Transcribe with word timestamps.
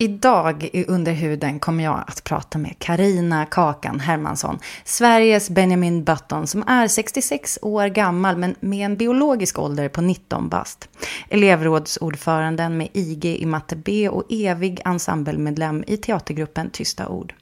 Idag 0.00 0.70
i 0.72 0.84
Underhuden 0.84 1.60
kommer 1.60 1.84
jag 1.84 2.04
att 2.06 2.24
prata 2.24 2.58
med 2.58 2.78
Karina 2.78 3.46
Kakan 3.46 4.00
Hermansson, 4.00 4.58
Sveriges 4.84 5.50
Benjamin 5.50 6.04
Button 6.04 6.46
som 6.46 6.64
är 6.66 6.88
66 6.88 7.58
år 7.62 7.86
gammal 7.86 8.36
men 8.36 8.54
med 8.60 8.86
en 8.86 8.96
biologisk 8.96 9.58
ålder 9.58 9.88
på 9.88 10.00
19 10.00 10.48
bast. 10.48 10.88
Elevrådsordföranden 11.28 12.76
med 12.76 12.88
IG 12.92 13.24
i 13.24 13.46
matte 13.46 13.76
B 13.76 14.08
och 14.08 14.24
evig 14.30 14.80
ensemblemedlem 14.84 15.84
i 15.86 15.96
teatergruppen 15.96 16.70
Tysta 16.70 17.08
ord. 17.08 17.34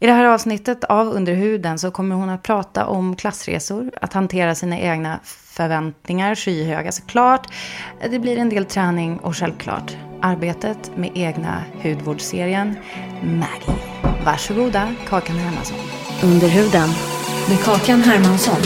I 0.00 0.06
det 0.06 0.12
här 0.12 0.24
avsnittet 0.24 0.84
av 0.84 1.08
Underhuden 1.08 1.78
så 1.78 1.90
kommer 1.90 2.14
hon 2.14 2.28
att 2.28 2.42
prata 2.42 2.86
om 2.86 3.16
klassresor, 3.16 3.90
att 4.00 4.12
hantera 4.12 4.54
sina 4.54 4.78
egna 4.78 5.20
förväntningar, 5.58 6.34
skyhöga 6.34 6.92
såklart. 6.92 7.46
Det 8.10 8.18
blir 8.18 8.38
en 8.38 8.48
del 8.48 8.64
träning 8.64 9.18
och 9.18 9.36
självklart 9.36 9.96
arbetet 10.22 10.96
med 10.96 11.10
egna 11.14 11.62
hudvårdsserien 11.82 12.76
Maggie. 13.22 13.82
Varsågoda, 14.24 14.94
Kakan 15.08 15.36
Hermansson. 15.36 15.78
Underhuden. 16.22 16.88
med 17.48 17.64
Kakan 17.64 18.00
Hermansson. 18.00 18.56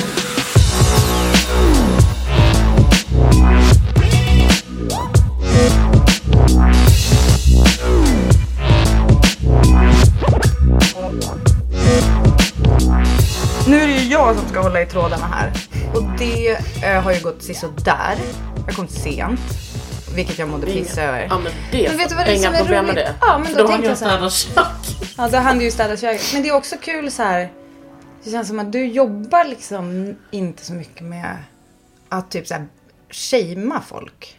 Nu 13.67 13.81
är 13.81 13.87
det 13.87 13.95
ju 13.95 14.13
jag 14.13 14.37
som 14.37 14.49
ska 14.49 14.61
hålla 14.61 14.83
i 14.83 14.87
trådarna 14.87 15.27
här. 15.27 15.72
Det 16.23 16.59
eh, 16.85 17.03
har 17.03 17.13
ju 17.13 17.21
gått 17.21 17.43
sisådär. 17.43 18.19
Jag 18.67 18.77
kom 18.77 18.89
sent. 18.89 19.41
Vilket 20.15 20.39
jag 20.39 20.49
mådde 20.49 20.67
piss 20.67 20.99
över. 20.99 21.27
Ja, 21.31 21.39
men 21.39 21.53
det 21.73 21.89
Men 21.89 21.99
vet 21.99 22.09
du 22.09 22.15
vad 22.15 22.27
det 22.27 22.33
är 22.33 22.37
inga 22.37 22.47
som 22.47 22.55
är 22.55 22.59
problem 22.59 22.87
med 22.87 22.95
roligt? 22.95 23.07
det. 23.07 23.15
Ja, 23.21 23.39
men 23.39 23.47
För 23.47 23.59
då 23.59 23.65
då 23.65 23.71
hann 23.71 23.83
jag 23.85 23.97
städa 23.97 24.31
kök. 24.31 24.55
Ja, 25.17 25.29
då 25.29 25.39
hann 25.39 25.59
du 25.59 25.65
ju 25.65 25.71
städa 25.71 25.97
köket. 25.97 26.31
Men 26.33 26.43
det 26.43 26.49
är 26.49 26.55
också 26.55 26.77
kul 26.81 27.11
så 27.11 27.23
här. 27.23 27.53
Det 28.25 28.31
känns 28.31 28.49
som 28.49 28.59
att 28.59 28.73
du 28.73 28.87
jobbar 28.87 29.45
liksom 29.45 30.17
inte 30.31 30.65
så 30.65 30.73
mycket 30.73 31.03
med 31.03 31.37
att 32.09 32.31
typ 32.31 32.47
så 32.47 32.55
här 32.55 32.67
shamea 33.11 33.81
folk. 33.89 34.39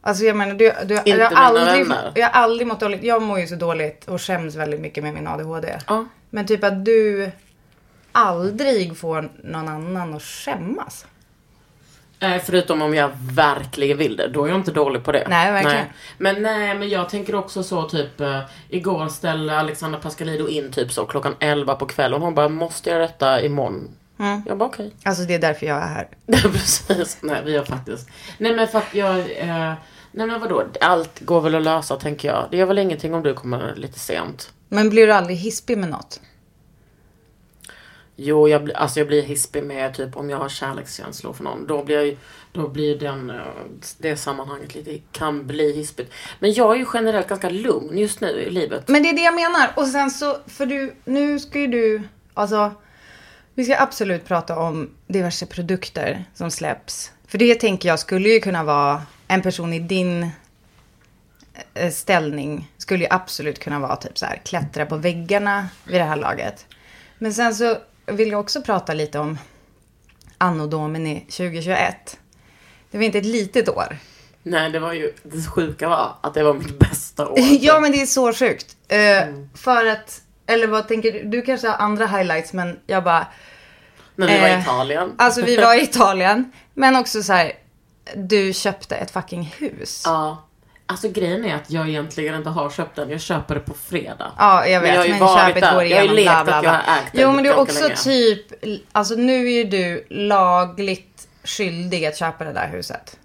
Alltså 0.00 0.24
jag 0.24 0.36
menar, 0.36 0.54
du, 0.54 0.72
du, 0.84 0.94
jag, 0.94 1.00
har 1.00 1.04
mina 1.04 1.26
aldrig, 1.28 1.88
vänner. 1.88 2.12
jag 2.14 2.26
har 2.26 2.42
aldrig 2.42 2.66
mått 2.66 2.80
dåligt. 2.80 3.02
Jag 3.02 3.22
mår 3.22 3.40
ju 3.40 3.46
så 3.46 3.54
dåligt 3.54 4.08
och 4.08 4.22
skäms 4.22 4.54
väldigt 4.54 4.80
mycket 4.80 5.04
med 5.04 5.14
min 5.14 5.26
ADHD. 5.26 5.78
Ja. 5.86 6.06
Men 6.30 6.46
typ 6.46 6.64
att 6.64 6.84
du 6.84 7.30
aldrig 8.12 8.96
får 8.96 9.30
någon 9.44 9.68
annan 9.68 10.14
att 10.14 10.22
skämmas. 10.22 11.06
Eh, 12.20 12.42
Förutom 12.44 12.82
om 12.82 12.94
jag 12.94 13.10
verkligen 13.32 13.98
vill 13.98 14.16
det. 14.16 14.28
Då 14.28 14.44
är 14.44 14.48
jag 14.48 14.58
inte 14.58 14.70
dålig 14.70 15.04
på 15.04 15.12
det. 15.12 15.26
Nej, 15.28 15.52
verkligen. 15.52 15.86
Men 16.18 16.42
nej, 16.42 16.74
men 16.74 16.88
jag 16.88 17.08
tänker 17.08 17.34
också 17.34 17.62
så 17.62 17.88
typ. 17.88 18.20
Eh, 18.20 18.40
igår 18.68 19.08
ställde 19.08 19.58
Alexandra 19.58 19.98
Pascalido 20.00 20.48
in 20.48 20.72
typ 20.72 20.92
så 20.92 21.04
klockan 21.06 21.34
11 21.38 21.74
på 21.74 21.86
kvällen. 21.86 22.22
Hon 22.22 22.34
bara, 22.34 22.48
måste 22.48 22.90
jag 22.90 23.00
detta 23.00 23.42
imorgon? 23.42 23.88
Mm. 24.18 24.42
Jag 24.46 24.58
bara 24.58 24.68
okej. 24.68 24.92
Alltså 25.04 25.22
det 25.22 25.34
är 25.34 25.38
därför 25.38 25.66
jag 25.66 25.76
är 25.76 25.88
här. 25.88 26.08
Nej 26.26 26.42
precis. 26.42 27.18
Nej 27.20 27.42
vi 27.44 27.56
har 27.56 27.64
faktiskt. 27.64 28.08
Nej 28.38 28.54
men 28.56 28.68
för 28.68 28.78
att 28.78 28.94
jag. 28.94 29.18
Eh, 29.18 29.72
nej 30.12 30.26
men 30.26 30.40
vadå. 30.40 30.64
Allt 30.80 31.20
går 31.20 31.40
väl 31.40 31.54
att 31.54 31.62
lösa 31.62 31.96
tänker 31.96 32.28
jag. 32.28 32.48
Det 32.50 32.56
gör 32.56 32.66
väl 32.66 32.78
ingenting 32.78 33.14
om 33.14 33.22
du 33.22 33.34
kommer 33.34 33.74
lite 33.76 33.98
sent. 33.98 34.52
Men 34.68 34.90
blir 34.90 35.06
du 35.06 35.12
aldrig 35.12 35.36
hispig 35.36 35.78
med 35.78 35.88
något? 35.88 36.20
Jo, 38.20 38.48
jag, 38.48 38.64
blir- 38.64 38.76
alltså 38.76 39.00
jag 39.00 39.06
blir 39.06 39.22
hispig 39.22 39.64
med 39.64 39.94
typ 39.94 40.16
om 40.16 40.30
jag 40.30 40.38
har 40.38 40.48
kärlekskänslor 40.48 41.32
för 41.32 41.44
någon. 41.44 41.66
Då 41.66 41.84
blir, 41.84 42.02
jag, 42.06 42.16
då 42.52 42.68
blir 42.68 42.98
den, 42.98 43.30
eh, 43.30 43.36
det 43.98 44.16
sammanhanget 44.16 44.74
lite, 44.74 44.98
kan 45.12 45.46
bli 45.46 45.72
hispigt. 45.72 46.12
Men 46.38 46.52
jag 46.52 46.74
är 46.74 46.78
ju 46.78 46.86
generellt 46.94 47.28
ganska 47.28 47.50
lugn 47.50 47.98
just 47.98 48.20
nu 48.20 48.28
i 48.28 48.50
livet. 48.50 48.88
Men 48.88 49.02
det 49.02 49.08
är 49.08 49.12
det 49.16 49.22
jag 49.22 49.34
menar. 49.34 49.70
Och 49.76 49.86
sen 49.86 50.10
så, 50.10 50.36
för 50.46 50.66
du, 50.66 50.94
nu 51.04 51.38
ska 51.40 51.58
ju 51.58 51.66
du, 51.66 52.02
alltså, 52.34 52.72
vi 53.54 53.64
ska 53.64 53.76
absolut 53.78 54.24
prata 54.24 54.58
om 54.58 54.90
diverse 55.06 55.46
produkter 55.46 56.24
som 56.34 56.50
släpps. 56.50 57.12
För 57.28 57.38
det 57.38 57.54
tänker 57.54 57.88
jag 57.88 57.98
skulle 57.98 58.28
ju 58.28 58.40
kunna 58.40 58.64
vara 58.64 59.02
en 59.28 59.42
person 59.42 59.72
i 59.72 59.78
din 59.78 60.22
eh, 60.22 60.30
eh, 61.84 61.90
ställning 61.90 62.72
skulle 62.78 63.04
ju 63.04 63.10
absolut 63.10 63.58
kunna 63.58 63.78
vara 63.78 63.96
typ 63.96 64.18
så 64.18 64.26
här 64.26 64.40
klättra 64.44 64.86
på 64.86 64.96
väggarna 64.96 65.68
vid 65.84 66.00
det 66.00 66.04
här 66.04 66.16
laget. 66.16 66.66
Men 67.18 67.34
sen 67.34 67.54
så 67.54 67.76
vill 68.10 68.30
jag 68.30 68.40
också 68.40 68.62
prata 68.62 68.94
lite 68.94 69.18
om 69.18 69.38
Anno 70.38 70.66
Domini 70.66 71.20
2021. 71.20 72.18
Det 72.90 72.98
var 72.98 73.04
inte 73.04 73.18
ett 73.18 73.26
litet 73.26 73.68
år. 73.68 73.96
Nej, 74.42 74.70
det 74.70 74.78
var 74.78 74.92
ju, 74.92 75.12
det 75.22 75.50
sjuka 75.50 75.88
var 75.88 76.14
att 76.20 76.34
det 76.34 76.42
var 76.42 76.54
mitt 76.54 76.78
bästa 76.78 77.28
år. 77.28 77.38
Ja, 77.60 77.80
men 77.80 77.92
det 77.92 78.02
är 78.02 78.06
så 78.06 78.32
sjukt. 78.32 78.76
Eh, 78.88 79.24
För 79.54 79.86
att, 79.86 80.22
eller 80.46 80.66
vad 80.66 80.88
tänker 80.88 81.12
du? 81.12 81.22
Du 81.24 81.42
kanske 81.42 81.68
har 81.68 81.76
andra 81.76 82.06
highlights, 82.06 82.52
men 82.52 82.78
jag 82.86 83.04
bara... 83.04 83.26
När 84.14 84.26
vi 84.28 84.40
var 84.40 84.48
i 84.48 84.52
eh, 84.52 84.60
Italien. 84.60 85.12
Alltså 85.18 85.42
vi 85.42 85.56
var 85.56 85.74
i 85.74 85.82
Italien, 85.82 86.52
men 86.74 86.96
också 86.96 87.22
så 87.22 87.32
här. 87.32 87.52
Du 88.16 88.52
köpte 88.52 88.96
ett 88.96 89.10
fucking 89.10 89.54
hus. 89.58 90.02
Ja. 90.06 90.47
Alltså 90.90 91.08
grejen 91.08 91.44
är 91.44 91.54
att 91.54 91.70
jag 91.70 91.88
egentligen 91.88 92.34
inte 92.34 92.50
har 92.50 92.70
köpt 92.70 92.96
den. 92.96 93.10
Jag 93.10 93.20
köper 93.20 93.54
det 93.54 93.60
på 93.60 93.74
fredag. 93.74 94.32
jag 94.38 94.80
vet. 94.80 94.94
jag 94.94 95.00
har 95.00 95.04
ju 95.04 95.10
Men, 95.10 95.20
varit 95.20 95.46
köpet 95.48 95.62
där. 95.62 95.74
går 95.74 95.84
Jag 95.84 95.96
har 95.98 96.04
ju 96.04 96.10
igenom. 96.10 96.16
lekt 96.16 96.26
bla, 96.30 96.44
bla, 96.44 96.56
att 96.58 96.64
jag 96.64 96.72
bla. 96.72 96.82
har 96.86 96.98
ägt 96.98 97.12
det 97.12 97.20
Jo, 97.22 97.32
men 97.32 97.44
det 97.44 97.50
är 97.50 97.58
också 97.58 97.82
länge. 97.82 97.96
typ, 97.96 98.46
alltså 98.92 99.14
nu 99.14 99.46
är 99.46 99.50
ju 99.52 99.64
du 99.64 100.06
lagligt 100.10 101.28
skyldig 101.44 102.06
att 102.06 102.16
köpa 102.18 102.44
det 102.44 102.52
där 102.52 102.68
huset. 102.72 103.16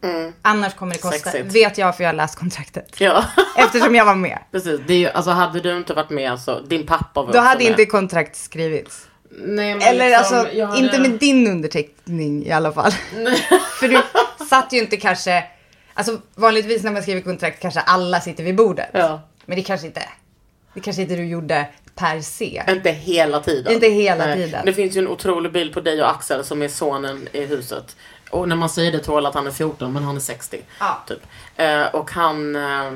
Annars 0.42 0.74
kommer 0.74 0.94
det 0.94 1.02
kosta, 1.02 1.30
Sexigt. 1.30 1.56
vet 1.56 1.78
jag 1.78 1.98
för 1.98 2.04
jag 2.04 2.10
har 2.10 2.16
läst 2.16 2.40
kontraktet. 2.40 3.02
Ja, 3.02 3.26
Eftersom 3.58 3.96
jag 3.96 4.06
var 4.06 4.16
med. 4.16 4.40
precis. 4.52 4.80
Det 4.88 4.94
är 4.94 4.98
ju, 4.98 5.10
alltså 5.10 5.32
hade 5.32 5.60
du 5.60 5.78
inte 5.78 5.94
varit 5.94 6.10
med 6.10 6.40
så, 6.40 6.60
din 6.60 6.86
pappa 6.86 7.22
var 7.22 7.34
Då 7.34 7.40
hade 7.40 7.60
med. 7.64 7.68
inte 7.72 7.86
kontrakt 7.86 8.36
skrivits. 8.36 9.08
Nej, 9.32 9.76
men 9.76 9.82
Eller 9.88 10.06
liksom, 10.10 10.38
alltså, 10.38 10.66
hade- 10.66 10.78
inte 10.80 11.00
med 11.00 11.12
din 11.12 11.48
underteckning 11.48 12.46
i 12.46 12.52
alla 12.52 12.72
fall. 12.72 12.92
För 13.80 13.88
du 13.88 14.02
satt 14.50 14.74
ju 14.74 14.78
inte 14.80 14.98
kanske, 14.98 15.44
alltså 15.94 16.22
vanligtvis 16.36 16.84
när 16.84 16.92
man 16.92 17.02
skriver 17.02 17.22
kontrakt 17.22 17.62
kanske 17.62 17.80
alla 17.80 18.22
sitter 18.22 18.44
vid 18.44 18.56
bordet. 18.56 18.90
Ja. 18.94 19.22
Men 19.46 19.56
det 19.56 19.64
kanske 19.64 19.88
inte, 19.88 20.10
det 20.74 20.80
kanske 20.80 21.02
inte 21.02 21.16
du 21.16 21.26
gjorde 21.26 21.68
per 21.96 22.22
se. 22.22 22.64
Inte 22.68 22.92
hela 22.92 23.40
tiden. 23.40 23.74
Inte 23.74 23.88
hela 23.88 24.36
tiden. 24.36 24.66
Det 24.66 24.74
finär 24.74 24.90
ju 24.90 25.00
en 25.00 25.08
otrolig 25.08 25.52
bild 25.52 25.74
på 25.74 25.82
dig 25.82 26.02
och 26.02 26.10
Axel 26.10 26.44
som 26.44 26.62
är 26.62 26.68
sonen 26.68 27.28
i 27.32 27.46
huset. 27.46 27.96
Och 28.30 28.50
när 28.50 28.56
man 28.56 28.70
säger 28.70 28.92
det 28.92 29.00
tror 29.00 29.18
alla 29.18 29.30
att 29.30 29.36
han 29.36 29.48
är 29.48 29.52
14 29.52 29.94
men 29.94 30.04
han 30.04 30.16
är 30.16 30.20
60. 30.20 30.62
Ja. 30.80 31.04
Typ. 31.08 31.20
Eh, 31.56 31.84
och 31.84 32.12
han 32.12 32.56
eh, 32.56 32.92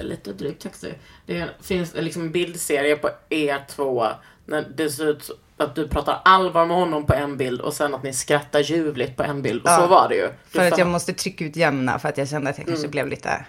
lite 0.00 0.32
drygt 0.32 0.62
60. 0.62 0.94
Det 1.26 1.48
finns 1.62 1.94
liksom 1.94 2.22
en 2.22 2.32
bildserie 2.32 2.96
på 2.96 3.10
er 3.28 3.64
två 3.68 4.06
när 4.46 4.66
det 4.74 4.90
ser 4.90 5.10
ut 5.10 5.30
att 5.62 5.74
du 5.74 5.88
pratar 5.88 6.20
allvar 6.24 6.66
med 6.66 6.76
honom 6.76 7.06
på 7.06 7.14
en 7.14 7.36
bild 7.36 7.60
och 7.60 7.74
sen 7.74 7.94
att 7.94 8.02
ni 8.02 8.12
skrattar 8.12 8.60
ljuvligt 8.60 9.16
på 9.16 9.22
en 9.22 9.42
bild. 9.42 9.62
Och 9.62 9.70
så 9.70 9.86
var 9.86 10.08
det 10.08 10.14
ju. 10.14 10.26
Du 10.26 10.58
För 10.58 10.68
att 10.68 10.78
jag 10.78 10.88
måste 10.88 11.12
tryckutjämna 11.12 11.98
för 11.98 12.08
att 12.08 12.18
jag 12.18 12.28
kände 12.28 12.50
att 12.50 12.58
jag 12.58 12.66
kanske 12.66 12.88
blev 12.88 13.08
lite, 13.08 13.44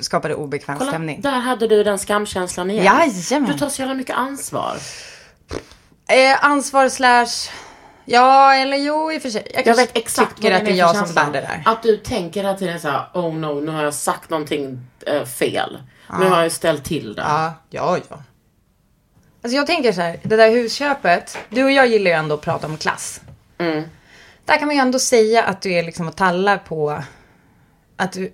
skapade 0.00 0.34
obekväm 0.34 0.76
Mm. 0.76 0.78
Kolla, 0.78 0.90
stämning. 0.90 1.20
där 1.20 1.38
hade 1.40 1.68
du 1.68 1.84
den 1.84 1.98
skamkänslan 1.98 2.70
igen. 2.70 2.84
Jajamän. 2.84 3.52
Du 3.52 3.58
tar 3.58 3.68
så 3.68 3.82
jävla 3.82 3.94
mycket 3.94 4.16
ansvar. 4.16 4.76
Eh, 6.08 6.44
ansvar 6.44 6.88
slash, 6.88 7.50
ja 8.04 8.54
eller 8.54 8.76
jo 8.76 9.12
i 9.12 9.18
och 9.18 9.22
för 9.22 9.30
sig. 9.30 9.46
Jag, 9.54 9.66
Jag 9.66 9.76
vet 9.76 9.96
exakt 9.96 10.36
tycker 10.36 10.50
vad 10.50 10.58
att 10.60 10.64
det 10.66 10.72
är 10.72 10.76
jag 10.76 10.96
som 10.96 11.14
bär 11.14 11.32
det 11.32 11.40
där. 11.40 11.62
Att 11.64 11.82
du 11.82 11.96
tänker 11.96 12.42
hela 12.42 12.54
tiden 12.54 12.80
så 12.80 12.88
här: 12.88 13.06
oh 13.14 13.34
no, 13.34 13.60
nu 13.60 13.72
har 13.72 13.84
jag 13.84 13.94
sagt 13.94 14.30
någonting 14.30 14.80
eh, 15.06 15.24
fel. 15.24 15.78
Nu 16.20 16.26
har 16.28 16.42
jag 16.42 16.52
ställt 16.52 16.84
till 16.84 17.14
det. 17.14 17.22
Ja, 17.22 17.54
ja, 17.70 17.98
ja. 18.10 18.16
Alltså 19.42 19.56
jag 19.56 19.66
tänker 19.66 19.92
så 19.92 20.00
här, 20.00 20.18
det 20.22 20.36
där 20.36 20.50
husköpet. 20.50 21.38
Du 21.48 21.64
och 21.64 21.70
jag 21.70 21.86
gillar 21.86 22.10
ju 22.10 22.16
ändå 22.16 22.34
att 22.34 22.40
prata 22.40 22.66
om 22.66 22.76
klass. 22.76 23.20
Mm. 23.58 23.84
Där 24.44 24.58
kan 24.58 24.66
man 24.66 24.76
ju 24.76 24.82
ändå 24.82 24.98
säga 24.98 25.42
att 25.42 25.62
du 25.62 25.72
är 25.72 25.82
liksom 25.82 26.08
och 26.08 26.16
tallar 26.16 26.58
på 26.58 27.02
att 27.96 28.12
du 28.12 28.32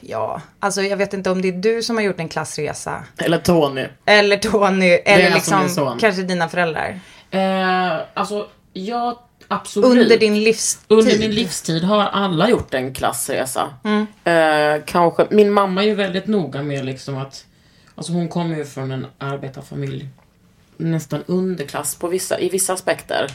Ja, 0.00 0.40
alltså 0.60 0.82
jag 0.82 0.96
vet 0.96 1.14
inte 1.14 1.30
om 1.30 1.42
det 1.42 1.48
är 1.48 1.52
du 1.52 1.82
som 1.82 1.96
har 1.96 2.02
gjort 2.02 2.20
en 2.20 2.28
klassresa. 2.28 3.04
Eller 3.18 3.38
Tony. 3.38 3.86
Eller 4.04 4.36
Tony, 4.36 4.90
eller 4.90 5.40
som 5.40 5.62
liksom 5.62 5.98
kanske 5.98 6.22
dina 6.22 6.48
föräldrar. 6.48 7.00
Eh, 7.30 7.96
alltså, 8.14 8.46
jag 8.72 9.18
absolut. 9.48 9.90
Under 9.90 10.18
din 10.18 10.42
livstid. 10.42 10.98
Under 10.98 11.18
min 11.18 11.30
livstid 11.30 11.84
har 11.84 12.04
alla 12.04 12.50
gjort 12.50 12.74
en 12.74 12.94
klassresa. 12.94 13.70
Eh, 14.24 14.82
kanske, 14.86 15.26
min 15.30 15.52
mamma 15.52 15.82
är 15.82 15.86
ju 15.86 15.94
väldigt 15.94 16.26
noga 16.26 16.62
med 16.62 16.84
liksom 16.84 17.16
att, 17.16 17.44
alltså 17.98 18.12
hon 18.12 18.28
kommer 18.28 18.56
ju 18.56 18.64
från 18.64 18.90
en 18.90 19.06
arbetarfamilj. 19.18 20.08
Nästan 20.76 21.22
underklass 21.26 21.94
på 21.94 22.08
vissa, 22.08 22.38
i 22.40 22.48
vissa 22.48 22.72
aspekter. 22.72 23.26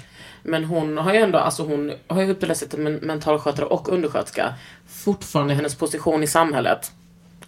Men 0.43 0.65
hon 0.65 0.97
har 0.97 1.13
ju 1.13 1.19
ändå, 1.19 1.37
alltså 1.39 1.63
hon 1.65 1.93
har 2.07 2.21
ju 2.21 2.31
utbildat 2.31 2.57
sig 2.57 2.69
till 2.69 2.79
men- 2.79 2.95
mentalskötare 2.95 3.65
och 3.65 3.89
undersköterska. 3.89 4.53
Fortfarande 4.87 5.53
hennes 5.53 5.75
position 5.75 6.23
i 6.23 6.27
samhället. 6.27 6.91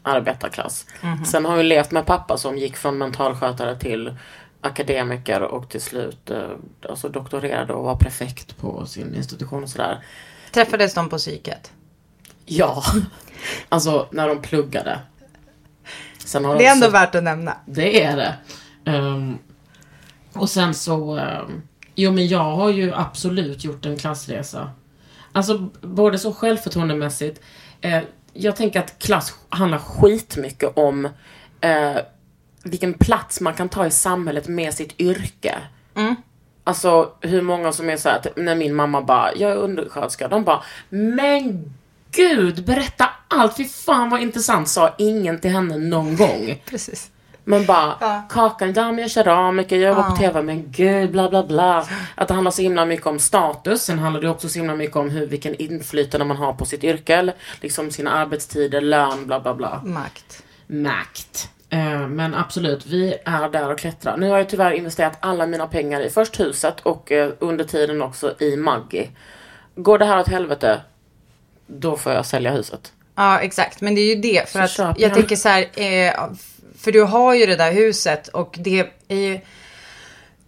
Arbetarklass. 0.01 0.85
Sen 1.25 1.45
har 1.45 1.55
hon 1.55 1.67
levt 1.67 1.91
med 1.91 2.05
pappa 2.05 2.37
som 2.37 2.57
gick 2.57 2.77
från 2.77 2.97
mentalskötare 2.97 3.79
till 3.79 4.15
akademiker 4.61 5.41
och 5.41 5.69
till 5.69 5.81
slut 5.81 6.29
eh, 6.29 6.49
alltså 6.89 7.09
doktorerade 7.09 7.73
och 7.73 7.83
var 7.83 7.95
prefekt 7.95 8.57
på 8.57 8.85
sin 8.85 9.15
institution 9.15 9.63
och 9.63 9.69
sådär. 9.69 10.03
Träffades 10.51 10.93
de 10.93 11.09
på 11.09 11.17
psyket? 11.17 11.71
Ja, 12.45 12.83
alltså 13.69 14.07
när 14.11 14.27
de 14.27 14.41
pluggade. 14.41 14.99
Det 16.57 16.65
är 16.65 16.75
de 16.75 16.85
ändå 16.85 16.89
värt 16.89 17.15
att 17.15 17.23
nämna. 17.23 17.57
Det 17.65 18.03
är 18.03 18.17
det. 18.17 18.35
Ehm, 18.91 19.37
och 20.33 20.49
sen 20.49 20.73
så, 20.73 21.17
ehm, 21.17 21.61
jo 21.95 22.11
men 22.11 22.27
jag 22.27 22.55
har 22.55 22.69
ju 22.69 22.93
absolut 22.93 23.63
gjort 23.63 23.85
en 23.85 23.97
klassresa. 23.97 24.69
Alltså 25.31 25.69
både 25.81 26.17
så 26.19 26.33
självförtroendemässigt, 26.33 27.41
eh, 27.81 27.99
jag 28.33 28.55
tänker 28.55 28.79
att 28.79 28.99
klass 28.99 29.33
handlar 29.49 29.77
skitmycket 29.77 30.77
om 30.77 31.05
eh, 31.61 31.97
vilken 32.63 32.93
plats 32.93 33.41
man 33.41 33.53
kan 33.53 33.69
ta 33.69 33.85
i 33.85 33.91
samhället 33.91 34.47
med 34.47 34.73
sitt 34.73 34.99
yrke. 34.99 35.55
Alltså 36.63 37.11
hur 37.21 37.41
många 37.41 37.71
som 37.71 37.89
är 37.89 37.97
så 37.97 38.09
här, 38.09 38.19
typ, 38.19 38.33
när 38.37 38.55
min 38.55 38.75
mamma 38.75 39.01
bara, 39.01 39.35
jag 39.35 39.51
är 39.51 39.55
undersköterska, 39.55 40.27
de 40.27 40.43
bara, 40.43 40.63
men 40.89 41.73
gud, 42.15 42.65
berätta 42.65 43.09
allt, 43.27 43.57
fy 43.57 43.65
fan 43.65 44.09
vad 44.09 44.21
intressant, 44.21 44.67
sa 44.69 44.95
ingen 44.97 45.39
till 45.39 45.51
henne 45.51 45.77
någon 45.77 46.15
gång. 46.15 46.61
Precis. 46.69 47.11
Men 47.47 47.65
bara, 47.65 47.93
Ja. 48.01 48.21
Kakan, 48.29 48.73
ja 48.75 48.91
men 48.91 48.99
jag 48.99 49.11
keramiker, 49.11 49.75
jag 49.79 49.89
jobbar 49.89 50.09
på 50.09 50.15
TV, 50.15 50.41
men 50.41 50.71
gud, 50.71 51.11
bla 51.11 51.29
bla 51.29 51.43
bla. 51.43 51.85
Att 52.15 52.27
det 52.27 52.33
handlar 52.33 52.51
så 52.51 52.61
himla 52.61 52.85
mycket 52.85 53.07
om 53.07 53.19
status, 53.19 53.81
sen 53.83 53.99
handlar 53.99 54.21
det 54.21 54.29
också 54.29 54.49
så 54.49 54.59
himla 54.59 54.75
mycket 54.75 54.95
om 54.95 55.09
hur, 55.09 55.27
vilken 55.27 55.55
inflytande 55.55 56.25
man 56.25 56.37
har 56.37 56.53
på 56.53 56.65
sitt 56.65 56.83
yrke, 56.83 57.33
liksom 57.61 57.91
sina 57.91 58.11
arbetstider, 58.11 58.81
lön, 58.81 59.27
bla 59.27 59.39
bla 59.39 59.53
bla. 59.53 59.81
Makt. 59.85 60.43
Makt. 60.67 61.49
Eh, 61.69 62.07
Men 62.07 62.35
absolut, 62.35 62.85
vi 62.85 63.15
är 63.25 63.49
där 63.49 63.71
och 63.71 63.79
klättrar. 63.79 64.17
Nu 64.17 64.29
har 64.29 64.37
jag 64.37 64.49
tyvärr 64.49 64.71
investerat 64.71 65.17
alla 65.19 65.45
mina 65.47 65.67
pengar 65.67 66.01
i 66.01 66.09
först 66.09 66.39
huset 66.39 66.79
och 66.83 67.11
eh, 67.11 67.31
under 67.39 67.63
tiden 67.63 68.01
också 68.01 68.35
i 68.39 68.57
Maggi. 68.57 69.09
Går 69.75 69.97
det 69.99 70.05
här 70.05 70.19
åt 70.19 70.27
helvete, 70.27 70.81
då 71.67 71.97
får 71.97 72.13
jag 72.13 72.25
sälja 72.25 72.51
huset. 72.51 72.93
Ja, 73.15 73.39
exakt. 73.39 73.81
Men 73.81 73.95
det 73.95 74.01
är 74.01 74.15
ju 74.15 74.21
det. 74.21 74.49
För 74.49 74.67
Så 74.67 74.83
att 74.83 74.89
jag 74.89 74.99
gärna. 74.99 75.15
tänker 75.15 75.35
så 75.35 75.49
här, 75.49 75.61
eh, 75.73 76.13
för 76.77 76.91
du 76.91 77.01
har 77.01 77.33
ju 77.35 77.45
det 77.45 77.55
där 77.55 77.71
huset 77.71 78.27
och 78.27 78.55
det 78.59 78.87
är 79.07 79.15
ju 79.17 79.39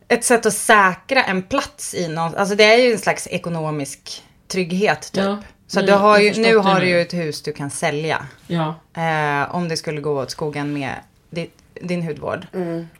ett 0.07 0.23
sätt 0.23 0.45
att 0.45 0.53
säkra 0.53 1.23
en 1.23 1.43
plats 1.43 1.93
i 1.93 2.07
någon, 2.07 2.35
alltså 2.35 2.55
det 2.55 2.63
är 2.63 2.77
ju 2.77 2.91
en 2.91 2.97
slags 2.99 3.27
ekonomisk 3.27 4.23
trygghet 4.47 5.11
typ. 5.11 5.23
Ja, 5.23 5.41
så 5.67 5.79
nu- 5.79 5.85
du 5.85 5.93
har 5.93 6.19
ju, 6.19 6.33
nu 6.41 6.57
har 6.57 6.79
du 6.79 6.87
ju 6.87 7.01
ett 7.01 7.13
hus 7.13 7.41
du 7.41 7.53
kan 7.53 7.69
sälja. 7.69 8.25
Ja. 8.47 8.75
Eh, 9.01 9.55
om 9.55 9.67
det 9.69 9.77
skulle 9.77 10.01
gå 10.01 10.21
åt 10.21 10.31
skogen 10.31 10.73
med 10.73 10.93
din, 11.29 11.49
din 11.81 12.01
hudvård. 12.03 12.47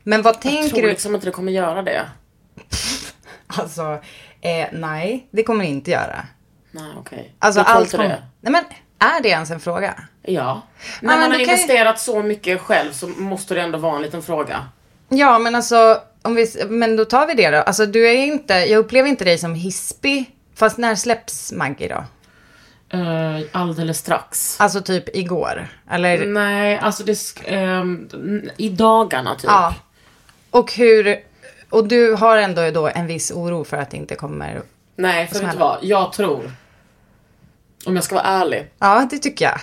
Men 0.03 0.21
vad 0.21 0.25
Jag 0.35 0.41
tänker 0.41 0.69
tror 0.69 0.81
du? 0.81 0.87
liksom 0.89 1.15
inte 1.15 1.27
det 1.27 1.31
kommer 1.31 1.51
göra 1.51 1.81
det. 1.81 2.01
Alltså, 3.47 3.99
eh, 4.41 4.67
nej, 4.73 5.27
det 5.31 5.43
kommer 5.43 5.63
det 5.63 5.69
inte 5.71 5.91
göra. 5.91 6.25
Nej, 6.71 6.91
okej. 6.97 7.33
Alltså 7.39 7.59
Jag 7.59 7.67
tror 7.67 7.77
allt 7.77 7.91
det. 7.91 8.23
Nej 8.41 8.51
men, 8.51 8.63
är 8.99 9.21
det 9.21 9.29
ens 9.29 9.51
en 9.51 9.59
fråga? 9.59 9.95
Ja. 10.21 10.61
När 11.01 11.17
man 11.17 11.31
har 11.31 11.39
investerat 11.39 11.99
så 11.99 12.23
mycket 12.23 12.61
själv 12.61 12.91
så 12.91 13.07
måste 13.07 13.53
det 13.53 13.61
ändå 13.61 13.77
vara 13.77 13.95
en 13.95 14.01
liten 14.01 14.21
fråga. 14.21 14.65
Ja, 15.09 15.39
men 15.39 15.55
alltså, 15.55 16.01
om 16.21 16.35
vi, 16.35 16.65
men 16.69 16.95
då 16.95 17.05
tar 17.05 17.27
vi 17.27 17.33
det 17.33 17.49
då. 17.49 17.57
Alltså 17.57 17.85
du 17.85 18.09
är 18.09 18.13
inte, 18.13 18.53
jag 18.53 18.79
upplever 18.79 19.09
inte 19.09 19.25
dig 19.25 19.37
som 19.37 19.55
hispig. 19.55 20.35
Fast 20.55 20.77
när 20.77 20.95
släpps 20.95 21.51
Maggie 21.51 21.87
då? 21.87 22.03
Uh, 22.97 23.41
alldeles 23.51 23.97
strax. 23.97 24.59
Alltså 24.59 24.81
typ 24.81 25.15
igår? 25.15 25.67
Eller? 25.91 26.25
Nej, 26.25 26.77
alltså 26.77 27.03
det... 27.03 27.17
ehm, 27.45 28.09
I 28.57 28.69
dagarna 28.69 29.35
typ. 29.35 29.43
Ja. 29.43 29.75
Och 30.51 30.73
hur, 30.73 31.17
och 31.69 31.87
du 31.87 32.13
har 32.13 32.37
ändå 32.37 32.71
då 32.71 32.87
en 32.87 33.07
viss 33.07 33.31
oro 33.31 33.63
för 33.63 33.77
att 33.77 33.91
det 33.91 33.97
inte 33.97 34.15
kommer... 34.15 34.61
Nej, 34.97 35.27
för 35.27 35.39
vet 35.39 35.51
du 35.51 35.57
vad? 35.57 35.77
Jag 35.81 36.13
tror... 36.13 36.51
Om 37.85 37.95
jag 37.95 38.03
ska 38.03 38.15
vara 38.15 38.25
ärlig. 38.25 38.71
Ja, 38.79 39.07
det 39.11 39.17
tycker 39.17 39.45
jag. 39.45 39.59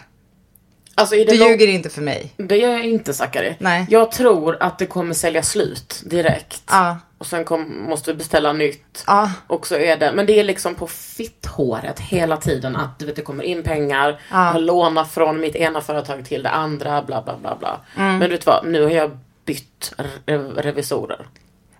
Alltså 0.95 1.15
Du 1.17 1.39
lång- 1.39 1.49
ljuger 1.49 1.69
inte 1.69 1.91
för 1.91 2.03
mig. 2.03 2.33
Det 2.37 2.57
gör 2.57 2.71
jag 2.71 2.85
inte 2.85 3.15
Zachary. 3.15 3.55
Nej. 3.59 3.87
Jag 3.91 4.13
tror 4.13 4.57
att 4.63 4.79
det 4.79 4.87
kommer 4.87 5.15
sälja 5.15 5.43
slut 5.43 6.03
direkt. 6.07 6.63
Ja. 6.71 6.99
Och 7.19 7.27
sen 7.27 7.45
kom, 7.45 7.83
måste 7.89 8.13
vi 8.13 8.19
beställa 8.19 8.53
nytt. 8.53 9.05
Ja. 9.07 9.31
Och 9.47 9.67
så 9.67 9.75
är 9.77 9.97
det, 9.97 10.13
men 10.13 10.27
det 10.27 10.41
är 10.41 10.45
liksom 10.45 10.75
på 10.75 10.87
fitthåret 10.87 12.01
hela 12.01 12.37
tiden 12.37 12.77
att 12.77 12.99
du 12.99 13.07
vet, 13.07 13.17
det 13.17 13.23
kommer 13.23 13.45
in 13.45 13.63
pengar, 13.63 14.21
Ja. 14.31 14.53
jag 14.53 14.63
lånar 14.63 15.05
från 15.05 15.41
mitt 15.41 15.55
ena 15.57 15.81
företag 15.81 16.25
till 16.25 16.43
det 16.43 16.51
andra, 16.51 17.03
bla 17.03 17.23
bla 17.23 17.37
bla 17.39 17.57
bla. 17.57 17.81
Mm. 17.97 18.19
Men 18.19 18.21
du 18.21 18.37
vet 18.37 18.47
vad, 18.47 18.67
nu 18.67 18.83
har 18.83 18.91
jag 18.91 19.19
bytt 19.45 19.95
re- 20.27 20.55
revisorer. 20.63 21.27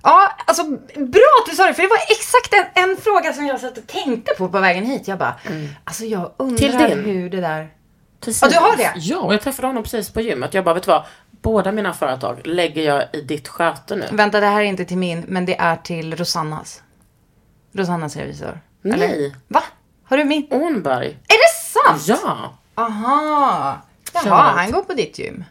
Ja, 0.05 0.31
alltså 0.47 0.63
bra 0.97 1.31
att 1.45 1.51
du 1.51 1.57
sa 1.57 1.67
det. 1.67 1.75
För 1.75 1.83
det 1.83 1.89
var 1.89 1.99
exakt 2.11 2.55
en, 2.55 2.91
en 2.91 2.97
fråga 2.97 3.33
som 3.33 3.47
jag 3.47 3.61
satt 3.61 3.79
och 3.79 3.87
tänkte 3.87 4.35
på 4.39 4.49
på 4.49 4.59
vägen 4.59 4.85
hit. 4.85 5.09
Jag 5.09 5.19
bara, 5.19 5.35
alltså 5.85 6.05
jag 6.05 6.33
undrar 6.37 6.69
Mm. 6.69 6.79
Till 6.79 6.97
din? 6.97 7.05
hur 7.05 7.31
det 7.31 7.41
där... 7.41 7.69
Precis. 8.21 8.43
Ja, 8.43 8.49
du 8.49 8.57
har 8.57 8.77
det? 8.77 8.93
Ja, 8.97 9.19
och 9.19 9.35
jag 9.35 9.41
träffade 9.41 9.69
honom 9.69 9.83
precis 9.83 10.11
på 10.13 10.21
gymmet. 10.21 10.55
Jag 10.55 10.65
bara, 10.65 10.75
vet 10.75 10.83
du 10.85 10.91
vad? 10.91 11.05
Båda 11.31 11.73
mina 11.73 11.93
företag 11.95 12.47
lägger 12.47 12.83
jag 12.83 13.05
i 13.13 13.21
ditt 13.21 13.49
sköte 13.49 13.97
nu. 13.97 14.07
Vänta, 14.13 14.41
det 14.41 14.47
här 14.47 14.61
är 14.61 14.65
inte 14.65 14.85
till 14.85 14.99
min, 14.99 15.25
men 15.29 15.47
det 15.47 15.57
är 15.61 15.77
till 15.77 16.17
Rosannas. 16.17 16.83
Rosannas 17.73 18.17
revisor. 18.17 18.61
Nej. 18.83 19.35
Va? 19.49 19.63
Har 20.05 20.17
du 20.17 20.25
min? 20.25 20.47
Ånberg. 20.51 21.07
Är 21.07 21.37
det 21.39 21.55
sant? 21.99 22.21
Ja. 22.25 22.59
Aha. 22.75 23.79
Jaha, 24.13 24.23
Shoutout. 24.23 24.57
han 24.57 24.71
går 24.71 24.83
på 24.83 24.93
ditt 24.95 25.19
gym. 25.19 25.45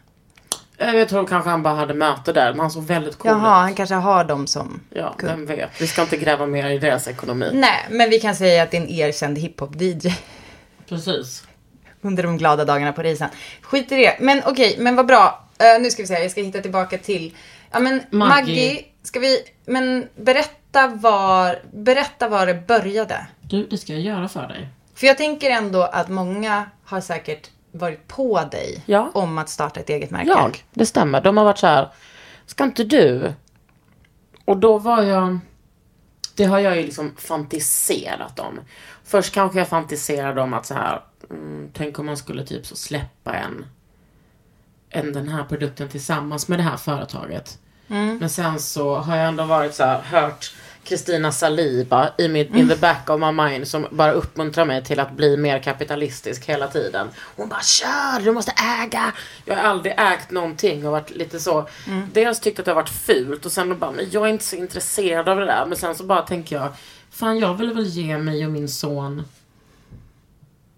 Eh, 0.78 0.94
Jag 0.96 1.08
tror 1.08 1.26
kanske 1.26 1.50
han 1.50 1.62
bara 1.62 1.74
hade 1.74 1.94
möte 1.94 2.32
där, 2.32 2.50
men 2.50 2.60
han 2.60 2.70
såg 2.70 2.82
väldigt 2.84 3.18
cool 3.18 3.30
Jaha, 3.30 3.38
ut. 3.38 3.62
han 3.62 3.74
kanske 3.74 3.94
har 3.94 4.24
dem 4.24 4.46
som 4.46 4.80
Ja, 4.90 5.14
kund. 5.18 5.30
vem 5.32 5.46
vet. 5.46 5.70
Vi 5.80 5.86
ska 5.86 6.02
inte 6.02 6.16
gräva 6.16 6.46
mer 6.46 6.70
i 6.70 6.78
deras 6.78 7.08
ekonomi. 7.08 7.50
Nej, 7.52 7.86
men 7.90 8.10
vi 8.10 8.20
kan 8.20 8.36
säga 8.36 8.62
att 8.62 8.70
det 8.70 8.76
är 8.76 8.80
en 8.80 8.88
erkänd 8.88 9.38
hiphop-DJ. 9.38 10.12
Precis. 10.88 11.42
Under 12.00 12.22
de 12.22 12.38
glada 12.38 12.64
dagarna 12.64 12.92
på 12.92 13.02
Risan. 13.02 13.28
Skit 13.62 13.92
i 13.92 13.96
det. 13.96 14.16
Men 14.20 14.42
okej, 14.46 14.76
men 14.78 14.96
vad 14.96 15.06
bra. 15.06 15.44
Eh, 15.58 15.82
nu 15.82 15.90
ska 15.90 16.02
vi 16.02 16.06
se, 16.06 16.14
jag 16.22 16.30
ska 16.30 16.40
hitta 16.42 16.60
tillbaka 16.60 16.98
till... 16.98 17.34
Ja 17.70 17.80
men 17.80 18.00
Maggie. 18.10 18.28
Maggie. 18.28 18.84
ska 19.02 19.20
vi... 19.20 19.38
Men 19.66 20.08
berätta 20.16 20.86
var, 20.86 21.58
berätta 21.72 22.28
var 22.28 22.46
det 22.46 22.54
började. 22.66 23.26
Du, 23.40 23.66
det 23.66 23.78
ska 23.78 23.92
jag 23.92 24.02
göra 24.02 24.28
för 24.28 24.46
dig. 24.48 24.68
För 24.94 25.06
jag 25.06 25.16
tänker 25.18 25.50
ändå 25.50 25.82
att 25.82 26.08
många 26.08 26.64
har 26.84 27.00
säkert 27.00 27.50
varit 27.74 28.08
på 28.08 28.44
dig 28.50 28.82
Ja. 28.86 29.10
om 29.14 29.38
att 29.38 29.48
starta 29.48 29.80
ett 29.80 29.88
eget 29.90 30.10
märke. 30.10 30.28
Jag, 30.28 30.64
det 30.74 30.86
stämmer. 30.86 31.20
De 31.20 31.36
har 31.36 31.44
varit 31.44 31.58
så 31.58 31.66
här, 31.66 31.88
ska 32.46 32.64
inte 32.64 32.84
du? 32.84 33.32
Och 34.44 34.56
då 34.56 34.78
var 34.78 35.02
jag, 35.02 35.38
det 36.34 36.44
har 36.44 36.58
jag 36.58 36.76
ju 36.76 36.82
liksom 36.82 37.14
fantiserat 37.16 38.38
om. 38.38 38.60
Först 39.04 39.34
kanske 39.34 39.58
jag 39.58 39.68
fantiserade 39.68 40.40
om 40.42 40.54
att 40.54 40.66
så 40.66 40.74
här, 40.74 41.00
mm, 41.30 41.70
tänk 41.72 41.98
om 41.98 42.06
man 42.06 42.16
skulle 42.16 42.46
typ 42.46 42.66
så 42.66 42.76
släppa 42.76 43.34
en, 43.34 43.66
en 44.90 45.12
den 45.12 45.28
här 45.28 45.44
produkten 45.44 45.88
tillsammans 45.88 46.48
med 46.48 46.58
det 46.58 46.62
här 46.62 46.76
företaget. 46.76 47.58
Men 47.86 48.30
sen 48.30 48.60
så 48.60 48.94
har 48.96 49.16
jag 49.16 49.28
ändå 49.28 49.44
varit 49.44 49.74
så 49.74 49.84
här, 49.84 50.00
hört 50.00 50.54
Kristina 50.84 51.32
Saliba 51.32 52.10
i 52.18 52.28
min, 52.28 52.56
in 52.56 52.68
the 52.68 52.76
back 52.76 53.10
of 53.10 53.20
my 53.20 53.32
mind 53.32 53.68
som 53.68 53.86
bara 53.90 54.12
uppmuntrar 54.12 54.64
mig 54.64 54.84
till 54.84 55.00
att 55.00 55.12
bli 55.16 55.36
mer 55.36 55.58
kapitalistisk 55.58 56.44
hela 56.46 56.68
tiden. 56.68 57.08
Hon 57.36 57.48
bara 57.48 57.62
kör, 57.62 58.24
du 58.24 58.32
måste 58.32 58.52
äga. 58.82 59.12
Jag 59.44 59.56
har 59.56 59.62
aldrig 59.62 59.94
ägt 59.98 60.30
någonting 60.30 60.86
och 60.86 60.92
varit 60.92 61.10
lite 61.10 61.40
så. 61.40 61.68
Dels 62.12 62.40
tyckt 62.40 62.58
att 62.58 62.64
det 62.64 62.70
har 62.70 62.76
varit 62.76 62.88
fult 62.88 63.46
och 63.46 63.52
sen 63.52 63.78
bara, 63.78 63.90
men 63.90 64.06
jag 64.10 64.24
är 64.24 64.28
inte 64.28 64.44
så 64.44 64.56
intresserad 64.56 65.28
av 65.28 65.36
det 65.36 65.46
där. 65.46 65.66
Men 65.66 65.78
sen 65.78 65.94
så 65.94 66.04
bara 66.04 66.22
tänker 66.22 66.56
jag, 66.56 66.72
fan 67.10 67.38
jag 67.38 67.54
vill 67.54 67.72
väl 67.72 67.86
ge 67.86 68.18
mig 68.18 68.46
och 68.46 68.52
min 68.52 68.68
son 68.68 69.22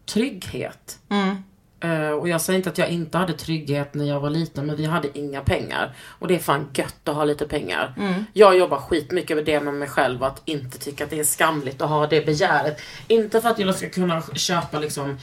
trygghet. 0.06 0.98
Mm. 1.08 1.36
Eh, 1.80 2.11
och 2.11 2.28
jag 2.28 2.40
säger 2.40 2.56
inte 2.56 2.71
att 2.71 2.78
jag 2.78 2.88
inte 2.88 3.18
hade 3.18 3.33
trygghet 3.33 3.95
när 3.95 4.04
jag 4.04 4.21
var 4.21 4.30
liten, 4.30 4.66
men 4.66 4.76
vi 4.76 4.85
hade 4.85 5.18
inga 5.18 5.40
pengar. 5.40 5.95
Och 6.18 6.28
det 6.28 6.35
är 6.35 6.38
fan 6.38 6.68
gött 6.75 7.09
att 7.09 7.14
ha 7.14 7.25
lite 7.25 7.47
pengar. 7.49 7.95
Jag 8.33 8.56
jobbar 8.59 8.78
skitmycket 8.78 9.37
med 9.37 9.45
det 9.45 9.61
med 9.61 9.75
mig 9.75 9.88
själv, 9.88 10.25
att 10.25 10.42
inte 10.45 10.78
tycka 10.78 11.04
att 11.04 11.11
det 11.11 11.21
är 11.21 11.25
skamligt 11.25 11.83
att 11.83 11.88
ha 11.88 12.06
det 12.06 12.26
begäret. 12.26 12.80
Inte 13.09 13.40
för 13.40 13.49
att 13.49 13.59
jag 13.59 13.75
ska 13.75 13.88
kunna 13.88 14.23
köpa 14.35 14.78
liksom 14.78 15.18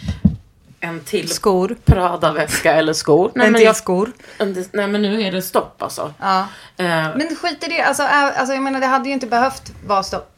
en 0.79 0.99
till 0.99 1.29
Skor. 1.29 1.75
Prada-väska 1.85 2.73
eller 2.73 2.93
skor. 2.93 3.31
Nej, 3.35 3.45
en 3.45 3.51
men 3.51 3.59
till 3.59 3.65
jag, 3.65 3.75
skor. 3.75 4.11
en- 4.37 4.65
nej 4.71 4.87
men 4.87 5.01
nu 5.01 5.21
är 5.21 5.31
det 5.31 5.41
stopp 5.41 5.81
alltså. 5.81 6.13
Ja. 6.19 6.39
Eh, 6.77 6.85
Men 6.85 7.35
skit 7.41 7.63
i 7.63 7.67
det. 7.69 7.81
Alltså, 7.81 8.03
ä- 8.03 8.33
alltså, 8.37 8.53
jag 8.53 8.63
menar, 8.63 8.79
det 8.79 8.85
hade 8.87 9.07
ju 9.07 9.13
inte 9.13 9.27
behövt 9.27 9.71
vara 9.87 10.03
stopp, 10.03 10.31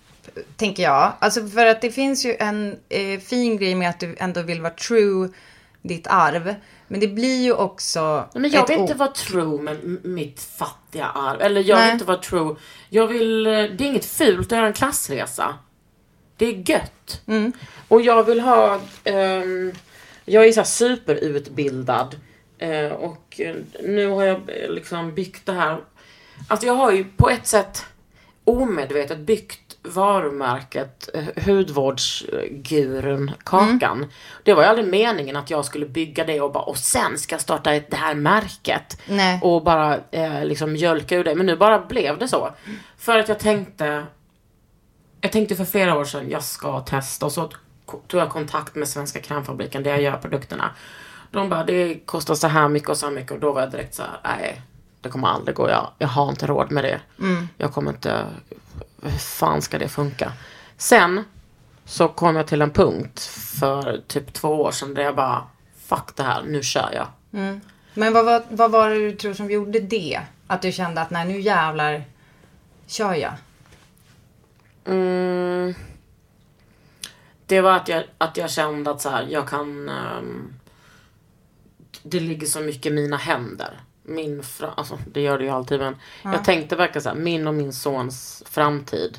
tänker 0.57 0.84
jag. 0.84 1.13
Alltså, 1.19 1.48
för 1.48 1.65
att 1.65 1.81
det 1.81 1.91
finns 1.91 2.25
ju 2.25 2.36
en 2.39 2.75
eh, 2.89 3.19
fin 3.19 3.57
grej 3.57 3.75
med 3.75 3.89
att 3.89 4.00
du 4.00 4.15
ändå 4.19 4.41
vill 4.41 4.62
vara 4.62 4.74
true 4.74 5.29
ditt 5.88 6.08
arv. 6.08 6.56
Men 6.88 7.00
det 7.00 7.08
blir 7.08 7.44
ju 7.44 7.54
också... 7.54 8.30
Men 8.34 8.51
jag 8.51 8.68
vill 8.68 8.80
inte 8.80 8.94
vara 8.94 9.12
true 9.12 9.62
med 9.62 10.00
mitt 10.04 10.39
fattiga 10.39 11.06
arv. 11.06 11.42
Eller 11.42 11.63
jag 11.63 11.75
Nej. 11.75 11.86
vill 11.86 11.94
inte 11.94 12.06
vara 12.06 12.18
true. 12.18 12.56
Jag 12.89 13.08
vill, 13.08 13.48
eh, 13.48 13.51
det 13.51 13.84
är 13.84 13.88
inget 13.88 14.06
fult 14.06 14.51
att 14.51 14.58
göra 14.58 14.68
en 14.68 14.74
klassresa. 14.74 15.56
Det 16.38 16.46
är 16.46 16.70
gött. 16.70 17.22
Mm. 17.27 17.51
Och 17.88 18.01
jag 18.01 18.24
vill 18.24 18.39
ha, 18.39 18.80
ehm, 19.04 19.74
jag 20.25 20.48
är 20.48 20.51
så 20.51 20.60
här 20.60 20.65
superutbildad. 20.65 22.15
Eh, 22.58 22.92
och 22.92 23.42
eh, 23.42 23.56
nu 23.84 24.08
har 24.08 24.24
jag 24.24 24.50
liksom 24.70 25.13
byggt 25.15 25.46
det 25.46 25.54
här. 25.54 25.77
Alltså 26.48 26.68
jag 26.68 26.75
har 26.75 26.92
ju 26.92 27.04
på 27.04 27.30
ett 27.30 27.48
sätt 27.48 27.86
omedvetet 28.44 29.20
byggt 29.20 29.64
varumärket 29.88 31.10
eh, 31.13 31.46
hudvårdsgurun 31.46 33.32
Kakan. 33.44 34.06
Det 34.44 34.54
var 34.54 34.63
ju 34.63 34.70
aldrig 34.70 34.88
meningen 34.88 35.36
att 35.36 35.50
jag 35.50 35.65
skulle 35.65 35.86
bygga 35.86 36.24
det 36.24 36.42
och 36.42 36.51
bara 36.51 36.63
och 36.63 36.77
sen 36.77 37.18
ska 37.18 37.34
jag 37.34 37.42
starta 37.42 37.74
ett, 37.74 37.92
det 37.92 37.98
här 37.98 38.15
märket. 38.15 39.01
Nej. 39.08 39.39
Och 39.42 39.63
bara 39.63 40.00
eh, 40.12 40.46
liksom 40.46 40.74
mjölka 40.74 41.15
ur 41.15 41.24
det. 41.24 41.36
Men 41.36 41.46
nu 41.46 41.56
bara 41.56 41.80
blev 41.80 42.18
det 42.18 42.27
så. 42.27 42.50
För 42.98 43.18
att 43.18 43.30
jag 43.30 43.39
tänkte 43.39 44.06
jag 45.22 45.32
tänkte 45.32 45.56
för 45.56 45.65
flera 45.65 45.98
år 45.98 46.06
sedan, 46.06 46.30
jag 46.30 46.44
ska 46.44 46.80
testa 46.80 47.25
och 47.25 47.32
så 47.32 47.50
tog 48.08 48.22
jag 48.22 48.30
kontakt 48.30 48.75
med 48.75 48.88
Svenska 48.88 49.20
krämfabriken 49.20 49.84
där 49.84 49.92
jag 49.92 50.01
gör 50.01 50.18
produkterna. 50.18 50.72
De 51.32 51.50
bara, 51.50 51.63
det 51.63 51.96
kostar 52.06 52.36
så 52.36 52.48
här 52.48 52.68
mycket 52.70 52.89
och 52.89 52.98
så 52.98 53.06
här 53.06 53.13
mycket 53.13 53.32
och 53.32 53.39
då 53.39 53.51
var 53.51 53.62
jag 53.62 53.72
direkt 53.72 53.96
så 53.96 54.01
här, 54.01 54.38
nej, 54.38 54.62
det 55.01 55.10
kommer 55.10 55.27
aldrig 55.27 55.56
gå. 55.56 55.70
Jag, 55.70 55.92
jag 55.98 56.08
har 56.08 56.30
inte 56.30 56.48
råd 56.48 56.72
med 56.72 56.84
det. 56.84 57.00
Jag 57.58 57.74
kommer 57.74 57.92
inte, 57.92 58.25
hur 59.09 59.17
fan 59.19 59.62
ska 59.62 59.77
det 59.79 59.89
funka? 59.89 60.33
Sen 60.77 61.24
så 61.85 62.07
kom 62.07 62.35
jag 62.35 62.47
till 62.47 62.62
en 62.62 62.71
punkt 62.71 63.19
för 63.59 64.01
typ 64.07 64.33
två 64.33 64.50
år 64.62 64.71
sedan 64.71 64.93
där 64.93 65.03
jag 65.03 65.15
bara, 65.15 65.43
fuck 65.85 66.15
det 66.15 66.24
här, 66.24 66.43
nu 66.43 66.63
kör 66.63 66.89
jag. 66.93 67.07
Men 67.93 68.13
vad, 68.13 68.25
var- 68.25 68.43
vad 68.50 68.71
var 68.71 68.89
det 68.89 68.95
du 68.95 69.12
tror 69.15 69.33
som 69.33 69.51
gjorde 69.51 69.79
det? 69.79 70.21
Att 70.47 70.62
du 70.62 70.71
kände 70.71 71.01
att 71.01 71.09
nej, 71.09 71.27
nu 71.27 71.39
jävlar 71.39 72.03
kör 72.88 73.13
jag. 73.13 73.33
Mm. 74.85 75.74
Det 77.45 77.62
var 77.62 77.71
att 77.71 77.88
jag, 77.88 78.03
att 78.17 78.38
jag 78.38 78.50
kände 78.51 78.91
att 78.91 79.01
så 79.01 79.09
här, 79.09 79.27
jag 79.29 79.47
kan... 79.50 79.89
ehm, 79.89 80.53
det 82.03 82.19
ligger 82.19 82.47
så 82.47 82.59
mycket 82.59 82.85
i 82.85 82.95
mina 82.95 83.17
händer. 83.17 83.79
Min 84.07 84.43
fra, 84.43 84.74
alltså, 84.77 85.00
det 85.12 85.21
gör 85.21 85.38
det 85.38 85.43
ju 85.43 85.50
alltid 85.50 85.79
men 85.79 85.95
jag 86.24 86.43
tänkte 86.43 86.75
verkligen 86.75 87.03
så 87.03 87.09
här, 87.09 87.15
min 87.15 87.47
och 87.47 87.53
min 87.53 87.74
sons 87.74 88.43
framtid. 88.45 89.17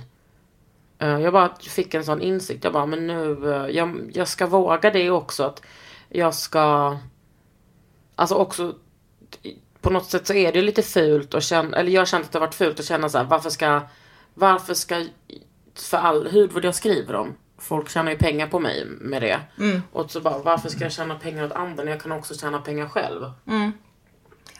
Eh, 0.98 1.18
jag 1.20 1.32
bara 1.32 1.54
fick 1.60 1.94
en 1.94 2.04
sån 2.04 2.22
insikt. 2.22 2.64
Jag 2.64 2.72
bara, 2.72 2.86
men 2.86 3.06
nu, 3.06 3.54
eh, 3.54 3.76
jag, 3.76 4.10
jag 4.14 4.28
ska 4.28 4.46
våga 4.46 4.90
det 4.90 5.10
också. 5.10 5.44
Att 5.44 5.62
jag 6.08 6.34
ska, 6.34 6.96
alltså 8.14 8.34
också, 8.34 8.74
på 9.80 9.90
något 9.90 10.10
sätt 10.10 10.26
så 10.26 10.34
är 10.34 10.52
det 10.52 10.62
lite 10.62 10.82
fult 10.82 11.34
att 11.34 11.42
känna, 11.42 11.76
eller 11.76 11.90
jag 11.90 12.08
känt 12.08 12.24
att 12.24 12.32
det 12.32 12.38
har 12.38 12.46
varit 12.46 12.54
fult 12.54 12.80
att 12.80 12.86
känna 12.86 13.08
så 13.08 13.18
här, 13.18 13.24
varför 13.24 13.50
ska, 13.50 13.80
varför 14.34 14.74
ska, 14.74 15.04
för 15.74 15.96
all 15.98 16.30
hudvård 16.30 16.64
jag 16.64 16.74
skriver 16.74 17.14
om, 17.14 17.34
folk 17.58 17.88
tjänar 17.88 18.10
ju 18.10 18.18
pengar 18.18 18.46
på 18.46 18.60
mig 18.60 18.84
med 18.86 19.22
det. 19.22 19.40
Och 19.92 20.10
så 20.10 20.20
bara, 20.20 20.38
varför 20.38 20.68
ska 20.68 20.80
jag 20.84 20.92
tjäna 20.92 21.14
pengar 21.14 21.44
åt 21.44 21.52
andra 21.52 21.84
när 21.84 21.92
jag 21.92 22.00
kan 22.02 22.12
också 22.12 22.34
tjäna 22.34 22.58
pengar 22.60 22.88
själv? 22.88 23.30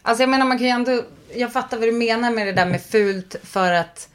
Alltså 0.07 0.23
jag 0.23 0.29
menar 0.31 0.47
man 0.47 0.59
kan 0.59 0.67
ju 0.67 0.73
ändå, 0.73 1.03
jag 1.35 1.53
fattar 1.53 1.79
vad 1.79 1.89
du 1.89 1.93
menar 1.93 2.31
med 2.31 2.47
det 2.47 2.53
där 2.53 2.67
med 2.67 2.83
fult 2.83 3.37
för 3.43 3.73
att 3.73 4.09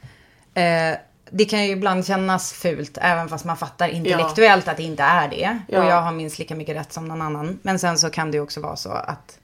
eh, 0.54 0.98
det 1.30 1.44
kan 1.44 1.64
ju 1.64 1.70
ibland 1.70 2.06
kännas 2.06 2.52
fult 2.52 2.98
även 3.00 3.28
fast 3.28 3.44
man 3.44 3.56
fattar 3.56 3.88
intellektuellt 3.88 4.68
att 4.68 4.76
det 4.76 4.82
inte 4.82 5.02
är 5.02 5.28
det. 5.28 5.58
Ja. 5.68 5.78
Och 5.82 5.90
jag 5.90 6.02
har 6.02 6.12
minst 6.12 6.38
lika 6.38 6.54
mycket 6.54 6.76
rätt 6.76 6.92
som 6.92 7.08
någon 7.08 7.22
annan. 7.22 7.58
Men 7.62 7.78
sen 7.78 7.98
så 7.98 8.10
kan 8.10 8.30
det 8.30 8.36
ju 8.36 8.42
också 8.42 8.60
vara 8.60 8.76
så 8.76 8.90
att 8.90 9.38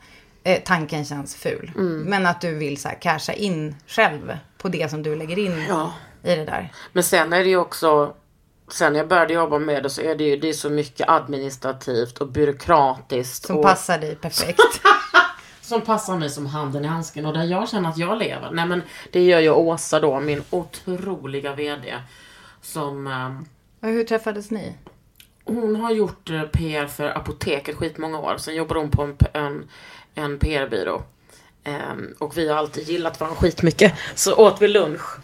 eh, 0.44 0.62
tanken 0.64 1.04
känns 1.04 1.36
ful. 1.36 1.72
Mm. 1.76 2.02
Men 2.02 2.26
att 2.26 2.40
du 2.40 2.54
vill 2.54 2.80
så 2.80 2.88
här 2.88 2.96
casha 3.00 3.32
in 3.32 3.76
själv 3.86 4.38
på 4.58 4.68
det 4.68 4.90
som 4.90 5.02
du 5.02 5.16
lägger 5.16 5.38
in 5.38 5.64
Ja. 5.68 5.92
i 6.22 6.34
det 6.34 6.44
där. 6.44 6.72
Men 6.92 7.04
sen 7.04 7.32
är 7.32 7.38
det 7.44 7.50
ju 7.50 7.56
också, 7.56 8.14
sen 8.72 8.94
jag 8.94 9.08
började 9.08 9.34
jobba 9.34 9.58
med 9.58 9.82
det 9.82 9.90
så 9.90 10.00
är 10.02 10.14
det 10.14 10.24
ju 10.24 10.36
det 10.36 10.48
är 10.48 10.52
så 10.52 10.70
mycket 10.70 11.08
administrativt 11.08 12.18
och 12.18 12.28
byråkratiskt. 12.28 13.46
Som 13.46 13.56
och, 13.56 13.62
passar 13.62 13.98
dig 13.98 14.16
perfekt. 14.16 14.60
Som 15.68 15.80
passar 15.80 16.16
mig 16.16 16.30
som 16.30 16.46
handen 16.46 16.84
i 16.84 16.88
handsken 16.88 17.26
och 17.26 17.32
där 17.32 17.44
jag 17.44 17.68
känner 17.68 17.88
att 17.88 17.98
jag 17.98 18.18
lever. 18.18 18.50
Nej 18.50 18.66
men 18.66 18.82
det 19.12 19.24
gör 19.24 19.40
ju 19.40 19.50
Åsa 19.50 20.00
då, 20.00 20.20
min 20.20 20.42
otroliga 20.50 21.54
VD. 21.54 21.94
Som, 22.62 23.06
och 23.80 23.88
hur 23.88 24.04
träffades 24.04 24.50
ni? 24.50 24.74
hon 25.48 25.76
har 25.76 25.90
gjort 25.90 26.30
eh, 26.30 26.42
PR 26.42 26.86
för 26.86 27.16
Apoteket 27.18 27.76
skitmånga 27.76 28.18
år. 28.18 28.36
Sen 28.38 28.54
jobbar 28.54 28.76
hon 28.76 28.90
på 28.90 29.02
en, 29.02 29.16
en, 29.32 29.68
en 30.14 30.38
PR-byrå. 30.38 31.02
Ehm, 31.64 32.14
och 32.18 32.38
vi 32.38 32.48
har 32.48 32.56
alltid 32.56 32.88
gillat 32.88 33.20
varandra 33.20 33.40
skitmycket. 33.40 33.94
Så 34.14 34.34
åt 34.34 34.62
vi 34.62 34.68
lunch. 34.68 35.18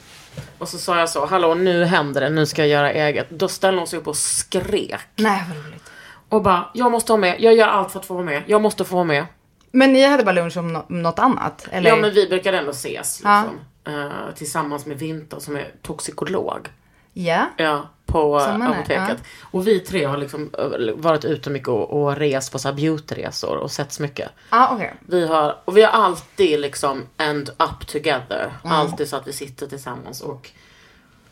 Och 0.59 0.69
så 0.69 0.79
sa 0.79 0.99
jag 0.99 1.11
så, 1.11 1.27
hallå 1.27 1.55
nu 1.55 1.85
händer 1.85 2.21
det, 2.21 2.31
nu 2.31 2.47
ska 2.47 2.63
jag 2.63 2.69
göra 2.69 2.93
eget. 2.93 3.31
Då 3.31 3.49
ställde 3.49 3.81
hon 3.81 3.87
sig 3.87 3.99
upp 3.99 4.07
och 4.07 4.17
skrek. 4.17 5.01
Nej 5.17 5.45
vad 5.49 5.67
roligt. 5.67 5.91
Och 6.29 6.43
bara, 6.43 6.71
jag 6.75 6.93
måste 6.93 7.13
ha 7.13 7.17
med, 7.17 7.37
jag 7.41 7.55
gör 7.55 7.69
allt 7.69 7.93
för 7.93 8.01
att 8.01 8.07
få 8.07 8.15
vara 8.15 8.25
med, 8.25 8.43
jag 8.47 8.63
måste 8.63 8.85
få 8.85 8.95
vara 8.95 9.05
med. 9.05 9.27
Men 9.75 9.93
ni 9.93 10.05
hade 10.05 10.25
bara 10.25 10.33
lunch 10.33 10.57
om, 10.57 10.73
nå- 10.73 10.85
om 10.89 11.03
något 11.03 11.19
annat? 11.19 11.69
Eller? 11.71 11.91
Ja 11.91 11.97
men 11.97 12.15
vi 12.15 12.29
brukade 12.29 12.59
ändå 12.59 12.71
ses 12.71 13.21
Ja. 13.25 13.43
liksom. 13.43 13.61
Eh, 13.95 14.35
tillsammans 14.37 14.87
med 14.87 14.99
Vinter 14.99 15.39
som 15.39 15.57
är 15.57 15.73
toxikolog. 15.83 16.69
Ja. 17.13 17.47
Ja, 17.57 17.89
på 18.07 18.39
eh, 18.41 18.55
apoteket. 18.71 19.19
Och 19.51 19.67
vi 19.67 19.81
tre 19.81 20.05
har 20.05 20.17
liksom 20.17 20.51
eh, 20.59 20.95
varit 20.97 21.25
ute 21.25 21.51
mycket 21.51 21.69
och, 21.69 22.03
och 22.03 22.17
rest 22.17 22.53
på 22.53 22.59
så 22.59 22.69
här 22.69 22.75
beautyresor 22.75 23.57
och 23.57 23.71
setts 23.71 24.01
mycket. 24.01 24.31
Ja, 24.51 24.71
okej. 24.75 24.95
Vi 25.07 25.27
har, 25.27 25.57
och 25.65 25.77
vi 25.77 25.83
har 25.83 25.91
alltid 25.91 26.61
liksom 26.61 27.03
end 27.17 27.49
up 27.49 27.87
together. 27.87 28.53
Mm. 28.65 28.77
Alltid 28.77 29.09
så 29.09 29.17
att 29.17 29.29
vi 29.29 29.33
sitter 29.33 29.67
tillsammans 29.67 30.21
och 30.21 30.51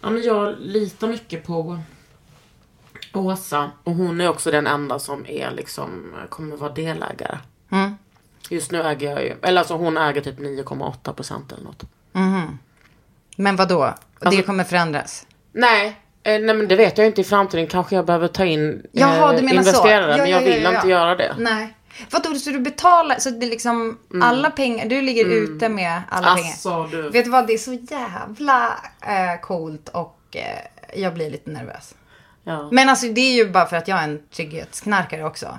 ja, 0.01 0.11
men 0.11 0.23
jag 0.23 0.55
litar 0.59 1.09
mycket 1.09 1.47
på 1.47 1.79
Åsa. 3.15 3.71
Och 3.85 3.93
hon 3.95 4.21
är 4.21 4.29
också 4.29 4.51
den 4.51 4.67
enda 4.67 4.99
som 4.99 5.27
är 5.29 5.51
liksom, 5.51 6.13
kommer 6.29 6.57
vara 6.57 6.73
delägare. 6.73 7.39
Mm. 7.71 7.97
Just 8.53 8.71
nu 8.73 8.83
äger 8.83 9.11
jag 9.11 9.23
ju, 9.25 9.35
eller 9.43 9.59
alltså 9.61 9.75
hon 9.75 9.97
äger 9.99 10.21
typ 10.21 10.39
9,8 10.39 11.13
procent 11.13 11.53
eller 11.53 11.65
något. 11.65 11.83
Men 13.37 13.57
vad 13.57 13.69
då? 13.69 13.85
det 13.85 14.27
Alltså- 14.27 14.43
kommer 14.43 14.65
förändras? 14.65 15.27
Nej, 15.53 15.87
eh, 16.23 16.41
nej 16.41 16.55
men 16.55 16.69
det 16.69 16.77
vet 16.77 16.99
jag 16.99 17.07
inte 17.07 17.21
i 17.21 17.25
framtiden. 17.25 17.67
Kanske 17.67 17.95
jag 17.97 18.07
behöver 18.07 18.29
ta 18.29 18.45
in 18.45 18.87
Jaha, 18.93 19.33
eh, 19.33 19.37
du 19.41 19.43
menar 19.47 19.63
så. 19.63 19.69
investerare. 19.69 20.11
Ja, 20.11 20.17
men 20.17 20.31
jag 20.31 20.43
ja, 20.43 20.47
vill 20.47 20.63
ja, 20.63 20.75
inte 20.75 20.89
göra 20.89 21.15
det. 21.15 21.35
Nej. 21.39 21.77
Vadå, 22.11 22.35
så 22.35 22.51
du 22.51 22.59
betalar, 22.61 23.19
så 23.19 23.31
det 23.31 23.47
är 23.47 23.51
liksom 23.51 23.99
alla 24.23 24.51
pengar, 24.51 24.87
du 24.89 25.03
ligger 25.03 25.25
ute 25.27 25.69
med 25.69 26.03
alla 26.09 26.33
Mm. 26.33 26.45
Alltså, 26.45 26.71
pengar. 26.89 27.03
du- 27.03 27.11
Vet 27.11 27.25
du 27.25 27.31
vad, 27.31 27.47
det 27.47 27.53
är 27.53 27.59
så 27.59 27.73
jävla 27.73 28.67
eh, 29.01 29.41
coolt 29.41 29.89
och 29.89 30.21
eh, 30.37 31.01
jag 31.01 31.15
blir 31.15 31.31
lite 31.31 31.51
nervös. 31.51 31.95
Ja. 32.45 32.69
Men 32.73 32.89
alltså 32.89 33.07
det 33.07 33.21
är 33.21 33.35
ju 33.35 33.51
bara 33.51 33.67
för 33.67 33.77
att 33.77 33.89
jag 33.89 33.99
är 33.99 34.05
en 34.05 34.23
trygghetsknarkare 34.37 35.25
också. 35.25 35.59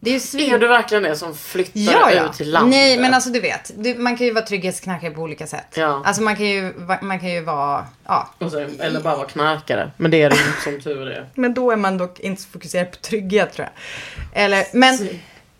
Det 0.00 0.14
är 0.14 0.18
svin... 0.20 0.54
Är 0.54 0.58
du 0.58 0.68
verkligen 0.68 1.02
det 1.02 1.16
som 1.16 1.34
flyttar 1.34 1.80
Ja, 1.80 2.10
ja. 2.12 2.24
ut 2.26 2.32
till 2.32 2.50
landet? 2.52 2.70
Nej, 2.70 2.98
men 2.98 3.14
alltså 3.14 3.30
du 3.30 3.40
vet. 3.40 3.70
Du, 3.76 3.94
man 3.94 4.16
kan 4.16 4.26
ju 4.26 4.32
vara 4.32 4.44
trygghetsknarkare 4.46 5.10
på 5.10 5.20
olika 5.20 5.46
sätt. 5.46 5.66
Ja. 5.74 6.02
Alltså 6.04 6.22
man 6.22 6.36
kan 6.36 6.46
ju, 6.46 6.74
man 7.02 7.20
kan 7.20 7.28
ju 7.30 7.40
vara, 7.40 7.86
ja. 8.06 8.30
Så, 8.50 8.58
eller 8.58 9.00
bara 9.00 9.16
vara 9.16 9.26
knarkare. 9.28 9.90
Men 9.96 10.10
det 10.10 10.22
är 10.22 10.30
det 10.30 10.36
inte 10.36 10.60
som 10.62 10.80
tur 10.80 11.08
är. 11.08 11.28
Men 11.34 11.54
då 11.54 11.70
är 11.70 11.76
man 11.76 11.98
dock 11.98 12.20
inte 12.20 12.42
så 12.42 12.48
fokuserad 12.48 12.90
på 12.90 12.96
trygghet 12.96 13.52
tror 13.52 13.68
jag. 13.68 14.44
Eller, 14.44 14.64
men, 14.72 15.08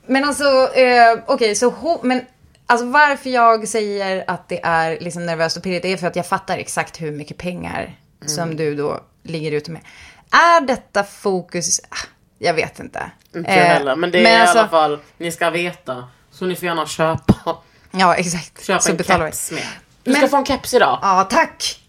men 0.07 0.25
alltså, 0.25 0.45
eh, 0.75 1.19
okej, 1.27 1.55
så 1.55 1.71
ho- 1.71 2.01
men 2.03 2.21
alltså 2.67 2.87
varför 2.87 3.31
jag 3.31 3.69
säger 3.69 4.25
att 4.27 4.49
det 4.49 4.61
är 4.65 4.99
liksom 5.01 5.27
nervöst 5.27 5.57
och 5.57 5.63
pirrigt 5.63 5.85
är 5.85 5.97
för 5.97 6.07
att 6.07 6.17
jag 6.17 6.27
fattar 6.27 6.59
exakt 6.59 7.01
hur 7.01 7.13
mycket 7.13 7.37
pengar 7.39 7.93
som 8.27 8.57
du 8.57 8.75
då 8.75 9.01
ligger 9.23 9.53
ute 9.53 9.71
med. 9.71 9.83
Är 10.31 10.61
detta 10.61 11.05
fokus, 11.05 11.81
ah, 11.89 11.97
jag 12.39 12.55
vet 12.55 12.81
inte. 12.81 13.11
Inte 13.35 13.51
jag 13.51 13.59
Eh, 13.59 13.65
heller. 13.65 13.97
Men 13.97 14.11
det 14.11 14.19
är 14.27 14.39
i 14.39 14.41
alltså- 14.41 14.59
alla 14.59 14.69
fall, 14.69 14.99
ni 15.19 15.33
ska 15.33 15.51
veta. 15.51 16.09
Så 16.31 16.45
ni 16.45 16.57
får 16.57 16.65
gärna 16.67 16.87
köpa. 16.87 17.57
Ja, 17.91 18.15
exakt. 18.15 18.65
Köpa 18.67 18.81
så 18.81 18.91
en 18.91 18.97
betalar 18.97 19.25
vi. 19.25 19.31
keps 19.31 19.51
med. 19.53 19.63
Du 20.03 20.11
Men- 20.11 20.21
ska 20.21 20.29
få 20.29 20.37
en 20.37 20.45
keps 20.47 20.75
idag. 20.75 20.99
Ja, 21.03 21.27
tack. 21.31 21.81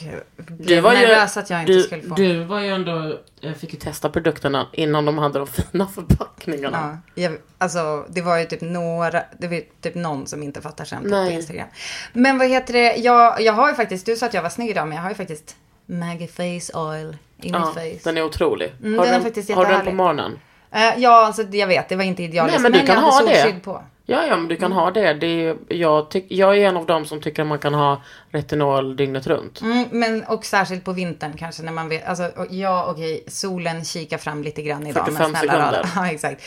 Gud, 0.00 0.22
Du 0.58 0.80
var, 0.80 0.92
ju, 0.94 1.14
att 1.14 1.50
jag 1.50 1.60
inte 1.60 1.72
du, 1.72 1.82
skulle 1.82 2.02
få. 2.02 2.14
du 2.14 2.44
var 2.44 2.60
ju 2.60 2.68
ändå, 2.74 3.18
jag 3.40 3.56
fick 3.56 3.72
ju 3.72 3.78
testa 3.78 4.08
produkterna 4.08 4.66
innan 4.72 5.04
de 5.04 5.18
hade 5.18 5.38
de 5.38 5.46
fina 5.46 5.86
förpackningarna. 5.94 6.98
Ja, 7.14 7.22
jag, 7.22 7.38
alltså 7.58 8.06
det 8.08 8.20
var 8.22 8.38
ju 8.38 8.44
typ 8.44 8.60
några, 8.60 9.22
det 9.38 9.48
var 9.48 9.62
typ 9.82 9.94
någon 9.94 10.26
som 10.26 10.42
inte 10.42 10.60
fattar 10.62 10.84
skämtet 10.84 11.12
på. 11.12 11.30
Instagram. 11.30 11.68
Men 12.12 12.38
vad 12.38 12.48
heter 12.48 12.72
det, 12.72 12.96
jag, 12.96 13.40
jag 13.40 13.52
har 13.52 13.68
ju 13.68 13.74
faktiskt, 13.74 14.06
du 14.06 14.16
sa 14.16 14.26
att 14.26 14.34
jag 14.34 14.42
var 14.42 14.50
snygg 14.50 14.70
idag, 14.70 14.88
men 14.88 14.96
jag 14.96 15.02
har 15.02 15.10
ju 15.10 15.16
faktiskt 15.16 15.56
Maggie 15.86 16.28
Face 16.28 16.78
Oil 16.78 17.16
i 17.42 17.48
Ja, 17.50 17.58
mitt 17.58 17.74
face. 17.74 18.08
den 18.10 18.16
är 18.18 18.22
otrolig. 18.24 18.72
Mm, 18.82 18.98
har 18.98 19.06
den 19.06 19.22
faktiskt 19.22 19.50
har 19.50 19.66
du 19.66 19.72
den 19.72 19.84
på 19.84 19.92
morgonen? 19.92 20.38
Eh, 20.70 20.94
ja, 20.98 21.26
alltså 21.26 21.42
jag 21.42 21.66
vet, 21.66 21.88
det 21.88 21.96
var 21.96 22.04
inte 22.04 22.22
idealiskt. 22.22 22.60
Nej, 22.62 22.70
men 22.70 22.80
du 22.80 22.86
kan 22.86 22.94
jag 22.96 23.02
ha 23.02 23.20
det. 23.26 23.60
på. 23.64 23.82
Ja, 24.08 24.26
ja, 24.26 24.36
men 24.36 24.48
du 24.48 24.56
kan 24.56 24.72
ha 24.72 24.90
det. 24.90 25.14
det 25.14 25.26
är, 25.26 25.56
jag, 25.68 26.10
tyck, 26.10 26.24
jag 26.28 26.58
är 26.58 26.68
en 26.68 26.76
av 26.76 26.86
dem 26.86 27.04
som 27.04 27.20
tycker 27.20 27.42
att 27.42 27.48
man 27.48 27.58
kan 27.58 27.74
ha 27.74 28.02
retinol 28.30 28.96
dygnet 28.96 29.26
runt. 29.26 29.60
Mm, 29.60 29.84
men 29.90 30.24
och 30.24 30.44
särskilt 30.44 30.84
på 30.84 30.92
vintern 30.92 31.32
kanske 31.36 31.62
när 31.62 31.72
man 31.72 31.88
vet, 31.88 32.06
alltså 32.06 32.30
ja 32.50 32.86
okej, 32.90 33.24
solen 33.28 33.84
kikar 33.84 34.18
fram 34.18 34.42
lite 34.42 34.62
grann 34.62 34.86
idag. 34.86 35.04
45 35.04 35.30
men 35.32 35.40
snälla 35.40 35.52
sekunder. 35.72 35.88
Ja, 35.96 36.10
exakt. 36.10 36.42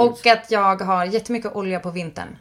Och 0.00 0.26
att 0.26 0.50
jag 0.50 0.80
har 0.82 1.04
jättemycket 1.04 1.56
olja 1.56 1.80
på 1.80 1.90
vintern. 1.90 2.36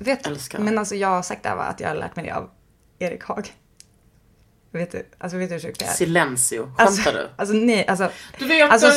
vet, 0.00 0.26
Mm, 0.26 0.32
älskar. 0.34 0.58
men 0.58 0.78
alltså 0.78 0.94
jag 0.94 1.08
har 1.08 1.22
sagt 1.22 1.42
det 1.42 1.48
här 1.48 1.56
va, 1.56 1.62
att 1.62 1.80
jag 1.80 1.88
har 1.88 1.94
lärt 1.96 2.16
mig 2.16 2.24
det 2.24 2.30
av 2.34 2.50
Erik 2.98 3.24
Haag. 3.24 3.52
Vet 4.78 4.92
du, 4.92 5.06
alltså 5.18 5.38
vet 5.38 5.48
du 5.48 5.54
hur 5.54 5.60
sjukt 5.62 5.78
det 5.78 5.84
är? 5.84 5.90
Silencio. 5.92 6.62
Skämtar 6.64 6.84
Alltså, 6.84 7.10
du? 7.12 7.28
alltså 7.36 7.54
nej, 7.54 7.86
alltså. 7.86 8.10
Du 8.38 8.46
vet, 8.46 8.70
alltså 8.72 8.88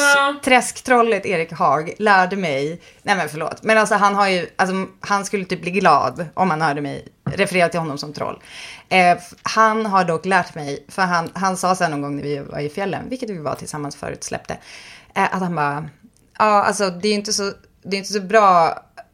träsktrollet 0.43 1.25
Erik 1.25 1.51
Haag 1.51 1.93
lärde 1.99 2.35
mig, 2.35 2.81
nej 3.03 3.15
men 3.15 3.29
förlåt, 3.29 3.63
men 3.63 3.77
alltså 3.77 3.95
han 3.95 4.15
har 4.15 4.27
ju, 4.27 4.47
alltså 4.55 4.85
han 4.99 5.25
skulle 5.25 5.45
typ 5.45 5.61
bli 5.61 5.71
glad 5.71 6.25
om 6.33 6.49
han 6.49 6.61
hörde 6.61 6.81
mig 6.81 7.07
referera 7.25 7.69
till 7.69 7.79
honom 7.79 7.97
som 7.97 8.13
troll. 8.13 8.39
Eh, 8.89 9.17
han 9.43 9.85
har 9.85 10.03
dock 10.05 10.25
lärt 10.25 10.55
mig, 10.55 10.85
för 10.87 11.01
han, 11.01 11.29
han 11.33 11.57
sa 11.57 11.75
sen 11.75 11.91
någon 11.91 12.01
gång 12.01 12.15
när 12.15 12.23
vi 12.23 12.39
var 12.39 12.59
i 12.59 12.69
fjällen, 12.69 13.09
vilket 13.09 13.29
vi 13.29 13.37
var 13.37 13.55
tillsammans 13.55 13.95
förut, 13.95 14.23
släppte, 14.23 14.57
eh, 15.15 15.23
att 15.23 15.41
han 15.41 15.55
bara, 15.55 15.89
ja 16.39 16.63
alltså 16.63 16.89
det 16.89 17.07
är 17.07 17.13
inte 17.13 17.33
så, 17.33 17.51
det 17.83 17.95
är 17.95 17.97
inte 17.97 18.13
så 18.13 18.21
bra 18.21 18.67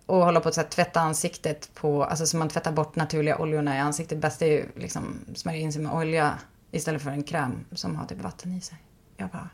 att 0.07 0.23
hålla 0.23 0.39
på 0.39 0.49
att 0.49 0.55
så 0.55 0.61
här, 0.61 0.67
tvätta 0.67 0.99
ansiktet 0.99 1.69
på, 1.73 2.03
alltså 2.03 2.25
så 2.25 2.37
man 2.37 2.49
tvättar 2.49 2.71
bort 2.71 2.95
naturliga 2.95 3.37
oljorna 3.37 3.75
i 3.77 3.79
ansiktet. 3.79 4.17
Bäst 4.17 4.41
är 4.41 4.45
ju 4.45 4.65
liksom 4.75 5.19
smörja 5.35 5.57
in 5.59 5.73
sig 5.73 5.81
med 5.81 5.93
olja 5.93 6.33
istället 6.73 7.01
för 7.03 7.09
en 7.09 7.23
kräm 7.23 7.65
som 7.71 7.95
har 7.95 8.05
typ 8.05 8.21
vatten 8.21 8.53
i 8.57 8.61
sig. 8.61 8.77
Jag 9.17 9.29
bara, 9.29 9.49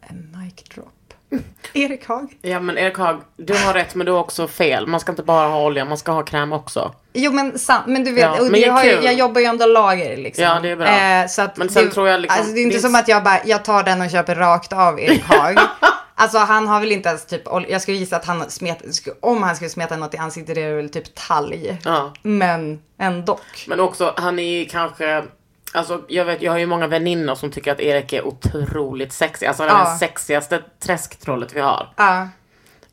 en 0.00 0.36
mic 0.38 0.54
drop. 0.74 0.88
Erik 1.72 2.06
Haag. 2.08 2.38
Ja, 2.42 2.60
men 2.60 2.78
Erik 2.78 2.98
Haag, 2.98 3.20
du 3.36 3.54
har 3.54 3.74
rätt, 3.74 3.94
men 3.94 4.06
du 4.06 4.12
har 4.12 4.18
också 4.20 4.48
fel. 4.48 4.86
Man 4.86 5.00
ska 5.00 5.12
inte 5.12 5.22
bara 5.22 5.48
ha 5.48 5.64
olja, 5.64 5.84
man 5.84 5.98
ska 5.98 6.12
ha 6.12 6.22
kräm 6.22 6.52
också. 6.52 6.94
Jo 7.12 7.32
men 7.32 7.58
sant, 7.58 7.84
men 7.86 8.04
du 8.04 8.12
vet, 8.12 8.22
Ja, 8.22 8.36
men 8.40 8.52
det 8.52 8.58
det 8.58 8.64
är 8.64 8.70
har 8.70 8.84
jag 8.84 9.14
jobbar 9.14 9.40
ju 9.40 9.48
under 9.48 9.66
lager 9.66 10.16
liksom. 10.16 10.44
Ja, 10.44 10.60
det 10.60 10.68
är 10.70 10.76
bra. 10.76 10.86
Eh, 10.88 11.26
så 11.28 11.42
att 11.42 11.56
Men 11.56 11.68
sen 11.68 11.84
det, 11.84 11.90
tror 11.90 12.08
jag 12.08 12.20
liksom- 12.20 12.38
Alltså 12.38 12.54
det 12.54 12.60
är 12.60 12.62
inte 12.62 12.76
det 12.76 12.80
som 12.82 12.94
att 12.94 13.08
jag 13.08 13.24
bara, 13.24 13.40
jag 13.44 13.64
tar 13.64 13.82
den 13.82 14.00
och 14.00 14.10
köper 14.10 14.34
rakt 14.34 14.72
av 14.72 15.00
Erik 15.00 15.24
Haag. 15.24 15.56
Alltså 16.14 16.38
han 16.38 16.68
har 16.68 16.80
väl 16.80 16.92
inte 16.92 17.08
ens 17.08 17.26
typ, 17.26 17.42
jag 17.68 17.82
skulle 17.82 17.96
gissa 17.96 18.16
att 18.16 18.24
han 18.24 18.50
smet, 18.50 18.82
om 19.20 19.42
han 19.42 19.56
skulle 19.56 19.70
smeta 19.70 19.96
något 19.96 20.14
i 20.14 20.16
ansiktet 20.16 20.56
är 20.56 20.68
det 20.68 20.74
väl 20.76 20.88
typ 20.88 21.14
talg. 21.14 21.78
Ja. 21.84 22.12
Men 22.22 22.82
ändå. 22.98 23.38
Men 23.68 23.80
också, 23.80 24.14
han 24.16 24.38
är 24.38 24.64
kanske... 24.64 25.24
Alltså, 25.72 26.02
jag, 26.08 26.24
vet, 26.24 26.42
jag 26.42 26.52
har 26.52 26.58
ju 26.58 26.66
många 26.66 26.86
väninnor 26.86 27.34
som 27.34 27.50
tycker 27.50 27.72
att 27.72 27.80
Erik 27.80 28.12
är 28.12 28.26
otroligt 28.26 29.12
sexig. 29.12 29.46
Alltså, 29.46 29.64
Ja. 29.64 29.84
den 29.84 29.98
sexigaste 29.98 30.62
träsktrollet 30.80 31.56
vi 31.56 31.60
har. 31.60 31.88
Ja. 31.96 32.28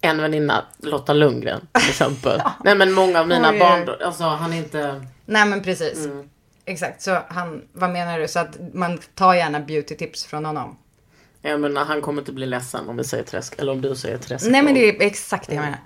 En 0.01 0.21
väninna, 0.21 0.63
Lotta 0.77 1.13
Lundgren 1.13 1.67
till 1.73 1.89
exempel. 1.89 2.41
Nej 2.63 2.75
men 2.75 2.91
många 2.91 3.19
av 3.19 3.27
mina 3.27 3.49
Oj, 3.51 3.59
barn, 3.59 3.89
alltså 4.05 4.23
han 4.23 4.53
är 4.53 4.57
inte... 4.57 5.05
Nej 5.25 5.45
men 5.45 5.63
precis. 5.63 6.05
Mm. 6.05 6.29
Exakt, 6.65 7.01
så 7.01 7.17
han, 7.27 7.61
vad 7.73 7.89
menar 7.89 8.19
du? 8.19 8.27
Så 8.27 8.39
att 8.39 8.57
man 8.73 8.99
tar 9.15 9.33
gärna 9.33 9.59
beauty 9.59 9.95
tips 9.95 10.25
från 10.25 10.45
honom? 10.45 10.77
Jag 11.41 11.59
menar, 11.59 11.85
han 11.85 12.01
kommer 12.01 12.21
inte 12.21 12.31
bli 12.31 12.45
ledsen 12.45 12.89
om 12.89 12.97
vi 12.97 13.03
säger 13.03 13.23
träsk, 13.23 13.55
eller 13.57 13.71
om 13.71 13.81
du 13.81 13.95
säger 13.95 14.17
träsk. 14.17 14.45
Nej 14.49 14.61
men 14.61 14.73
det 14.73 14.89
är 14.89 15.01
exakt 15.01 15.49
det 15.49 15.55
jag 15.55 15.61
menar. 15.63 15.79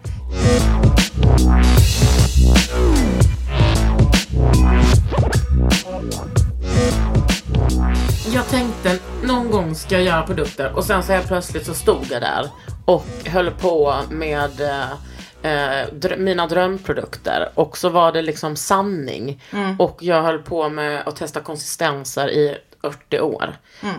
Jag 8.34 8.48
tänkte 8.48 9.00
någon 9.24 9.52
gång 9.52 9.76
ska 9.76 9.96
jag 9.96 10.04
göra 10.04 10.24
produkter 10.24 10.72
och 10.76 10.86
sen 10.86 11.04
så 11.04 11.12
helt 11.14 11.28
plötsligt 11.28 11.66
så 11.66 11.74
stod 11.74 12.06
jag 12.12 12.22
där 12.22 12.50
och 12.86 13.06
höll 13.26 13.52
på 13.52 13.96
med 14.10 14.62
eh, 15.42 15.88
drö- 15.92 16.18
mina 16.18 16.48
drömprodukter 16.48 17.50
och 17.56 17.78
så 17.78 17.90
var 17.90 18.12
det 18.12 18.22
liksom 18.22 18.56
sanning. 18.56 19.42
Och 19.80 19.98
jag 20.04 20.24
höll 20.24 20.40
på 20.40 20.70
med 20.70 21.08
att 21.08 21.16
testa 21.16 21.40
konsistenser 21.42 22.30
i 22.32 22.58
80 22.84 23.20
år. 23.22 23.56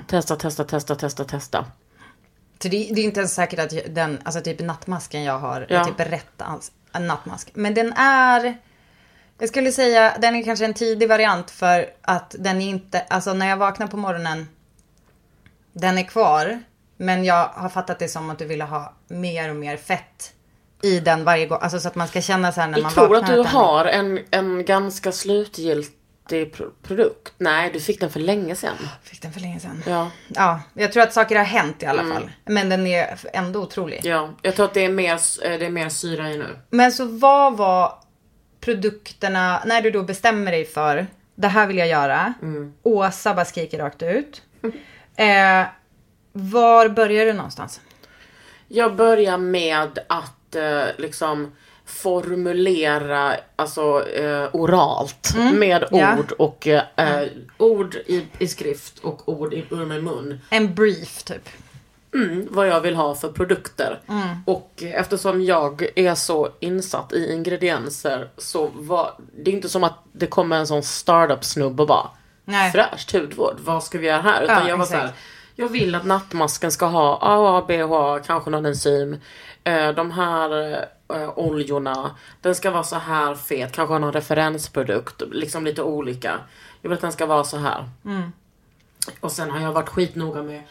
Testa, 0.07 0.37
testa, 0.37 0.65
testa, 0.65 0.95
testa, 0.95 1.25
testa. 1.25 1.65
Så 2.63 2.69
det, 2.69 2.91
det 2.95 3.01
är 3.01 3.05
inte 3.05 3.21
ens 3.21 3.35
säkert 3.35 3.59
att 3.59 3.95
den, 3.95 4.19
alltså 4.25 4.41
typ 4.41 4.61
nattmasken 4.61 5.23
jag 5.23 5.39
har 5.39 5.67
Ja. 5.69 5.81
är 5.81 5.85
typ 5.85 6.01
rätt 6.01 6.43
alls, 6.43 6.73
en 6.93 7.07
nattmask. 7.07 7.51
Men 7.55 7.75
den 7.75 7.93
är, 7.93 8.57
jag 9.39 9.49
skulle 9.49 9.73
säga, 9.73 10.17
den 10.21 10.35
är 10.37 10.43
kanske 10.45 10.65
en 10.65 10.75
tidig 10.75 11.09
variant 11.09 11.51
för 11.51 11.87
att 12.03 12.35
den 12.39 12.61
är 12.61 12.69
inte, 12.69 13.01
alltså 13.01 13.33
när 13.35 13.49
jag 13.49 13.57
vaknar 13.57 13.87
på 13.87 13.97
morgonen, 13.97 14.49
den 15.73 15.99
är 15.99 16.03
kvar. 16.03 16.63
Men 16.97 17.25
jag 17.25 17.47
har 17.55 17.69
fattat 17.69 17.99
det 17.99 18.09
som 18.09 18.31
att 18.31 18.39
du 18.39 18.45
ville 18.45 18.65
ha 18.65 18.95
mer 19.09 19.51
och 19.51 19.57
mer 19.57 19.77
fett 19.77 20.33
i 20.83 21.01
den 21.01 21.25
varje 21.25 21.47
gång. 21.47 21.59
Alltså 21.63 21.81
så 21.81 21.89
att 21.89 21.95
man 21.95 22.09
ska 22.09 22.21
känna 22.21 22.53
så 22.53 22.61
här 22.61 22.69
när 22.69 22.73
man 22.79 22.83
Jag 22.83 22.93
tror 22.95 23.09
vaknar. 23.09 23.21
att 23.21 23.27
du 23.27 23.37
den- 23.43 23.47
har 23.47 23.85
en, 23.85 24.19
en 24.31 24.65
ganska 24.65 25.13
slutgiltig 25.13 26.53
pro- 26.55 26.71
produkt. 26.83 27.33
Nej, 27.39 27.71
du 27.73 27.81
fick 27.81 28.01
den 28.01 28.11
för 28.11 28.21
länge 28.21 28.55
sedan. 28.57 28.77
Fick 29.03 29.23
den 29.23 29.33
för 29.33 29.41
länge 29.41 29.61
sedan. 29.61 29.83
Ja, 29.87 30.11
Ja, 30.29 30.61
jag 30.75 30.93
tror 30.93 31.03
att 31.03 31.13
saker 31.13 31.37
har 31.37 31.45
hänt 31.45 31.83
i 31.83 31.87
alla 31.87 32.03
fall. 32.15 32.31
Men 32.45 32.69
den 32.69 32.87
är 32.87 33.19
ändå 33.33 33.61
otrolig. 33.63 34.01
ja. 34.05 34.31
Jag 34.43 34.57
tror 34.57 34.67
att 34.67 34.75
det 34.75 34.85
är 34.85 34.89
mer, 34.93 35.13
eh, 35.15 35.59
det 35.59 35.67
är 35.67 35.71
mer 35.71 35.89
syra 35.89 36.31
i 36.31 36.39
nu. 36.39 36.59
Men 36.71 36.93
så 36.93 37.05
vad 37.05 37.57
var 37.57 37.99
produkterna, 38.65 39.63
när 39.67 39.83
du 39.83 39.91
då 39.91 40.03
bestämmer 40.03 40.53
dig 40.53 40.65
för, 40.65 41.07
det 41.35 41.49
här 41.49 41.67
vill 41.67 41.79
jag 41.79 41.89
göra. 41.89 42.35
Åsa 42.83 43.35
bara 43.35 43.45
skriker 43.45 43.79
rakt 43.79 44.03
ut. 44.03 44.43
Eh, 45.17 45.67
var 46.33 46.89
börjar 46.89 47.27
du 47.27 47.33
någonstans? 47.33 47.81
Jag 48.69 48.97
börjar 48.97 49.39
med 49.39 49.99
att 50.07 50.55
eh, 50.55 50.85
liksom 50.99 51.53
formulera, 51.85 53.37
alltså 53.57 54.09
eh, 54.09 54.49
oralt 54.53 55.35
med 55.55 55.85
ja. 55.91 56.19
ord 56.19 56.33
och 56.33 56.67
eh, 56.67 56.83
eh, 56.97 57.29
ord 57.59 57.95
i, 57.95 58.27
i 58.39 58.49
skrift 58.49 58.99
och 58.99 59.29
ord 59.29 59.55
i, 59.55 59.65
ur 59.71 59.87
min 59.87 60.05
mun. 60.05 60.41
En 60.51 60.75
brief 60.75 61.23
typ. 61.23 61.49
Mm, 62.15 62.49
vad 62.51 62.69
jag 62.69 62.81
vill 62.81 62.97
ha 62.97 63.15
för 63.15 63.29
produkter. 63.29 64.01
Och 64.45 64.73
eh, 64.83 65.01
eftersom 65.01 65.45
jag 65.45 65.87
är 65.97 66.15
så 66.15 66.49
insatt 66.61 67.13
i 67.13 67.33
ingredienser 67.33 68.29
så 68.37 68.71
var 68.75 69.15
det 69.37 69.51
är 69.51 69.55
inte 69.55 69.69
som 69.69 69.85
att 69.85 69.99
det 70.13 70.27
kommer 70.27 70.57
en 70.57 70.67
sån 70.67 70.83
startup 70.83 71.45
snubb 71.45 71.81
och 71.81 71.87
bara 71.87 72.09
Nej. 72.45 72.73
fräscht 72.73 73.13
hudvård, 73.13 73.57
vad 73.65 73.85
ska 73.85 73.99
vi 73.99 74.07
göra 74.07 74.21
här? 74.23 74.43
Utan 74.43 74.63
Ja, 74.63 74.69
jag 74.69 74.77
var 74.77 74.85
exakt. 74.85 75.01
så 75.01 75.07
här, 75.07 75.15
jag 75.57 75.69
vill 75.69 75.95
att 75.95 76.05
nattmasken 76.05 76.73
ska 76.73 76.87
ha 76.87 77.19
AHA, 77.23 77.63
BHA, 77.67 78.19
kanske 78.19 78.51
någon 78.51 78.67
enzym. 78.67 79.21
Eh, 79.65 79.89
de 79.89 80.11
här 80.11 80.73
eh, 81.15 81.39
oljorna, 81.39 82.11
den 82.41 82.55
ska 82.55 82.71
vara 82.71 82.83
så 82.83 82.97
här 82.97 83.35
fet, 83.35 83.73
kanske 83.73 83.95
ha 83.95 83.99
någon 83.99 84.13
referensprodukt, 84.13 85.23
liksom 85.33 85.65
lite 85.65 85.83
olika. 85.83 86.39
Jag 86.83 86.89
vill 86.91 86.97
att 86.97 87.03
den 87.03 87.13
ska 87.13 87.27
vara 87.27 87.45
så 87.45 87.57
här. 87.57 87.89
Och 89.21 89.33
sen 89.33 89.51
har 89.51 89.61
jag 89.61 89.73
varit 89.73 89.89
skitnoga 89.89 90.43
med 90.43 90.63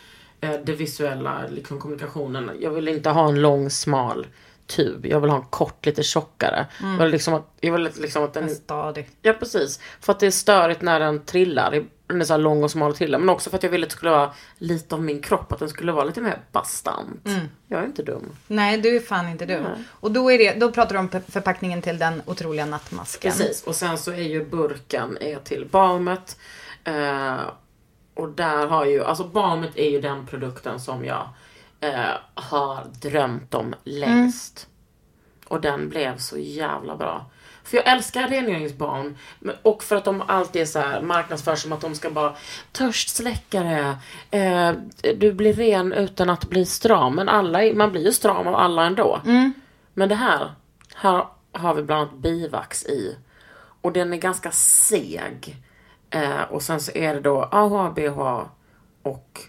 det 0.65 0.73
visuella, 0.73 1.43
liksom 1.49 1.79
kommunikationen. 1.79 2.51
Jag 2.59 2.71
vill 2.71 2.87
inte 2.87 3.09
ha 3.09 3.29
en 3.29 3.41
lång 3.41 3.69
smal 3.69 4.27
tub. 4.67 5.05
Jag 5.05 5.19
vill 5.19 5.29
ha 5.29 5.37
en 5.37 5.45
kort, 5.49 5.85
lite 5.85 6.03
tjockare. 6.03 6.65
Jag 6.81 6.97
vill 6.97 7.11
liksom 7.11 7.33
att, 7.33 7.53
jag 7.59 7.73
vill 7.73 7.89
liksom 7.97 8.23
att 8.23 8.33
den... 8.33 8.49
Stadig. 8.49 9.09
Ja 9.21 9.33
precis. 9.33 9.79
För 10.01 10.13
att 10.13 10.19
det 10.19 10.27
är 10.27 10.31
störigt 10.31 10.81
när 10.81 10.99
den 10.99 11.25
trillar. 11.25 11.83
Den 12.07 12.21
är 12.21 12.25
så 12.25 12.37
lång 12.37 12.63
och 12.63 12.71
smal 12.71 12.91
och 12.91 12.97
trillar. 12.97 13.19
Men 13.19 13.29
också 13.29 13.49
för 13.49 13.57
att 13.57 13.63
jag 13.63 13.69
ville 13.69 13.85
att 13.85 13.89
det 13.89 13.95
skulle 13.95 14.11
vara 14.11 14.33
lite 14.57 14.95
av 14.95 15.03
min 15.03 15.21
kropp. 15.21 15.51
Att 15.51 15.59
den 15.59 15.69
skulle 15.69 15.91
vara 15.91 16.05
lite 16.05 16.21
mer 16.21 16.39
bastant. 16.51 17.29
Jag 17.67 17.81
är 17.81 17.85
inte 17.85 18.03
dum. 18.03 18.29
Nej, 18.47 18.77
du 18.77 18.95
är 18.95 18.99
fan 18.99 19.29
inte 19.29 19.45
dum. 19.45 19.65
Och 19.89 20.11
då, 20.11 20.31
är 20.31 20.37
det, 20.37 20.59
då 20.59 20.71
pratar 20.71 20.93
du 20.93 20.99
om 20.99 21.09
förpackningen 21.27 21.81
till 21.81 21.97
den 21.97 22.21
otroliga 22.25 22.65
nattmasken. 22.65 23.31
Precis. 23.31 23.63
Och 23.63 23.75
sen 23.75 23.97
så 23.97 24.11
är 24.11 24.23
ju 24.23 24.45
burken 24.45 25.17
är 25.21 25.35
till 25.35 25.65
balmet. 25.65 26.37
Eh, 26.83 27.39
och 28.13 28.29
där 28.29 28.67
har 28.67 28.85
ju, 28.85 29.03
alltså 29.03 29.23
balmet 29.23 29.77
är 29.77 29.89
ju 29.89 30.01
den 30.01 30.25
produkten 30.27 30.79
som 30.79 31.05
jag 31.05 31.29
eh, 31.79 32.09
har 32.33 32.83
drömt 33.01 33.53
om 33.53 33.75
längst. 33.83 34.67
Och 35.47 35.61
den 35.61 35.89
blev 35.89 36.17
så 36.17 36.37
jävla 36.37 36.95
bra. 36.95 37.25
För 37.63 37.77
jag 37.77 37.87
älskar 37.87 38.27
rengöringsbalm. 38.27 39.17
men- 39.39 39.55
Och 39.61 39.83
för 39.83 39.95
att 39.95 40.05
de 40.05 40.21
alltid 40.27 40.61
är 40.61 40.65
så 40.65 40.79
här 40.79 41.01
marknadsförs 41.01 41.61
som 41.61 41.73
att 41.73 41.81
de 41.81 41.95
ska 41.95 42.09
bara 42.09 42.35
törstsläckare. 42.71 43.97
Eh, 44.31 44.71
du 45.15 45.33
blir 45.33 45.53
ren 45.53 45.93
utan 45.93 46.29
att 46.29 46.49
bli 46.49 46.65
stram. 46.65 47.15
Men 47.15 47.29
alla, 47.29 47.63
är- 47.63 47.73
man 47.73 47.91
blir 47.91 48.05
ju 48.05 48.11
stram 48.11 48.47
av 48.47 48.55
alla 48.55 48.85
ändå. 48.85 49.21
Men 49.93 50.09
det 50.09 50.15
här, 50.15 50.51
här 50.95 51.25
har 51.51 51.73
vi 51.73 51.83
bland 51.83 52.01
annat 52.01 52.17
bivax 52.17 52.85
i. 52.85 53.17
Och 53.81 53.91
den 53.93 54.13
är 54.13 54.17
ganska 54.17 54.51
seg. 54.51 55.55
Eh, 56.13 56.41
och 56.41 56.61
sen 56.61 56.79
så 56.79 56.91
är 56.91 57.13
det 57.13 57.19
då 57.19 57.43
AHA, 57.51 57.91
BHA 57.91 58.49
och 59.03 59.41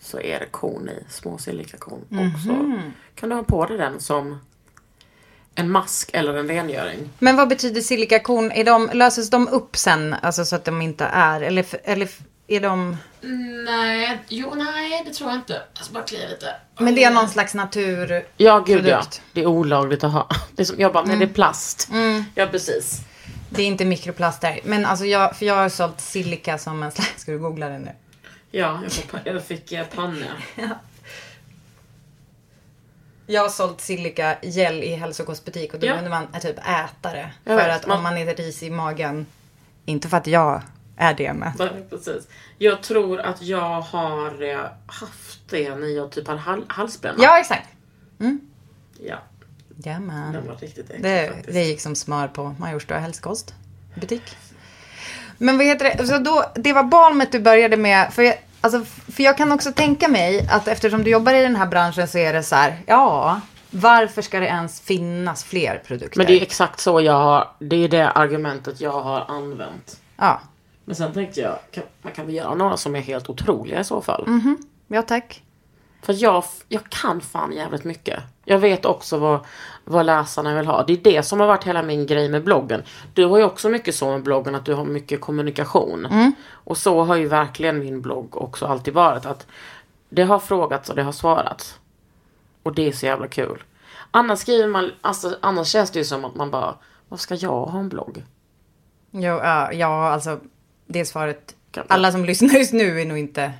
så 0.00 0.20
är 0.20 0.40
det 0.40 0.46
korn 0.46 0.88
i, 0.88 1.04
små 1.08 1.38
silikakorn. 1.38 2.00
Och 2.10 2.40
så 2.40 2.80
kan 3.14 3.28
du 3.28 3.34
ha 3.34 3.42
på 3.42 3.66
dig 3.66 3.78
den 3.78 4.00
som 4.00 4.40
en 5.54 5.70
mask 5.70 6.10
eller 6.12 6.34
en 6.34 6.48
rengöring. 6.48 7.10
Men 7.18 7.36
vad 7.36 7.48
betyder 7.48 7.80
silikakorn? 7.80 8.52
Är 8.52 8.64
de, 8.64 8.90
löses 8.92 9.30
de 9.30 9.48
upp 9.48 9.76
sen? 9.76 10.14
Alltså 10.22 10.44
så 10.44 10.56
att 10.56 10.64
de 10.64 10.82
inte 10.82 11.04
är, 11.04 11.40
eller, 11.40 11.66
eller 11.84 12.08
är 12.46 12.60
de... 12.60 12.96
Nej, 13.64 14.20
jo 14.28 14.54
nej 14.54 15.02
det 15.06 15.12
tror 15.12 15.30
jag 15.30 15.38
inte. 15.38 15.62
Jag 15.74 15.84
ska 15.84 15.94
bara 15.94 16.04
klia 16.04 16.28
lite. 16.28 16.54
Men 16.78 16.94
det 16.94 17.04
är 17.04 17.10
någon 17.10 17.28
slags 17.28 17.54
natur... 17.54 18.26
Ja, 18.36 18.64
gud 18.66 18.86
ja. 18.86 19.02
Det 19.32 19.40
är 19.40 19.46
olagligt 19.46 20.04
att 20.04 20.12
ha. 20.12 20.28
Det 20.56 20.62
är 20.62 20.64
som, 20.64 20.80
jag 20.80 20.92
bara, 20.92 21.04
nej 21.04 21.16
det 21.16 21.24
är 21.24 21.34
plast. 21.34 21.88
Mm. 21.92 22.24
Ja, 22.34 22.46
precis. 22.46 23.00
Det 23.50 23.62
är 23.62 23.66
inte 23.66 23.84
mikroplaster. 23.84 24.60
Men 24.64 24.84
alltså 24.86 25.04
jag, 25.04 25.36
för 25.36 25.46
jag 25.46 25.54
har 25.54 25.68
sålt 25.68 26.00
silika 26.00 26.58
som 26.58 26.82
en 26.82 26.90
slags... 26.90 27.20
Ska 27.20 27.32
du 27.32 27.38
googla 27.38 27.68
det 27.68 27.78
nu? 27.78 27.90
Ja, 28.50 28.80
jag 28.82 28.92
fick, 28.92 29.10
jag 29.24 29.44
fick 29.44 29.72
eh, 29.72 29.86
panna. 29.94 30.26
Jag 33.26 33.42
har 33.42 33.48
sålt 33.48 33.80
silika 33.80 34.36
gel 34.42 34.82
i 34.82 34.94
hälsokostbutik 34.94 35.74
och 35.74 35.80
då 35.80 35.86
Ja. 35.86 35.94
kunde 35.94 36.10
man 36.10 36.26
eh, 36.34 36.40
typ 36.40 36.58
äta 36.58 37.12
det. 37.12 37.30
Jag 37.44 37.60
för 37.60 37.66
vet, 37.68 37.76
att 37.80 37.86
man- 37.86 37.96
om 37.96 38.02
man 38.02 38.18
är 38.18 38.34
risig 38.34 38.66
i 38.66 38.70
magen, 38.70 39.26
inte 39.84 40.08
för 40.08 40.16
att 40.16 40.26
jag 40.26 40.62
är 40.96 41.14
det 41.14 41.32
men. 41.32 41.52
Nej, 41.58 41.86
precis. 41.90 42.28
Jag 42.58 42.82
tror 42.82 43.20
att 43.20 43.42
jag 43.42 43.80
har 43.80 44.42
eh, 44.42 44.60
haft 44.86 45.40
det 45.50 45.74
när 45.74 45.86
jag 45.96 46.10
typ 46.12 46.28
hade 46.28 46.40
hal- 46.40 46.64
halsbränna. 46.68 47.18
Ja 47.22 47.40
exakt. 47.40 47.68
ja. 49.00 49.16
Jajamän. 49.76 50.32
Den 50.32 50.46
var 50.46 50.56
riktigt 50.56 50.90
Det, 51.00 51.28
faktiskt. 51.28 51.54
det 51.54 51.64
gick 51.64 51.80
som 51.80 51.94
smör 51.94 52.28
på 52.28 52.54
Majorstua 52.58 52.98
hälsokost 52.98 53.54
butik. 53.94 54.36
Men 55.38 55.56
vad 55.56 55.66
heter 55.66 55.96
det? 55.96 56.06
Så 56.06 56.18
då, 56.18 56.44
det 56.54 56.72
var 56.72 56.82
Balmet 56.82 57.32
du 57.32 57.40
började 57.40 57.76
med. 57.76 58.12
För 58.12 58.22
jag, 58.22 58.34
alltså, 58.60 58.84
för 59.12 59.22
jag 59.22 59.36
kan 59.36 59.52
också 59.52 59.72
tänka 59.72 60.08
mig 60.08 60.48
att 60.50 60.68
eftersom 60.68 61.04
du 61.04 61.10
jobbar 61.10 61.34
i 61.34 61.42
den 61.42 61.56
här 61.56 61.66
branschen 61.66 62.08
så 62.08 62.18
är 62.18 62.32
det 62.32 62.42
så 62.42 62.54
här. 62.56 62.82
Ja, 62.86 63.40
varför 63.70 64.22
ska 64.22 64.40
det 64.40 64.46
ens 64.46 64.80
finnas 64.80 65.44
fler 65.44 65.82
produkter? 65.86 66.18
Men 66.18 66.26
det 66.26 66.32
är 66.38 66.42
exakt 66.42 66.80
så 66.80 67.00
jag 67.00 67.12
har, 67.12 67.48
det 67.58 67.84
är 67.84 67.88
det 67.88 68.10
argumentet 68.10 68.80
jag 68.80 69.02
har 69.02 69.24
använt. 69.28 70.00
Ja, 70.16 70.40
Men 70.84 70.96
sen 70.96 71.12
tänkte 71.12 71.40
jag, 71.40 71.58
kan, 71.70 71.84
man 72.02 72.12
kan 72.12 72.26
väl 72.26 72.34
göra 72.34 72.54
några 72.54 72.76
som 72.76 72.96
är 72.96 73.00
helt 73.00 73.30
otroliga 73.30 73.80
i 73.80 73.84
så 73.84 74.00
fall. 74.00 74.24
Mm. 74.26 74.56
ja 74.88 75.02
tack. 75.02 75.42
För 76.02 76.22
jag, 76.22 76.44
jag 76.68 76.90
kan 76.90 77.20
fan 77.20 77.52
jävligt 77.52 77.84
mycket. 77.84 78.20
Jag 78.48 78.58
vet 78.58 78.84
också 78.84 79.18
vad, 79.18 79.40
vad 79.84 80.06
läsarna 80.06 80.56
vill 80.56 80.66
ha. 80.66 80.84
Det 80.86 80.92
är 80.92 80.96
det 80.96 81.22
som 81.22 81.40
har 81.40 81.46
varit 81.46 81.64
hela 81.64 81.82
min 81.82 82.06
grej 82.06 82.28
med 82.28 82.44
bloggen. 82.44 82.82
Du 83.14 83.24
har 83.24 83.38
ju 83.38 83.44
också 83.44 83.68
mycket 83.68 83.94
så 83.94 84.10
med 84.10 84.22
bloggen 84.22 84.54
att 84.54 84.64
du 84.64 84.74
har 84.74 84.84
mycket 84.84 85.20
kommunikation. 85.20 86.06
Och 86.48 86.78
så 86.78 87.04
har 87.04 87.16
ju 87.16 87.28
verkligen 87.28 87.78
min 87.78 88.00
blogg 88.00 88.36
också 88.36 88.66
alltid 88.66 88.94
varit. 88.94 89.26
Att 89.26 89.46
det 90.08 90.22
har 90.22 90.38
frågats 90.38 90.90
och 90.90 90.96
det 90.96 91.02
har 91.02 91.12
svarats. 91.12 91.78
Och 92.62 92.74
det 92.74 92.88
är 92.88 92.92
så 92.92 93.06
jävla 93.06 93.28
kul. 93.28 93.62
Annars 94.10 94.38
skriver 94.38 94.68
man, 94.68 94.90
alltså, 95.00 95.36
annars 95.40 95.68
känns 95.68 95.90
det 95.90 95.98
ju 95.98 96.04
som 96.04 96.24
att 96.24 96.34
man 96.34 96.50
bara, 96.50 96.74
vad 97.08 97.20
ska 97.20 97.34
jag 97.34 97.66
ha 97.66 97.78
en 97.80 97.88
blogg? 97.88 98.24
Jo, 99.10 99.20
ja, 99.20 99.72
ja, 99.72 100.08
alltså 100.08 100.40
det 100.86 101.04
svaret. 101.04 101.54
Alla 101.88 102.12
som 102.12 102.24
lyssnar 102.24 102.54
just 102.54 102.72
nu 102.72 103.00
är 103.00 103.04
nog 103.06 103.18
inte. 103.18 103.52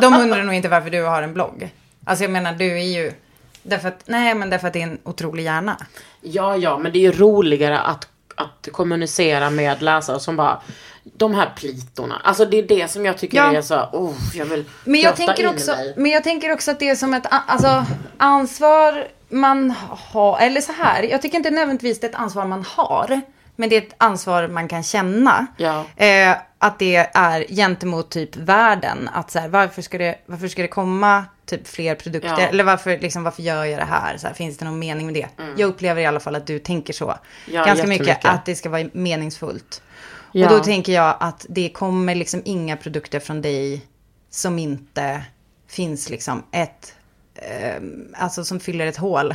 De 0.00 0.14
undrar 0.14 0.42
nog 0.42 0.54
inte 0.54 0.68
varför 0.68 0.90
du 0.90 1.02
har 1.02 1.22
en 1.22 1.34
blogg. 1.34 1.74
Alltså 2.04 2.24
jag 2.24 2.30
menar, 2.30 2.52
du 2.52 2.78
är 2.78 3.02
ju. 3.02 3.12
Därför 3.66 3.88
att, 3.88 4.02
nej 4.06 4.34
men 4.34 4.50
därför 4.50 4.66
att 4.66 4.72
det 4.72 4.82
är 4.82 4.86
en 4.86 4.98
otrolig 5.04 5.44
hjärna. 5.44 5.76
Ja, 6.20 6.56
ja, 6.56 6.78
men 6.78 6.92
det 6.92 6.98
är 6.98 7.00
ju 7.00 7.12
roligare 7.12 7.78
att, 7.80 8.08
att 8.34 8.68
kommunicera 8.72 9.50
med 9.50 9.82
läsare 9.82 10.20
som 10.20 10.36
bara, 10.36 10.60
de 11.02 11.34
här 11.34 11.52
plitorna. 11.56 12.20
Alltså 12.24 12.44
det 12.44 12.58
är 12.58 12.62
det 12.62 12.90
som 12.90 13.06
jag 13.06 13.18
tycker 13.18 13.36
Ja. 13.36 13.52
är 13.56 13.62
så, 13.62 13.74
oh, 13.92 14.14
jag 14.34 14.46
vill 14.46 14.64
Men 14.84 15.00
jag, 15.00 15.16
tänker 15.16 15.48
också, 15.48 15.72
mig. 15.72 15.94
men 15.96 16.10
jag 16.10 16.24
tänker 16.24 16.52
också 16.52 16.70
att 16.70 16.78
det 16.80 16.88
är 16.88 16.94
som 16.94 17.14
ett 17.14 17.26
alltså, 17.30 17.84
ansvar 18.16 19.08
man 19.28 19.74
har. 19.88 20.38
Eller 20.38 20.60
så 20.60 20.72
här, 20.72 21.02
jag 21.02 21.22
tycker 21.22 21.36
inte 21.38 21.50
nödvändigtvis 21.50 22.00
det 22.00 22.06
är 22.06 22.08
ett 22.10 22.16
ansvar 22.16 22.46
man 22.46 22.64
har. 22.68 23.20
Men 23.56 23.68
det 23.68 23.76
är 23.76 23.82
ett 23.82 23.94
ansvar 23.98 24.48
man 24.48 24.68
kan 24.68 24.82
känna. 24.82 25.46
Ja. 25.56 25.84
Eh, 25.96 26.36
att 26.58 26.78
det 26.78 26.96
är 27.14 27.46
gentemot 27.54 28.10
typ 28.10 28.36
världen. 28.36 29.10
Att 29.12 29.30
så 29.30 29.38
här, 29.38 29.48
varför, 29.48 29.82
ska 29.82 29.98
det, 29.98 30.18
varför 30.26 30.48
ska 30.48 30.62
det 30.62 30.68
komma 30.68 31.24
typ 31.46 31.68
fler 31.68 31.94
produkter? 31.94 32.28
Ja. 32.28 32.48
Eller 32.48 32.64
varför, 32.64 32.98
liksom, 32.98 33.22
varför 33.24 33.42
gör 33.42 33.64
jag 33.64 33.80
det 33.80 33.84
här? 33.84 34.16
Så 34.16 34.26
här? 34.26 34.34
Finns 34.34 34.58
det 34.58 34.64
någon 34.64 34.78
mening 34.78 35.06
med 35.06 35.14
det? 35.14 35.28
Jag 35.56 35.68
upplever 35.68 36.02
i 36.02 36.06
alla 36.06 36.20
fall 36.20 36.34
att 36.34 36.46
du 36.46 36.58
tänker 36.58 36.92
så. 36.92 37.04
Mm. 37.04 37.18
Ja, 37.46 37.64
Ganska 37.64 37.86
mycket. 37.86 38.24
Att 38.24 38.46
det 38.46 38.54
ska 38.54 38.70
vara 38.70 38.88
meningsfullt. 38.92 39.82
Ja. 40.32 40.46
Och 40.50 40.56
då 40.58 40.64
tänker 40.64 40.92
jag 40.92 41.16
att 41.20 41.46
det 41.48 41.68
kommer 41.68 42.14
liksom 42.14 42.42
inga 42.44 42.76
produkter 42.76 43.20
från 43.20 43.42
dig 43.42 43.86
som 44.30 44.58
inte 44.58 45.24
finns 45.68 46.10
liksom 46.10 46.42
ett, 46.52 46.94
eh, 47.34 47.82
alltså 48.14 48.44
som 48.44 48.60
fyller 48.60 48.86
ett 48.86 48.96
hål. 48.96 49.34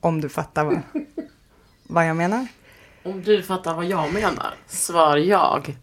Om 0.00 0.20
du 0.20 0.28
fattar 0.28 0.64
vad, 0.64 0.80
vad 1.82 2.08
jag 2.08 2.16
menar. 2.16 2.46
Om 3.02 3.22
du 3.22 3.42
fattar 3.42 3.74
vad 3.74 3.84
jag 3.84 4.12
menar, 4.12 4.54
svar 4.66 5.16
jag. 5.16 5.76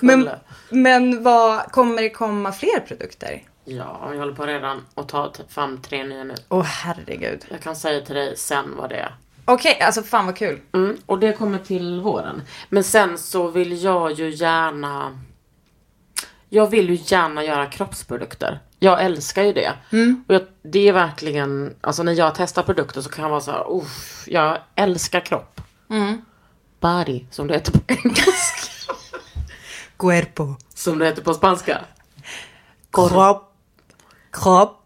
Men, 0.00 0.20
Kulle. 0.20 0.38
men 0.70 1.22
vad, 1.22 1.72
kommer 1.72 2.02
det 2.02 2.10
komma 2.10 2.52
fler 2.52 2.80
produkter? 2.80 3.42
Ja, 3.64 4.08
jag 4.12 4.18
håller 4.18 4.32
på 4.34 4.46
redan 4.46 4.86
att 4.94 5.08
ta 5.08 5.32
fram 5.48 5.78
tre 5.82 6.04
nya 6.04 6.24
nu. 6.24 6.34
Åh 6.48 6.62
herregud. 6.62 7.44
Jag 7.50 7.60
kan 7.60 7.76
säga 7.76 8.00
till 8.00 8.14
dig 8.14 8.36
sen 8.36 8.76
vad 8.76 8.90
det 8.90 8.96
är. 8.96 9.14
Okej, 9.44 9.80
alltså 9.80 10.02
fan 10.02 10.26
vad 10.26 10.36
kul. 10.36 10.60
Mm, 10.72 10.96
och 11.06 11.18
det 11.18 11.32
kommer 11.32 11.58
till 11.58 12.00
våren. 12.00 12.42
Men 12.68 12.84
sen 12.84 13.18
så 13.18 13.48
vill 13.48 13.82
jag 13.82 14.12
ju 14.12 14.30
gärna... 14.30 15.18
Jag 16.48 16.66
vill 16.70 16.90
ju 16.90 16.98
gärna 17.06 17.44
göra 17.44 17.66
kroppsprodukter. 17.66 18.60
Jag 18.78 19.04
älskar 19.04 19.42
ju 19.42 19.52
det. 19.52 19.72
Och 20.28 20.34
jag, 20.34 20.42
det 20.62 20.88
är 20.88 20.92
verkligen, 20.92 21.74
alltså 21.80 22.02
när 22.02 22.12
jag 22.12 22.34
testar 22.34 22.62
produkter 22.62 23.00
så 23.00 23.10
kan 23.10 23.22
jag 23.22 23.30
vara 23.30 23.40
så 23.40 23.50
här, 23.50 23.64
"Uff, 23.76 24.24
jag 24.26 24.58
älskar 24.74 25.20
kropp. 25.20 25.60
Body, 26.80 27.24
som 27.30 27.46
det 27.46 27.54
heter 27.54 27.72
på 27.72 27.78
engelska. 27.86 28.92
Cuerpo. 29.98 30.54
som 30.74 30.98
det 30.98 31.06
heter 31.06 31.22
på 31.22 31.34
spanska. 31.34 31.80
Kropp. 32.92 33.51
Kropp. 34.32 34.78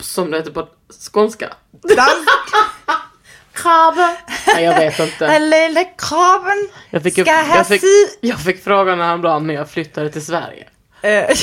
Som 0.00 0.30
det 0.30 0.36
heter 0.36 0.50
på 0.52 0.68
skånska. 1.10 1.54
Dans. 1.70 2.26
Krabbe. 3.52 4.16
Nej, 4.46 4.64
jag 4.64 4.74
vet 4.76 4.98
inte. 4.98 5.26
Den 5.26 5.50
lilla 5.50 5.84
krabben 5.84 6.68
Jag 6.90 7.02
fick, 7.02 7.12
ska 7.12 7.24
jag, 7.24 7.66
fick, 7.66 7.82
jag 8.20 8.40
fick 8.40 8.64
frågan 8.64 9.00
häromdagen 9.00 9.46
när 9.46 9.54
jag 9.54 9.70
flyttade 9.70 10.10
till 10.10 10.26
Sverige. 10.26 10.68
Eh, 11.02 11.36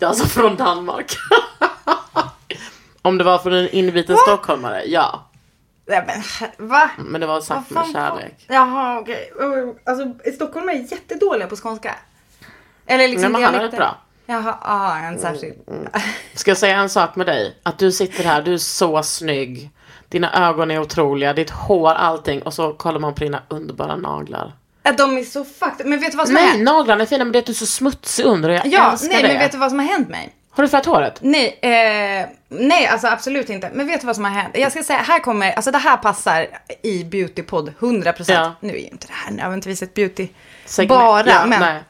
Alltså 0.00 0.26
från 0.26 0.56
Danmark. 0.56 1.12
Om 3.02 3.18
det 3.18 3.24
var 3.24 3.38
från 3.38 3.52
en 3.52 3.68
inbiten 3.68 4.16
stockholmare, 4.16 4.82
ja. 4.86 5.30
Nej 5.86 6.04
men 6.06 6.68
va? 6.68 6.90
Men 6.98 7.20
det 7.20 7.26
var 7.26 7.40
sagt 7.40 7.70
med 7.70 7.86
kärlek. 7.92 8.44
Jaha 8.48 8.98
okej. 9.00 9.32
Oh, 9.40 9.74
Alltså 9.84 10.30
Stockholm 10.34 10.68
är 10.68 10.72
jättedåliga 10.72 11.46
på 11.48 11.56
skånska. 11.56 11.94
Eller 12.86 13.08
liksom 13.08 13.32
Nej, 13.32 13.40
men 13.42 13.42
han 13.42 13.54
är 13.54 13.64
rätt 13.64 13.76
bra. 13.76 13.98
Jaha, 14.26 14.58
ah, 14.62 14.98
en 14.98 15.18
särskild. 15.18 15.54
Ska 16.34 16.50
jag 16.50 16.58
säga 16.58 16.76
en 16.76 16.88
sak 16.88 17.16
med 17.16 17.26
dig? 17.26 17.56
Att 17.62 17.78
du 17.78 17.92
sitter 17.92 18.24
här, 18.24 18.42
du 18.42 18.54
är 18.54 18.58
så 18.58 19.02
snygg. 19.02 19.70
Dina 20.08 20.48
ögon 20.48 20.70
är 20.70 20.78
otroliga, 20.78 21.32
ditt 21.32 21.50
hår, 21.50 21.90
allting. 21.92 22.42
Och 22.42 22.54
så 22.54 22.72
kollar 22.72 23.00
man 23.00 23.14
på 23.14 23.20
dina 23.24 23.42
underbara 23.48 23.96
naglar. 23.96 24.52
Att 24.82 24.98
de 24.98 25.18
är 25.18 25.24
så 25.24 25.44
fucked. 25.44 25.86
Men 25.86 26.00
vet 26.00 26.10
du 26.10 26.16
vad 26.16 26.26
som 26.26 26.36
har 26.36 26.42
Nej, 26.42 26.50
hänt? 26.52 26.64
naglarna 26.64 27.02
är 27.02 27.06
fina 27.06 27.24
men 27.24 27.32
det 27.32 27.38
är 27.38 27.40
att 27.40 27.46
du 27.46 27.52
är 27.52 27.54
så 27.54 27.66
smutsig 27.66 28.24
under 28.24 28.48
och 28.48 28.54
jag 28.56 28.66
Ja, 28.66 28.92
älskar 28.92 29.08
nej 29.08 29.22
det. 29.22 29.28
men 29.28 29.38
vet 29.38 29.52
du 29.52 29.58
vad 29.58 29.70
som 29.70 29.78
har 29.78 29.86
hänt 29.86 30.08
mig? 30.08 30.32
Har 30.50 30.62
du 30.62 30.68
färgat 30.68 30.86
håret? 30.86 31.18
Nej, 31.20 31.58
eh, 31.62 32.26
nej 32.48 32.86
alltså 32.86 33.06
absolut 33.06 33.50
inte. 33.50 33.70
Men 33.74 33.86
vet 33.86 34.00
du 34.00 34.06
vad 34.06 34.16
som 34.16 34.24
har 34.24 34.32
hänt? 34.32 34.56
Jag 34.58 34.72
ska 34.72 34.82
säga, 34.82 34.98
här 34.98 35.18
kommer, 35.20 35.52
alltså 35.52 35.70
det 35.70 35.78
här 35.78 35.96
passar 35.96 36.46
i 36.82 37.04
beautypodd 37.04 37.72
100%. 37.80 38.24
Ja. 38.32 38.54
Nu 38.60 38.68
är 38.72 38.78
ju 38.78 38.86
inte 38.88 39.06
det 39.06 39.12
här 39.12 39.30
nödvändigtvis 39.32 39.82
ett 39.82 39.94
beauty 39.94 40.28
Segment- 40.66 40.88
bara, 40.88 41.26
ja, 41.26 41.46
men 41.46 41.60
Nej. 41.60 41.82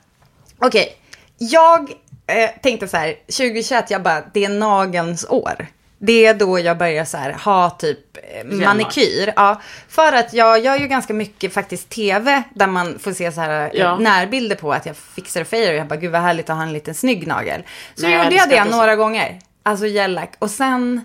okej. 0.59 0.97
Jag 1.39 1.93
eh, 2.27 2.51
tänkte 2.63 2.89
så 2.89 2.97
här, 2.97 3.15
2021, 3.27 3.91
jag 3.91 4.03
bara, 4.03 4.23
det 4.33 4.45
är 4.45 4.49
nagelns 4.49 5.27
år. 5.29 5.67
Det 5.99 6.27
är 6.27 6.35
då 6.35 6.59
jag 6.59 6.79
börjar 6.79 7.05
så 7.05 7.17
här, 7.17 7.33
ha 7.33 7.71
typ 7.71 7.99
eh, 8.17 8.45
manikyr. 8.45 9.33
Ja, 9.37 9.61
för 9.89 10.13
att 10.13 10.33
jag 10.33 10.61
gör 10.65 10.77
ju 10.77 10.87
ganska 10.89 11.15
mycket 11.15 11.53
faktiskt 11.55 11.89
tv 11.89 12.43
där 12.55 12.67
man 12.67 12.99
får 12.99 13.13
se 13.13 13.33
så 13.33 13.41
här 13.41 13.51
eh, 13.75 13.81
Ja. 13.81 13.97
närbilder 13.99 14.57
på 14.57 14.73
att 14.73 14.87
jag 14.87 14.97
fixar 14.97 15.41
och 15.41 15.47
fejar 15.47 15.73
och 15.73 15.79
jag 15.79 15.87
bara 15.87 15.97
gud 15.97 16.13
vad 16.13 16.21
härligt 16.21 16.51
att 16.51 16.57
ha 16.57 16.63
en 16.63 16.73
liten 16.73 16.95
snygg 16.95 17.27
nagel. 17.27 17.63
Så 17.95 18.03
Nej, 18.03 18.13
jag 18.13 18.25
gjorde 18.25 18.37
jag 18.37 18.49
det 18.49 18.55
det- 18.57 18.65
några 18.77 18.97
gånger. 18.97 19.39
Alltså 19.63 19.87
gellack. 19.87 20.33
Och 20.39 20.51
sen, 20.51 21.05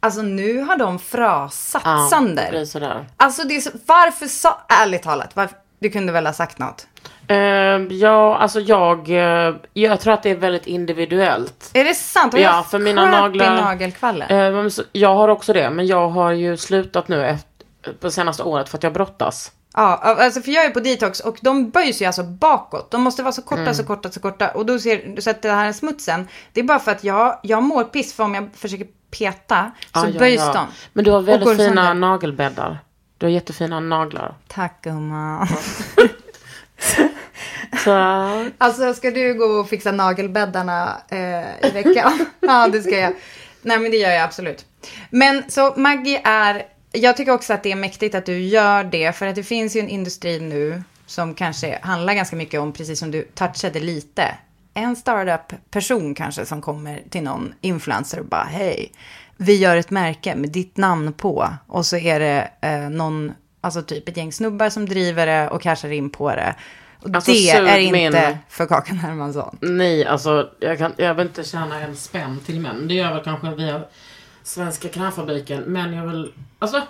alltså 0.00 0.22
nu 0.22 0.60
har 0.60 0.76
de 0.76 0.98
frasat 0.98 1.82
Ja, 1.84 2.08
sönder. 2.10 2.66
det. 2.80 3.04
Alltså 3.16 3.42
det 3.44 3.56
är 3.56 3.60
så, 3.60 3.70
varför 3.86 4.26
sa, 4.26 4.60
ärligt 4.68 5.02
talat, 5.02 5.36
varför, 5.36 5.56
du 5.78 5.90
kunde 5.90 6.12
väl 6.12 6.26
ha 6.26 6.32
sagt 6.32 6.58
något? 6.58 6.86
Eh, 7.28 7.36
ja, 7.96 8.36
alltså 8.36 8.60
jag, 8.60 9.10
eh, 9.10 9.54
jag 9.72 10.00
tror 10.00 10.14
att 10.14 10.22
det 10.22 10.30
är 10.30 10.36
väldigt 10.36 10.66
individuellt. 10.66 11.70
Är 11.74 11.84
det 11.84 11.94
sant? 11.94 12.32
Har 12.32 12.40
Ja, 12.40 12.66
för 12.70 12.78
mina 12.78 13.06
naglar- 13.10 13.56
nagelkvaller? 13.62 14.50
Men 14.52 14.70
så- 14.70 14.82
jag 14.92 15.14
har 15.14 15.28
också 15.28 15.52
det, 15.52 15.70
men 15.70 15.86
jag 15.86 16.08
har 16.08 16.30
ju 16.32 16.56
slutat 16.56 17.08
nu 17.08 17.24
efter, 17.26 17.92
på 18.00 18.10
senaste 18.10 18.42
året 18.42 18.68
för 18.68 18.78
att 18.78 18.82
jag 18.82 18.92
brottas. 18.92 19.52
Ja, 19.76 19.96
alltså 19.96 20.40
för 20.40 20.50
jag 20.50 20.64
är 20.64 20.70
på 20.70 20.80
detox 20.80 21.20
och 21.20 21.36
de 21.40 21.70
böjs 21.70 22.02
ju 22.02 22.06
alltså 22.06 22.22
bakåt. 22.22 22.90
De 22.90 23.02
måste 23.02 23.22
vara 23.22 23.32
så 23.32 23.42
korta, 23.42 23.62
Mm. 23.62 23.74
så 23.74 23.84
korta, 23.84 24.10
så 24.10 24.20
korta. 24.20 24.48
Och 24.48 24.66
då 24.66 24.78
ser 24.78 25.20
så 25.20 25.30
att 25.30 25.42
det 25.42 25.50
här 25.50 25.72
smutsen, 25.72 26.28
det 26.52 26.60
är 26.60 26.64
bara 26.64 26.78
för 26.78 26.92
att 26.92 27.04
jag, 27.04 27.38
jag 27.42 27.62
mår 27.62 27.84
piss 27.84 28.14
för 28.14 28.24
om 28.24 28.34
jag 28.34 28.48
försöker 28.54 28.86
peta 29.18 29.70
så 29.94 30.00
Ah, 30.00 30.06
ja, 30.08 30.18
böjs 30.18 30.40
ja. 30.40 30.52
de. 30.52 30.66
Men 30.92 31.04
du 31.04 31.10
har 31.10 31.18
Och 31.18 31.28
väldigt 31.28 31.48
fina 31.48 31.64
sönder. 31.64 31.94
nagelbäddar. 31.94 32.78
Du 33.18 33.26
har 33.26 33.30
jättefina 33.30 33.80
naglar. 33.80 34.34
Tack 34.48 34.82
gumman. 34.82 35.46
Tack. 37.84 38.52
Alltså 38.58 38.94
ska 38.94 39.10
du 39.10 39.34
gå 39.34 39.44
och 39.44 39.68
fixa 39.68 39.92
nagelbäddarna 39.92 40.96
eh, 41.08 41.68
i 41.68 41.70
veckan? 41.72 42.26
ja, 42.40 42.68
det 42.68 42.82
ska 42.82 42.98
jag. 42.98 43.12
Nej, 43.62 43.78
men 43.78 43.90
det 43.90 43.96
gör 43.96 44.10
jag 44.10 44.22
absolut. 44.22 44.66
Men 45.10 45.50
så 45.50 45.74
Maggie 45.76 46.20
är, 46.24 46.62
jag 46.92 47.16
tycker 47.16 47.32
också 47.32 47.52
att 47.52 47.62
det 47.62 47.72
är 47.72 47.76
mäktigt 47.76 48.14
att 48.14 48.26
du 48.26 48.40
gör 48.40 48.84
det, 48.84 49.12
för 49.12 49.26
att 49.26 49.34
det 49.34 49.42
finns 49.42 49.76
ju 49.76 49.80
en 49.80 49.88
industri 49.88 50.40
nu 50.40 50.82
som 51.06 51.34
kanske 51.34 51.78
handlar 51.82 52.14
ganska 52.14 52.36
mycket 52.36 52.60
om, 52.60 52.72
precis 52.72 52.98
som 52.98 53.10
du 53.10 53.22
touchade 53.22 53.80
lite, 53.80 54.34
en 54.74 54.96
startup-person 54.96 56.14
kanske 56.14 56.46
som 56.46 56.62
kommer 56.62 57.02
till 57.10 57.22
någon 57.22 57.54
influencer 57.60 58.18
och 58.18 58.26
bara 58.26 58.44
hej, 58.44 58.92
vi 59.36 59.56
gör 59.56 59.76
ett 59.76 59.90
märke 59.90 60.34
med 60.34 60.50
ditt 60.50 60.76
namn 60.76 61.12
på 61.12 61.48
och 61.66 61.86
så 61.86 61.96
är 61.96 62.20
det 62.20 62.50
eh, 62.60 62.90
någon, 62.90 63.32
alltså 63.60 63.82
typ 63.82 64.08
ett 64.08 64.16
gäng 64.16 64.32
snubbar 64.32 64.70
som 64.70 64.88
driver 64.88 65.26
det 65.26 65.48
och 65.48 65.62
cashar 65.62 65.92
in 65.92 66.10
på 66.10 66.30
det. 66.30 66.54
Och 67.04 67.10
Alltså, 67.14 67.30
det 67.32 67.48
är 67.50 67.78
inte 67.78 67.92
min- 67.92 68.36
för 68.48 68.66
Kakan 68.66 68.98
Hermansson. 68.98 69.58
Nej, 69.60 70.06
alltså 70.06 70.50
jag, 70.60 70.78
kan, 70.78 70.92
jag 70.96 71.14
vill 71.14 71.26
inte 71.26 71.44
tjäna 71.44 71.80
en 71.80 71.96
spänn 71.96 72.40
till 72.46 72.60
män. 72.60 72.88
Det 72.88 72.94
gör 72.94 73.04
jag 73.04 73.14
väl 73.14 73.24
kanske 73.24 73.50
via 73.50 73.82
Svenska 74.42 74.88
krämfabriken. 74.88 75.60
Men 75.66 75.94
jag 75.94 76.06
vill, 76.06 76.32
alltså. 76.58 76.82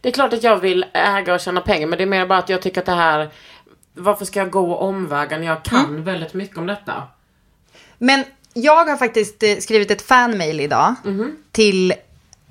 Det 0.00 0.08
är 0.08 0.12
klart 0.12 0.32
att 0.32 0.42
jag 0.42 0.56
vill 0.56 0.84
äga 0.92 1.34
och 1.34 1.40
tjäna 1.40 1.60
pengar. 1.60 1.86
Men 1.86 1.96
det 1.98 2.04
är 2.04 2.06
mer 2.06 2.26
bara 2.26 2.38
att 2.38 2.48
jag 2.48 2.62
tycker 2.62 2.80
att 2.80 2.86
det 2.86 2.92
här. 2.92 3.30
Varför 3.94 4.24
ska 4.24 4.38
jag 4.38 4.50
gå 4.50 4.76
omvägen? 4.76 5.42
Jag 5.42 5.62
kan 5.62 5.84
Mm. 5.84 6.04
väldigt 6.04 6.34
mycket 6.34 6.58
om 6.58 6.66
detta. 6.66 7.02
Men 7.98 8.24
jag 8.54 8.84
har 8.84 8.96
faktiskt 8.96 9.42
eh, 9.42 9.56
skrivit 9.56 9.90
ett 9.90 10.02
fanmail 10.02 10.60
idag 10.60 10.94
Mhm. 11.04 11.36
till 11.52 11.94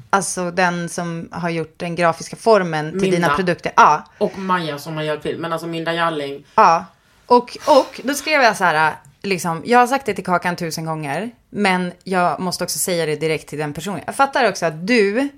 alltså 0.10 0.52
den 0.52 0.90
som 0.90 1.30
har 1.32 1.50
gjort 1.50 1.74
den 1.80 1.96
grafiska 1.96 2.36
formen 2.36 2.92
till 2.92 3.02
Minda. 3.02 3.16
dina 3.18 3.36
produkter. 3.36 3.72
Ja, 3.76 4.04
Och 4.18 4.38
Maja 4.38 4.78
som 4.80 4.96
har 4.96 5.04
hjälpt 5.04 5.24
till. 5.24 5.40
Men 5.40 5.52
alltså 5.54 5.68
Minda 5.68 5.94
Jalling. 5.94 6.46
ja. 6.56 6.86
Och, 7.26 7.58
och 7.68 8.02
då 8.04 8.14
skrev 8.14 8.42
jag 8.42 8.58
så 8.58 8.64
här, 8.64 8.96
liksom, 9.24 9.62
jag 9.66 9.80
har 9.80 9.88
sagt 9.88 10.06
det 10.06 10.14
till 10.14 10.26
Kakan 10.26 10.56
tusen 10.56 10.86
gånger, 10.86 11.32
men 11.50 11.92
jag 12.04 12.40
måste 12.40 12.64
också 12.64 12.80
säga 12.80 13.06
det 13.06 13.16
direkt 13.16 13.50
till 13.50 13.60
den 13.60 13.74
personen. 13.74 14.02
Jag 14.06 14.16
fattar 14.16 14.50
också 14.50 14.66
att 14.66 14.88
du, 14.88 15.30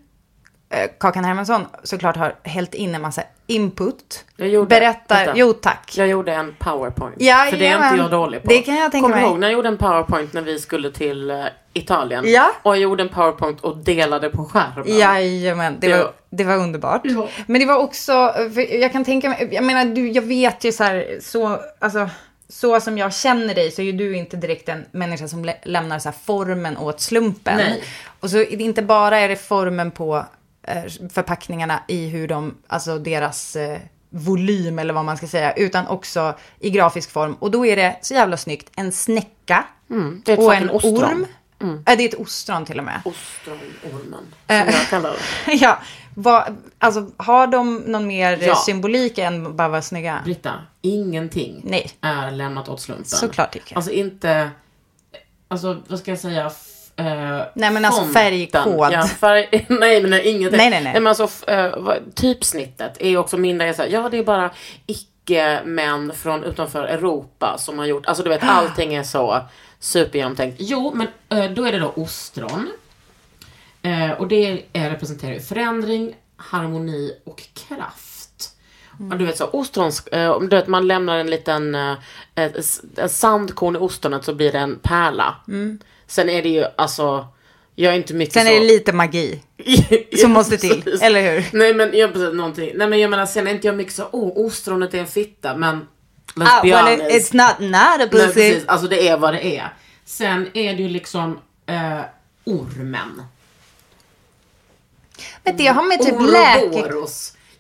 Kakan 0.99 1.25
Hermansson, 1.25 1.65
såklart 1.83 2.17
har 2.17 2.35
hällt 2.43 2.73
in 2.73 2.95
en 2.95 3.01
massa 3.01 3.23
input. 3.47 4.25
Jag 4.37 4.47
gjorde- 4.49 4.67
Berättar, 4.67 5.15
vänta. 5.25 5.33
jo 5.35 5.53
tack. 5.53 5.93
Jag 5.97 6.07
gjorde 6.07 6.33
en 6.33 6.55
powerpoint. 6.59 7.15
Ja, 7.19 7.47
för 7.49 7.57
det 7.57 7.67
är 7.67 7.75
inte 7.91 8.01
jag 8.01 8.11
dålig 8.11 8.41
på. 8.43 8.49
Det 8.49 8.61
kan 8.61 8.75
jag 8.75 8.91
tänka 8.91 9.03
Kommer 9.03 9.15
mig. 9.21 9.25
ihåg 9.29 9.39
när 9.39 9.47
jag 9.47 9.53
gjorde 9.53 9.67
en 9.67 9.77
powerpoint 9.77 10.33
när 10.33 10.41
vi 10.41 10.59
skulle 10.59 10.91
till 10.91 11.29
eh, 11.31 11.45
Italien? 11.73 12.23
Ja. 12.27 12.51
Och 12.63 12.71
jag 12.75 12.79
gjorde 12.81 13.03
en 13.03 13.09
powerpoint 13.09 13.61
och 13.61 13.77
delade 13.77 14.29
på 14.29 14.45
skärmen. 14.45 14.97
Jajamän, 14.97 15.77
det 15.79 15.87
Det 15.87 15.97
var, 15.97 16.11
det 16.29 16.43
var 16.43 16.57
underbart. 16.57 17.01
Ja. 17.03 17.27
Men 17.47 17.59
det 17.61 17.65
var 17.67 17.77
också, 17.77 18.33
jag 18.69 18.91
kan 18.91 19.05
tänka 19.05 19.29
mig, 19.29 19.49
jag 19.51 19.63
menar, 19.63 19.85
du, 19.85 20.09
jag 20.11 20.21
vet 20.21 20.63
ju 20.63 20.71
så 20.71 20.83
här, 20.83 21.17
så, 21.21 21.59
alltså, 21.79 22.09
så 22.49 22.79
som 22.81 22.97
jag 22.97 23.13
känner 23.13 23.55
dig 23.55 23.71
så 23.71 23.81
är 23.81 23.85
ju 23.85 23.91
du 23.91 24.17
inte 24.17 24.37
direkt 24.37 24.69
en 24.69 24.85
människa 24.91 25.27
som 25.27 25.45
lä- 25.45 25.57
lämnar 25.63 25.99
så 25.99 26.09
här 26.09 26.15
formen 26.25 26.77
åt 26.77 27.01
slumpen. 27.01 27.57
Nej. 27.57 27.83
Och 28.19 28.29
så 28.29 28.37
är 28.37 28.57
det 28.57 28.63
inte 28.63 28.81
bara 28.81 29.19
är 29.19 29.29
det 29.29 29.35
formen 29.35 29.91
på 29.91 30.15
eh, 30.17 30.23
förpackningarna 31.13 31.83
i 31.87 32.07
hur 32.07 32.27
de, 32.27 32.57
alltså 32.67 32.97
deras 32.99 33.55
eh, 33.55 33.77
volym 34.09 34.79
eller 34.79 34.93
vad 34.93 35.05
man 35.05 35.17
ska 35.17 35.27
säga, 35.27 35.53
utan 35.53 35.87
också 35.87 36.33
i 36.59 36.69
grafisk 36.69 37.11
form. 37.11 37.33
Och 37.33 37.51
då 37.51 37.65
är 37.65 37.75
det 37.75 37.97
så 38.01 38.13
jävla 38.13 38.37
snyggt, 38.37 38.69
en 38.75 38.91
snäcka 38.91 39.65
Mm, 39.89 40.21
och 40.37 40.53
en 40.55 40.69
ostron. 40.69 41.03
orm. 41.03 41.25
Ja, 41.85 41.95
det 41.95 42.03
är 42.03 42.09
ett 42.09 42.19
ostron 42.19 42.65
till 42.65 42.77
och 42.79 42.83
med. 42.85 43.01
Ostronormen. 43.05 44.23
Eh. 44.47 44.63
Som 44.65 44.73
jag 44.73 44.87
kallar 44.89 45.09
det. 45.45 45.53
ja, 45.53 45.79
vad, 46.15 46.55
alltså 46.77 47.11
har 47.17 47.47
de 47.47 47.75
någon 47.75 48.07
mer 48.07 48.33
eh, 48.33 48.47
Ja. 48.47 48.55
symbolik 48.55 49.17
än 49.17 49.55
bara 49.55 49.67
vara 49.67 49.81
snygga? 49.81 50.21
Britta, 50.23 50.53
ingenting 50.81 51.61
Nej. 51.63 51.91
är 52.01 52.31
lämnat 52.31 52.69
åt 52.69 52.81
slumpen. 52.81 53.05
Såklart 53.05 53.51
tycker 53.53 53.71
jag. 53.73 53.77
Alltså 53.77 53.91
inte, 53.91 54.49
alltså 55.47 55.81
vad 55.87 55.99
ska 55.99 56.11
jag 56.11 56.19
säga? 56.19 56.51
Eh, 56.99 57.41
Nej, 57.53 57.71
men 57.71 57.85
alltså 57.85 58.03
färgkod. 58.03 58.93
Ja, 58.93 59.07
färg, 59.07 59.49
nej 59.69 60.01
men 60.01 60.09
nej, 60.09 60.27
ingenting. 60.27 60.57
Nej, 60.57 60.69
nej, 60.69 60.83
nej. 60.83 60.93
men 60.93 61.07
alltså 61.07 61.29
eh, 61.47 61.73
typsnittet 62.15 63.01
är 63.01 63.17
också 63.17 63.37
mindre, 63.37 63.73
så 63.73 63.81
här, 63.81 63.89
ja 63.89 64.09
det 64.09 64.17
är 64.17 64.23
bara 64.23 64.51
icke-män 64.85 66.11
från 66.15 66.43
utanför 66.43 66.83
Europa 66.83 67.57
som 67.57 67.79
har 67.79 67.85
gjort, 67.85 68.05
alltså 68.05 68.23
du 68.23 68.29
vet 68.29 68.43
allting 68.47 68.93
är 68.93 69.03
så 69.03 69.41
supergenomtänkt. 69.79 70.57
Jo, 70.59 70.93
men 70.95 71.07
eh, 71.39 71.51
då 71.51 71.65
är 71.65 71.71
det 71.71 71.79
då 71.79 71.89
ostron. 71.95 72.71
Eh, 73.81 74.11
och 74.11 74.27
det 74.27 74.65
är, 74.73 74.89
representerar 74.89 75.33
ju 75.33 75.39
förändring, 75.39 76.15
harmoni 76.37 77.13
och 77.25 77.43
kraft. 77.53 78.55
Och 79.11 79.17
du 79.17 79.25
vet 79.25 79.37
så, 79.37 79.45
ostrons, 79.45 80.07
eh, 80.07 80.29
om 80.29 80.49
du 80.49 80.55
vet 80.55 80.67
man 80.67 80.87
lämnar 80.87 81.17
en 81.17 81.29
liten 81.29 81.75
eh, 81.75 81.97
en 82.35 83.09
sandkorn 83.09 83.75
i 83.75 83.79
ostronet 83.79 84.23
så 84.23 84.33
blir 84.33 84.51
det 84.51 84.59
en 84.59 84.79
pärla. 84.79 85.35
Sen 86.09 86.29
är 86.29 86.43
det 86.43 86.49
ju 86.49 86.65
alltså, 86.77 87.27
jag 87.75 87.93
är 87.93 87.97
inte 87.97 88.13
mycket 88.13 88.33
Sen 88.33 88.45
så... 88.45 88.51
är 88.51 88.59
det 88.59 88.65
lite 88.65 88.93
magi 88.93 89.41
som 90.21 90.31
måste 90.31 90.57
till, 90.57 90.83
Precis. 90.83 91.01
eller 91.01 91.21
hur? 91.33 91.45
Nej 91.57 91.73
men 91.73 91.97
jag 91.97 92.13
precis 92.13 92.33
någonting. 92.33 92.71
Nej 92.75 92.87
men 92.87 92.99
jag 92.99 93.09
menar 93.09 93.25
sen 93.25 93.47
är 93.47 93.51
inte 93.51 93.67
jag 93.67 93.75
mycket 93.75 93.93
så, 93.93 94.03
oh 94.11 94.45
ostronet 94.45 94.93
är 94.93 94.97
en 94.99 95.07
fitta 95.07 95.55
men 95.55 95.87
let's 96.35 96.47
Ah, 96.47 96.61
be 96.63 96.69
well, 96.69 96.85
honest. 96.99 97.31
it's 97.31 97.35
not 97.47 97.59
not 97.69 97.75
a 97.75 97.97
Nej, 97.97 98.09
pussy. 98.09 98.33
precis, 98.33 98.63
alltså 98.67 98.87
det 98.87 99.07
är 99.07 99.17
vad 99.17 99.33
det 99.33 99.57
är. 99.57 99.73
Sen 100.05 100.47
är 100.53 100.75
det 100.75 100.83
ju 100.83 100.89
liksom 100.89 101.39
eh, 101.65 101.99
ormen. 102.45 103.21
Men 105.43 105.57
det 105.57 105.67
har 105.67 105.83
med 105.83 105.99
typ 105.99 106.21
läke... 106.21 106.93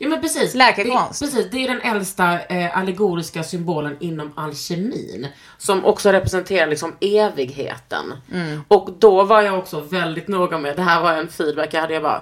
Ja 0.01 0.09
men 0.09 0.21
precis. 0.21 0.55
Läkekonst. 0.55 1.19
Det, 1.19 1.25
precis, 1.25 1.51
det 1.51 1.63
är 1.63 1.67
den 1.67 1.81
äldsta 1.81 2.39
eh, 2.45 2.77
allegoriska 2.77 3.43
symbolen 3.43 3.97
inom 3.99 4.33
alkemin. 4.35 5.27
Som 5.57 5.85
också 5.85 6.11
representerar 6.11 6.67
liksom 6.67 6.95
evigheten. 7.01 8.13
Mm. 8.31 8.61
Och 8.67 8.89
då 8.99 9.23
var 9.23 9.41
jag 9.41 9.59
också 9.59 9.79
väldigt 9.79 10.27
noga 10.27 10.57
med, 10.57 10.75
det 10.75 10.81
här 10.81 11.01
var 11.01 11.13
en 11.13 11.27
feedback 11.27 11.73
jag 11.73 11.81
hade, 11.81 11.93
jag 11.93 12.03
bara 12.03 12.21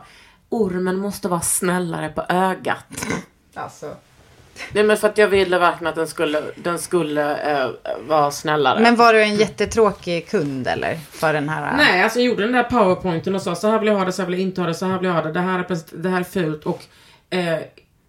Ormen 0.50 0.98
måste 0.98 1.28
vara 1.28 1.42
snällare 1.42 2.10
på 2.10 2.26
ögat. 2.30 2.86
Alltså. 3.54 3.96
Nej 4.72 4.84
men 4.84 4.98
för 4.98 5.10
att 5.10 5.18
jag 5.18 5.28
ville 5.28 5.60
verkligen 5.60 5.90
att 5.90 5.96
den 5.96 6.08
skulle, 6.08 6.44
den 6.56 6.80
skulle 6.80 7.38
eh, 7.38 7.70
vara 8.08 8.32
snällare. 8.32 8.80
Men 8.80 8.96
var 8.96 9.13
du 9.13 9.22
en 9.22 9.36
jättetråkig 9.36 10.30
kund 10.30 10.68
eller? 10.68 11.00
För 11.12 11.34
den 11.34 11.50
här... 11.50 11.78
Nej, 11.78 12.04
alltså 12.04 12.20
jag 12.20 12.26
gjorde 12.26 12.44
den 12.44 12.52
där 12.52 12.63
powerpointen 12.63 13.36
och 13.36 13.42
sa 13.42 13.56
så 13.56 13.68
här 13.68 13.80
vill 13.80 13.88
jag 13.88 13.96
ha 13.96 14.06
det, 14.06 14.12
så 14.12 14.22
här 14.22 14.30
vill 14.30 14.40
jag 14.40 14.48
inte 14.48 14.62
ha 14.62 14.68
det, 14.68 14.74
så 14.74 14.86
här 14.86 14.98
vill 14.98 15.08
jag 15.08 15.13
ha 15.13 15.22
det, 15.22 15.32
det 15.32 15.40
här 15.40 15.60
är, 15.60 15.78
det 15.92 16.10
här 16.10 16.20
är 16.20 16.24
fult 16.24 16.63
och 16.63 16.84
eh, 17.30 17.60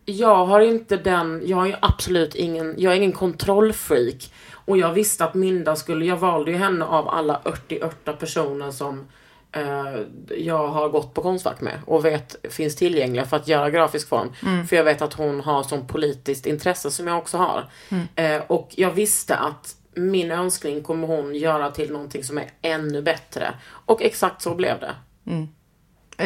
jag 0.05 0.47
har 0.47 0.61
inte 0.61 0.97
den, 0.97 1.43
jag 1.45 1.57
har 1.57 1.67
ju 1.67 1.75
absolut 1.81 2.35
ingen, 2.35 2.75
jag 2.79 2.93
är 2.93 2.97
ingen 2.97 3.13
kontrollfreak. 3.13 4.33
Och 4.53 4.79
jag 4.79 4.93
visste 4.93 5.25
att 5.25 5.35
Minda 5.35 5.77
skulle, 5.77 6.05
jag 6.05 6.17
valde 6.17 6.51
ju 6.51 6.57
henne 6.57 6.85
av 6.85 7.09
alla 7.09 7.41
88 7.45 8.13
personer 8.13 8.71
som 8.71 9.07
eh, 9.53 10.01
jag 10.39 10.69
har 10.69 10.89
gått 10.89 11.15
på 11.15 11.23
Konstfack 11.23 11.61
med 11.61 11.81
och 11.87 12.05
vet 12.05 12.53
finns 12.53 12.77
tillgängliga 12.77 13.25
för 13.25 13.37
att 13.37 13.49
göra 13.49 13.71
grafisk 13.71 14.09
form. 14.09 14.33
För 14.67 14.77
jag 14.77 14.85
vet 14.85 15.03
att 15.03 15.15
hon 15.15 15.41
har 15.41 15.63
som 15.63 15.87
politiskt 15.87 16.47
intresse 16.47 16.91
som 16.91 17.07
jag 17.07 17.19
också 17.19 17.39
har. 17.39 17.69
Eh, 18.15 18.43
och 18.47 18.69
jag 18.71 18.91
visste 18.91 19.37
att 19.37 19.75
min 19.95 20.31
önskning 20.31 20.83
kommer 20.83 21.07
hon 21.07 21.35
göra 21.35 21.71
till 21.71 21.93
någonting 21.93 22.25
som 22.25 22.39
är 22.39 22.51
ännu 22.63 23.03
bättre. 23.03 23.55
Och 23.69 24.03
exakt 24.03 24.43
så 24.43 24.55
blev 24.55 24.81
det. 24.81 24.95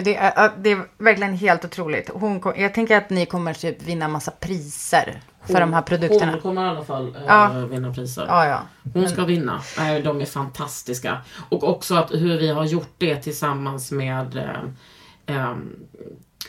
Det, 0.01 0.17
är, 0.17 0.51
det 0.59 0.71
är 0.71 0.87
verkligen 0.99 1.35
helt 1.35 1.65
otroligt. 1.65 2.11
Hon 2.15 2.41
kom, 2.41 2.53
jag 2.57 2.75
tänker 2.75 2.97
att 2.97 3.11
ni 3.11 3.27
kommer 3.27 3.55
typ 3.55 3.83
vinna 3.83 4.09
massa 4.09 4.31
priser 4.31 5.21
för 5.47 5.61
de 5.61 5.73
här 5.73 5.83
produkterna. 5.83 6.33
Hon 6.33 6.41
kommer 6.41 6.67
i 6.67 6.69
alla 6.69 6.85
fall 6.85 7.17
Ja. 7.27 7.49
vinna 7.71 7.95
priser. 7.95 8.25
Ja, 8.29 8.47
ja. 8.47 8.61
Hon 8.95 9.09
ska 9.09 9.25
vinna. 9.25 9.61
Eh, 9.79 10.03
De 10.05 10.21
är 10.21 10.27
fantastiska. 10.27 11.19
Och 11.49 11.65
också 11.65 11.95
att 11.95 12.13
hur 12.13 12.39
vi 12.39 12.49
har 12.49 12.65
gjort 12.65 12.95
det 12.99 13.17
tillsammans 13.17 13.91
med 13.93 14.37
eh, 15.27 15.55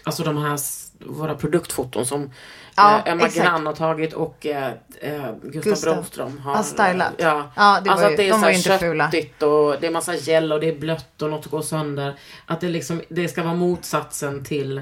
Alltså 0.03 0.23
de 0.23 0.37
här 0.37 0.59
våra 0.99 1.35
produktfoton 1.35 2.05
som 2.05 2.31
Ja, 2.75 2.97
eh, 3.05 3.11
Emma 3.11 3.25
exakt. 3.25 3.45
Grann 3.45 3.65
har 3.65 3.73
tagit 3.73 4.13
och 4.13 4.45
eh, 4.45 4.71
eh, 5.01 5.31
Gustav, 5.43 5.61
Gustav 5.63 5.95
Broström 5.95 6.37
har 6.39 6.55
har 6.55 6.63
stylat. 6.63 7.13
Ja, 7.17 7.51
Ja, 7.55 7.79
det 7.83 7.89
alltså 7.89 8.05
var 8.05 8.05
att 8.05 8.11
ju- 8.11 8.17
det 8.17 8.27
är 8.27 8.31
de 8.31 8.41
var 8.41 8.49
ju 8.49 8.55
inte 8.57 8.77
fula. 8.77 9.05
och 9.47 9.75
det 9.81 9.87
är 9.87 9.91
massa 9.91 10.15
gel 10.15 10.51
och 10.51 10.59
det 10.59 10.69
är 10.69 10.79
blött 10.79 11.21
och 11.21 11.29
något 11.29 11.45
går 11.45 11.61
sönder. 11.61 12.15
Att 12.45 12.61
det 12.61 12.69
liksom, 12.69 13.01
det 13.09 13.27
ska 13.27 13.43
vara 13.43 13.53
motsatsen 13.55 14.43
till 14.43 14.77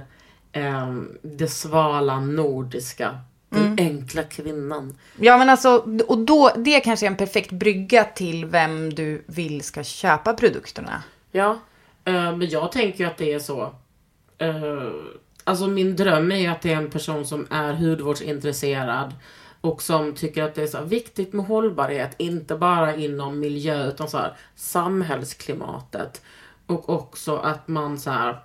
eh, 0.52 0.94
det 1.22 1.48
svala 1.48 2.20
nordiska. 2.20 3.20
Den 3.50 3.66
Mm. 3.66 3.76
enkla 3.80 4.24
kvinnan. 4.24 4.98
Ja, 5.20 5.38
men 5.38 5.50
alltså, 5.50 5.86
och 6.08 6.18
då, 6.18 6.52
det 6.56 6.80
kanske 6.80 7.06
är 7.06 7.08
en 7.08 7.18
perfekt 7.18 7.52
brygga 7.52 8.04
till 8.04 8.46
vem 8.46 8.94
du 8.94 9.24
vill 9.28 9.62
ska 9.64 9.84
köpa 9.84 10.34
produkterna. 10.34 11.04
Ja, 11.32 11.60
eh, 12.06 12.14
men 12.14 12.50
jag 12.50 12.72
tänker 12.72 13.08
att 13.08 13.18
det 13.18 13.34
är 13.34 13.40
så. 13.40 13.74
Alltså 15.44 15.68
min 15.68 15.96
dröm 15.96 16.32
är 16.32 16.36
ju 16.36 16.48
att 16.48 16.62
det 16.62 16.74
är 16.74 16.78
en 16.78 16.90
person 16.90 17.26
som 17.26 17.48
är 17.50 17.74
hudvårdsintresserad 17.74 19.14
och 19.62 19.82
som 19.82 20.14
tycker 20.14 20.44
att 20.44 20.56
det 20.56 20.64
är 20.64 20.68
så 20.68 20.82
viktigt 20.82 21.34
med 21.34 21.46
hållbarhet, 21.46 22.16
inte 22.18 22.56
bara 22.56 22.96
inom 22.96 23.40
miljö 23.40 23.88
utan 23.88 24.10
så 24.10 24.18
här 24.18 24.38
samhällsklimatet. 24.56 26.22
Och 26.66 26.90
också 26.90 27.38
att 27.38 27.68
man 27.68 28.00
så 28.00 28.10
här 28.10 28.40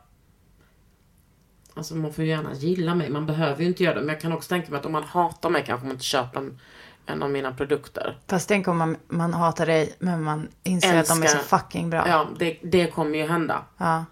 Alltså 1.75 1.95
man 1.95 2.13
får 2.13 2.25
ju 2.25 2.31
gärna 2.31 2.55
gilla 2.55 2.95
mig, 2.95 3.11
man 3.11 3.27
behöver 3.27 3.63
ju 3.63 3.69
inte 3.69 3.83
göra 3.85 3.95
det. 3.95 4.01
Men 4.01 4.09
jag 4.09 4.21
kan 4.21 4.33
också 4.33 4.49
tänka 4.49 4.71
mig 4.71 4.79
att 4.81 4.87
om 4.87 4.93
man 4.93 5.03
hatar 5.03 5.51
mig 5.51 5.65
kanske 5.67 5.87
man 5.87 5.93
inte 5.93 6.05
köper 6.05 6.41
en, 6.41 6.59
en 7.07 7.23
av 7.23 7.31
mina 7.31 7.53
produkter. 7.53 8.19
Fast 8.27 8.49
tänk 8.49 8.69
om 8.69 8.79
man, 8.79 8.97
man 9.09 9.35
hatar 9.35 9.67
dig, 9.67 9.95
men 9.99 10.23
man 10.23 10.49
inser 10.63 10.99
att 10.99 11.09
de 11.09 11.23
är 11.23 11.27
så 11.27 11.39
Älskar. 11.39 11.59
fucking 11.59 11.91
bra. 11.91 12.09
Ja, 12.09 12.27
det, 12.39 12.59
det 12.63 12.87
kommer 12.87 13.19
ju 13.19 13.27
hända. 13.27 13.63
Ja. 13.79 14.05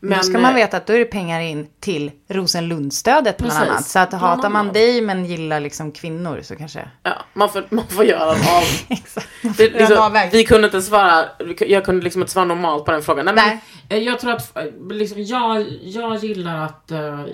Men 0.00 0.10
Men, 0.10 0.18
då 0.18 0.24
ska 0.24 0.38
man 0.38 0.50
eh, 0.50 0.56
veta 0.56 0.76
att 0.76 0.86
då 0.86 0.92
är 0.92 0.98
det 0.98 1.04
pengar 1.04 1.40
in 1.40 1.66
till 1.80 2.10
Rosenlundstödet 2.28 3.36
bland 3.38 3.52
Precis, 3.52 3.68
annat. 3.68 3.84
Så 3.86 3.98
att 3.98 4.12
hatar 4.12 4.50
man 4.50 4.72
dig 4.72 5.00
men 5.00 5.24
gillar 5.24 5.60
liksom 5.60 5.92
kvinnor 5.92 6.40
så 6.42 6.56
kanske... 6.56 6.90
Ja, 7.02 7.12
man, 7.34 7.48
får, 7.48 7.66
man 7.70 7.86
får 7.88 8.04
göra 8.04 8.22
en 8.34 8.40
av... 8.56 8.62
Exakt. 8.88 9.28
Det, 9.56 9.70
liksom, 9.70 10.28
vi 10.32 10.44
kunde 10.44 10.66
inte 10.66 10.82
svara, 10.82 11.24
jag 11.60 11.84
kunde 11.84 12.04
liksom 12.04 12.22
inte 12.22 12.32
svara 12.32 12.44
normalt 12.44 12.84
på 12.84 12.90
den 12.92 13.02
frågan. 13.02 13.24
Nej, 13.24 13.34
men, 13.34 13.58
Nej. 13.88 13.98
eh, 13.98 14.04
Jag 14.06 14.20
tror 14.20 14.32
att, 14.32 14.56
eh, 14.56 14.64
liksom, 14.90 15.22
jag, 15.22 15.66
jag 15.82 16.16
gillar 16.16 16.64
att, 16.64 16.90
eh, 16.90 17.24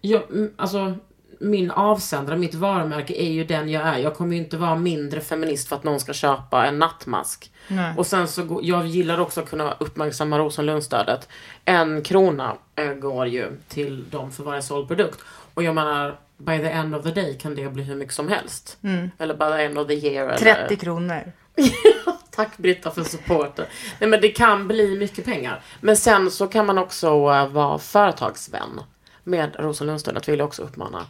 jag, 0.00 0.30
mm, 0.30 0.52
alltså 0.56 0.94
min 1.40 1.70
avsändare, 1.70 2.36
mitt 2.36 2.54
varumärke 2.54 3.14
är 3.14 3.30
ju 3.30 3.44
den 3.44 3.68
jag 3.68 3.82
är. 3.82 3.98
Jag 3.98 4.14
kommer 4.14 4.36
ju 4.36 4.42
inte 4.42 4.56
vara 4.56 4.74
mindre 4.74 5.20
feminist 5.20 5.68
för 5.68 5.76
att 5.76 5.84
någon 5.84 6.00
ska 6.00 6.12
köpa 6.12 6.66
en 6.66 6.78
nattmask. 6.78 7.52
Nej. 7.68 7.94
Och 7.96 8.06
sen 8.06 8.28
så, 8.28 8.60
jag 8.62 8.86
gillar 8.86 9.20
också 9.20 9.40
att 9.40 9.50
kunna 9.50 9.72
uppmärksamma 9.78 10.38
Rosenlundstödet. 10.38 11.28
En 11.64 12.02
krona 12.02 12.56
eh, 12.76 12.92
går 12.92 13.26
ju 13.26 13.46
till 13.68 14.10
dem 14.10 14.30
för 14.32 14.44
varje 14.44 14.62
såld 14.62 14.88
produkt. 14.88 15.20
Och 15.54 15.62
jag 15.62 15.74
menar, 15.74 16.18
by 16.36 16.58
the 16.58 16.70
end 16.70 16.94
of 16.94 17.02
the 17.02 17.10
day 17.10 17.38
kan 17.38 17.54
det 17.54 17.68
bli 17.68 17.82
hur 17.82 17.94
mycket 17.94 18.14
som 18.14 18.28
helst. 18.28 18.78
Eller 19.18 19.34
by 19.34 19.44
the 19.56 19.62
end 19.62 19.78
of 19.78 19.88
the 19.88 19.94
year. 19.94 20.28
Eller... 20.28 20.66
30 20.66 20.76
kronor. 20.76 21.32
Tack 22.30 22.56
Britta 22.56 22.90
för 22.90 23.04
supporten. 23.04 23.66
Nej 23.98 24.10
men 24.10 24.20
det 24.20 24.28
kan 24.28 24.68
bli 24.68 24.98
mycket 24.98 25.24
pengar. 25.24 25.62
Men 25.80 25.96
sen 25.96 26.30
så 26.30 26.46
kan 26.46 26.66
man 26.66 26.78
också 26.78 27.06
eh, 27.06 27.48
vara 27.48 27.78
företagsvän 27.78 28.80
med 29.24 29.56
Rosenlundstödet 29.58 30.28
vill 30.28 30.38
jag 30.38 30.46
också 30.46 30.62
uppmana. 30.62 31.06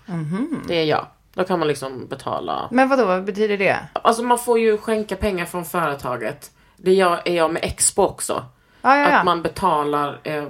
Det 0.68 0.74
är 0.74 0.84
jag. 0.84 1.06
Då 1.34 1.44
kan 1.44 1.58
man 1.58 1.68
liksom 1.68 2.06
betala. 2.06 2.68
Men 2.70 2.88
vadå, 2.88 3.04
vad 3.04 3.24
betyder 3.24 3.58
det? 3.58 3.78
Alltså 3.92 4.22
man 4.22 4.38
får 4.38 4.58
ju 4.58 4.78
skänka 4.78 5.16
pengar 5.16 5.44
från 5.44 5.64
företaget. 5.64 6.50
Det 6.76 6.92
gör, 6.92 7.22
är 7.24 7.34
jag 7.34 7.52
med 7.52 7.64
Expo 7.64 8.02
också. 8.02 8.44
Ja, 8.82 8.96
ja. 8.96 9.06
Att 9.06 9.24
man 9.24 9.42
betalar 9.42 10.20
eh, 10.24 10.44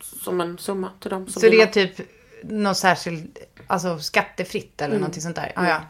som 0.00 0.40
en 0.40 0.58
summa 0.58 0.90
till 1.00 1.10
dem. 1.10 1.28
Som 1.28 1.42
Så 1.42 1.48
det 1.48 1.62
är 1.62 1.66
typ 1.66 2.00
något 2.42 2.76
särskilt, 2.76 3.38
alltså 3.66 3.98
skattefritt 3.98 4.82
eller 4.82 4.94
någonting 4.94 5.22
sånt 5.22 5.36
där? 5.36 5.52
Ja, 5.56 5.68
ja. 5.68 5.80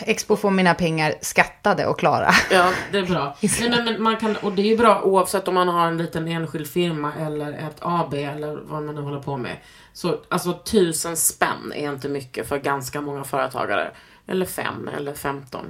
Expo 0.00 0.36
får 0.36 0.50
mina 0.50 0.74
pengar 0.74 1.14
skattade 1.20 1.86
och 1.86 1.98
klara. 1.98 2.30
Ja, 2.50 2.72
det 2.92 2.98
är 2.98 3.06
bra. 3.06 3.36
Nej, 3.60 3.70
men, 3.70 3.84
men 3.84 4.02
man 4.02 4.16
kan, 4.16 4.36
och 4.36 4.52
det 4.52 4.62
är 4.62 4.66
ju 4.66 4.76
bra 4.76 5.02
oavsett 5.02 5.48
om 5.48 5.54
man 5.54 5.68
har 5.68 5.88
en 5.88 5.98
liten 5.98 6.28
enskild 6.28 6.66
firma 6.66 7.12
eller 7.20 7.52
ett 7.52 7.76
AB 7.80 8.14
eller 8.14 8.56
vad 8.56 8.82
man 8.82 8.94
nu 8.94 9.00
håller 9.00 9.20
på 9.20 9.36
med. 9.36 9.56
Så 9.92 10.20
alltså 10.28 10.52
tusen 10.52 11.16
spänn 11.16 11.72
är 11.74 11.92
inte 11.92 12.08
mycket 12.08 12.48
för 12.48 12.58
ganska 12.58 13.00
många 13.00 13.24
företagare. 13.24 13.90
Eller 14.28 14.46
fem 14.46 14.90
eller 14.96 15.14
femton. 15.14 15.64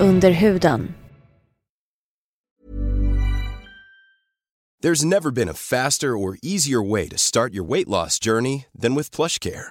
Under 0.00 0.30
huden. 0.30 0.94
There's 4.82 5.04
never 5.04 5.30
been 5.30 5.48
a 5.48 5.54
faster 5.54 6.16
or 6.16 6.38
easier 6.42 6.82
way 6.82 7.08
to 7.08 7.16
start 7.16 7.54
your 7.54 7.62
weight 7.62 7.88
loss 7.88 8.18
journey 8.18 8.66
than 8.82 8.96
with 8.96 9.12
PlushCare. 9.16 9.70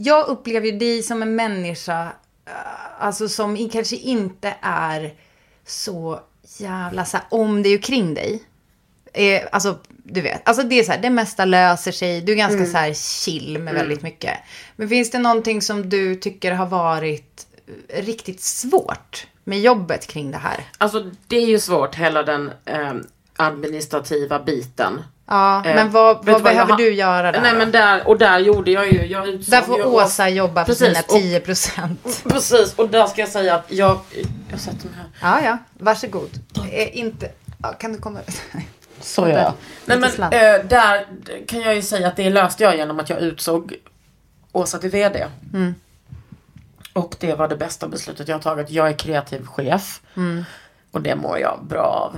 Jag 0.00 0.28
upplever 0.28 0.66
ju 0.66 0.78
dig 0.78 1.02
som 1.02 1.22
en 1.22 1.36
människa, 1.36 2.02
eh, 2.46 3.04
alltså 3.04 3.28
som 3.28 3.68
kanske 3.72 3.96
inte 3.96 4.54
är 4.60 5.14
så 5.66 6.20
jävla 6.58 7.04
så 7.04 7.16
här, 7.16 7.26
om 7.30 7.62
dig 7.62 7.74
och 7.74 7.82
kring 7.82 8.14
dig. 8.14 8.42
Eh, 9.12 9.42
alltså, 9.52 9.78
du 9.88 10.20
vet, 10.20 10.48
alltså 10.48 10.62
det 10.62 10.78
är 10.78 10.84
så 10.84 10.92
här, 10.92 11.02
det 11.02 11.10
mesta 11.10 11.44
löser 11.44 11.92
sig, 11.92 12.20
du 12.20 12.32
är 12.32 12.36
ganska 12.36 12.66
så 12.66 12.76
här 12.76 12.94
chill 12.94 13.58
med 13.58 13.74
väldigt 13.74 14.02
mycket. 14.02 14.38
Men 14.76 14.88
finns 14.88 15.10
det 15.10 15.18
någonting 15.18 15.62
som 15.62 15.88
du 15.88 16.14
tycker 16.14 16.52
har 16.52 16.66
varit 16.66 17.46
eh, 17.88 18.04
riktigt 18.04 18.40
svårt 18.40 19.26
med 19.44 19.60
jobbet 19.60 20.06
kring 20.06 20.30
det 20.30 20.38
här? 20.38 20.60
Alltså 20.78 21.10
det 21.26 21.36
är 21.36 21.46
ju 21.46 21.58
svårt, 21.58 21.94
hela 21.94 22.22
den 22.22 22.52
eh, 22.64 22.94
administrativa 23.38 24.38
biten. 24.38 25.02
Ja, 25.26 25.64
Eh, 25.66 25.74
men 25.74 25.90
vad, 25.90 26.16
vad 26.16 26.24
vad 26.26 26.34
jag 26.34 26.42
behöver 26.42 26.76
du 26.76 26.94
göra 26.94 27.32
där? 27.32 27.40
Nej 27.40 27.54
men 27.54 27.70
där, 27.70 28.08
och 28.08 28.18
där 28.18 28.38
gjorde 28.38 28.70
jag 28.70 28.92
ju, 28.92 29.06
jag 29.06 29.28
utsåg 29.28 29.50
där 29.50 29.62
får 29.62 29.78
ju 29.78 29.84
Åsa 29.84 30.28
jobba 30.28 30.64
för 30.64 30.72
Precis, 30.72 30.86
sina 30.88 31.00
och- 31.00 31.08
10 31.22 31.40
procent. 31.40 32.22
Precis, 32.28 32.74
och 32.74 32.88
där 32.88 33.06
ska 33.06 33.20
jag 33.20 33.28
säga 33.30 33.54
att 33.54 33.72
jag, 33.72 33.98
jag 34.50 34.60
sätter 34.60 34.84
mig 34.88 34.94
här. 34.96 35.32
Ja, 35.40 35.44
ja, 35.44 35.58
varsågod. 35.78 36.30
Eh, 36.72 36.98
inte, 36.98 37.30
kan 37.78 37.92
du 37.92 37.98
komma 37.98 38.20
ut? 38.28 38.40
Så 39.00 39.28
gör 39.28 39.38
jag. 39.38 39.52
Nej 39.86 39.98
men 39.98 40.22
eh, 40.22 40.64
där 40.68 41.06
kan 41.46 41.60
jag 41.60 41.74
ju 41.74 41.82
säga 41.82 42.08
att 42.08 42.16
det 42.16 42.30
löste 42.30 42.62
jag 42.62 42.76
genom 42.76 43.00
att 43.00 43.10
jag 43.10 43.20
utsåg 43.20 43.74
Åsa 44.52 44.78
till 44.78 44.90
VD. 44.90 45.26
Mm. 45.54 45.74
Och 46.92 47.16
det 47.20 47.34
var 47.34 47.48
det 47.48 47.56
bästa 47.56 47.88
beslutet 47.88 48.28
jag 48.28 48.34
har 48.36 48.42
tagit. 48.42 48.70
Jag 48.70 48.88
är 48.88 48.92
kreativ 48.92 49.46
chef. 49.46 50.00
Mm. 50.16 50.44
Och 50.90 51.00
det 51.02 51.16
mår 51.16 51.38
jag 51.38 51.58
bra 51.68 51.82
av. 51.82 52.16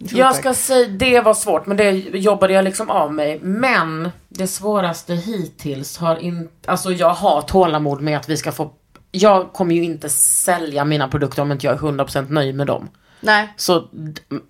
Jag 0.00 0.34
ska 0.34 0.54
säga, 0.54 0.88
det 0.88 1.20
var 1.20 1.34
svårt 1.34 1.66
men 1.66 1.76
det 1.76 1.90
jobbade 1.92 2.52
jag 2.52 2.64
liksom 2.64 2.90
av 2.90 3.12
mig. 3.14 3.38
Men 3.42 4.10
det 4.28 4.46
svåraste 4.46 5.14
hittills 5.14 5.98
har 5.98 6.16
inte, 6.16 6.70
alltså 6.70 6.92
jag 6.92 7.10
har 7.14 7.42
tålamod 7.42 8.00
med 8.02 8.16
att 8.18 8.28
vi 8.28 8.36
ska 8.36 8.52
få, 8.52 8.70
jag 9.12 9.52
kommer 9.52 9.74
ju 9.74 9.84
inte 9.84 10.08
sälja 10.08 10.84
mina 10.84 11.08
produkter 11.08 11.42
om 11.42 11.52
inte 11.52 11.66
jag 11.66 11.74
är 11.74 11.78
100% 11.78 12.30
nöjd 12.30 12.54
med 12.54 12.66
dem. 12.66 12.88
Nej. 13.20 13.54
Så, 13.56 13.88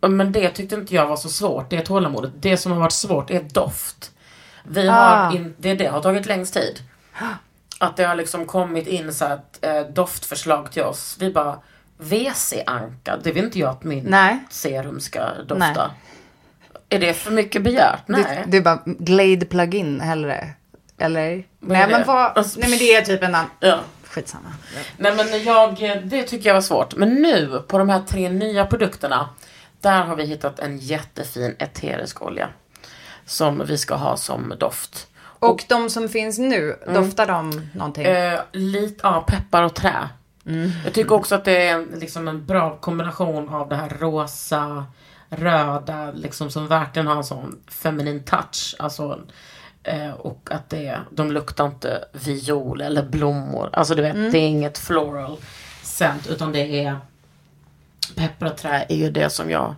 men 0.09 0.33
det 0.33 0.51
tyckte 0.51 0.75
inte 0.75 0.95
jag 0.95 1.07
var 1.07 1.17
så 1.17 1.29
svårt, 1.29 1.71
det 1.71 1.81
tålamodet. 1.81 2.33
Det 2.41 2.57
som 2.57 2.73
har 2.73 2.79
varit 2.81 2.93
svårt 2.93 3.31
är 3.31 3.41
doft. 3.41 4.11
Vi 4.65 4.89
Ah. 4.89 4.93
har 4.93 5.37
in, 5.37 5.55
det, 5.59 5.75
det 5.75 5.87
har 5.87 6.01
tagit 6.03 6.27
längst 6.27 6.55
tid. 6.55 6.79
Att 7.79 7.97
det 7.97 8.05
har 8.05 8.15
liksom 8.15 8.47
kommit 8.47 8.87
in 8.87 9.15
så 9.15 9.25
att 9.25 9.59
eh, 9.65 9.81
doftförslag 9.81 10.73
till 10.73 10.83
oss. 10.83 11.17
Vi 11.21 11.33
bara, 11.33 11.59
WC-anka, 12.01 13.17
det 13.17 13.33
vill 13.33 13.45
inte 13.45 13.59
jag 13.59 13.71
att 13.71 13.85
min 13.85 14.05
Nej. 14.05 14.39
serum 14.51 15.01
ska 15.01 15.21
dofta. 15.35 15.57
Nej. 15.57 15.77
Är 16.89 16.99
det 16.99 17.15
för 17.15 17.31
mycket 17.31 17.63
begärt? 17.63 18.03
Nej. 18.07 18.43
Du, 18.45 18.51
du 18.51 18.61
bara 18.61 18.83
Glade 18.85 19.47
plugin 19.47 20.01
hellre. 20.01 20.49
Eller? 20.99 21.45
Vad 21.61 21.79
Nej 21.79 21.89
men, 21.91 22.07
vad, 22.07 22.33
Alltså- 22.39 22.61
nej 22.61 22.71
men 22.71 22.79
det 22.79 22.95
är 22.95 23.03
typ 23.03 23.23
en 23.23 23.35
annan. 23.35 23.51
Ja. 23.61 23.79
Skitsamma. 24.05 24.49
Nej 24.97 25.17
men 25.17 25.45
jag, 25.45 26.01
det 26.05 26.23
tycker 26.23 26.49
jag 26.49 26.55
var 26.55 26.61
svårt. 26.61 26.97
Men 26.97 27.15
nu 27.15 27.63
på 27.69 27.79
de 27.79 27.89
här 27.89 28.01
tre 28.01 28.29
nya 28.29 28.67
produkterna, 28.67 29.29
där 29.81 30.03
har 30.03 30.17
vi 30.17 30.25
hittat 30.25 30.59
en 30.59 30.79
jättefin 30.79 31.57
eterisk 31.59 32.23
olja. 32.23 32.49
Som 33.27 33.63
vi 33.67 33.79
ska 33.79 33.95
ha 33.95 34.17
som 34.17 34.55
doft. 34.59 35.07
Och 35.23 35.65
de 35.69 35.91
som 35.91 36.09
finns 36.09 36.39
nu, 36.39 36.77
doftar 36.95 37.27
de 37.27 37.69
någonting? 37.75 38.07
Eh, 38.07 38.41
lite, 38.53 39.01
ja, 39.03 39.25
peppar 39.29 39.63
och 39.63 39.75
trä. 39.75 40.09
Jag 40.85 40.93
tycker 40.93 41.15
också 41.15 41.35
att 41.35 41.45
det 41.45 41.69
är 41.69 41.75
en, 41.75 41.85
liksom 41.85 42.29
en 42.29 42.47
bra 42.47 42.77
kombination 42.77 43.49
av 43.49 43.69
det 43.69 43.77
här 43.77 43.89
rosa, 44.01 44.85
röda, 45.29 46.13
liksom 46.13 46.51
som 46.51 46.67
verkligen 46.67 47.07
har 47.07 47.17
en 47.17 47.25
sån 47.25 47.59
feminin 47.69 48.25
touch. 48.25 48.77
Alltså, 48.79 49.21
eh, 49.83 50.11
och 50.11 50.49
att 50.51 50.71
det, 50.71 50.99
de 51.11 51.33
luktar 51.33 51.67
inte 51.67 52.05
viol 52.13 52.81
eller 52.81 53.03
blommor. 53.03 53.71
Alltså 53.73 53.95
du 53.95 54.03
vet, 54.03 54.33
det 54.33 54.39
är 54.39 54.49
inget 54.49 54.79
floral 54.79 55.37
scent 55.83 56.27
utan 56.27 56.53
det 56.53 56.85
är 56.85 56.97
peppar 58.15 58.47
och 58.47 58.57
trä 58.57 58.87
är 58.89 58.97
ju 58.97 59.11
det 59.11 59.31
som 59.31 59.51
jag 59.51 59.75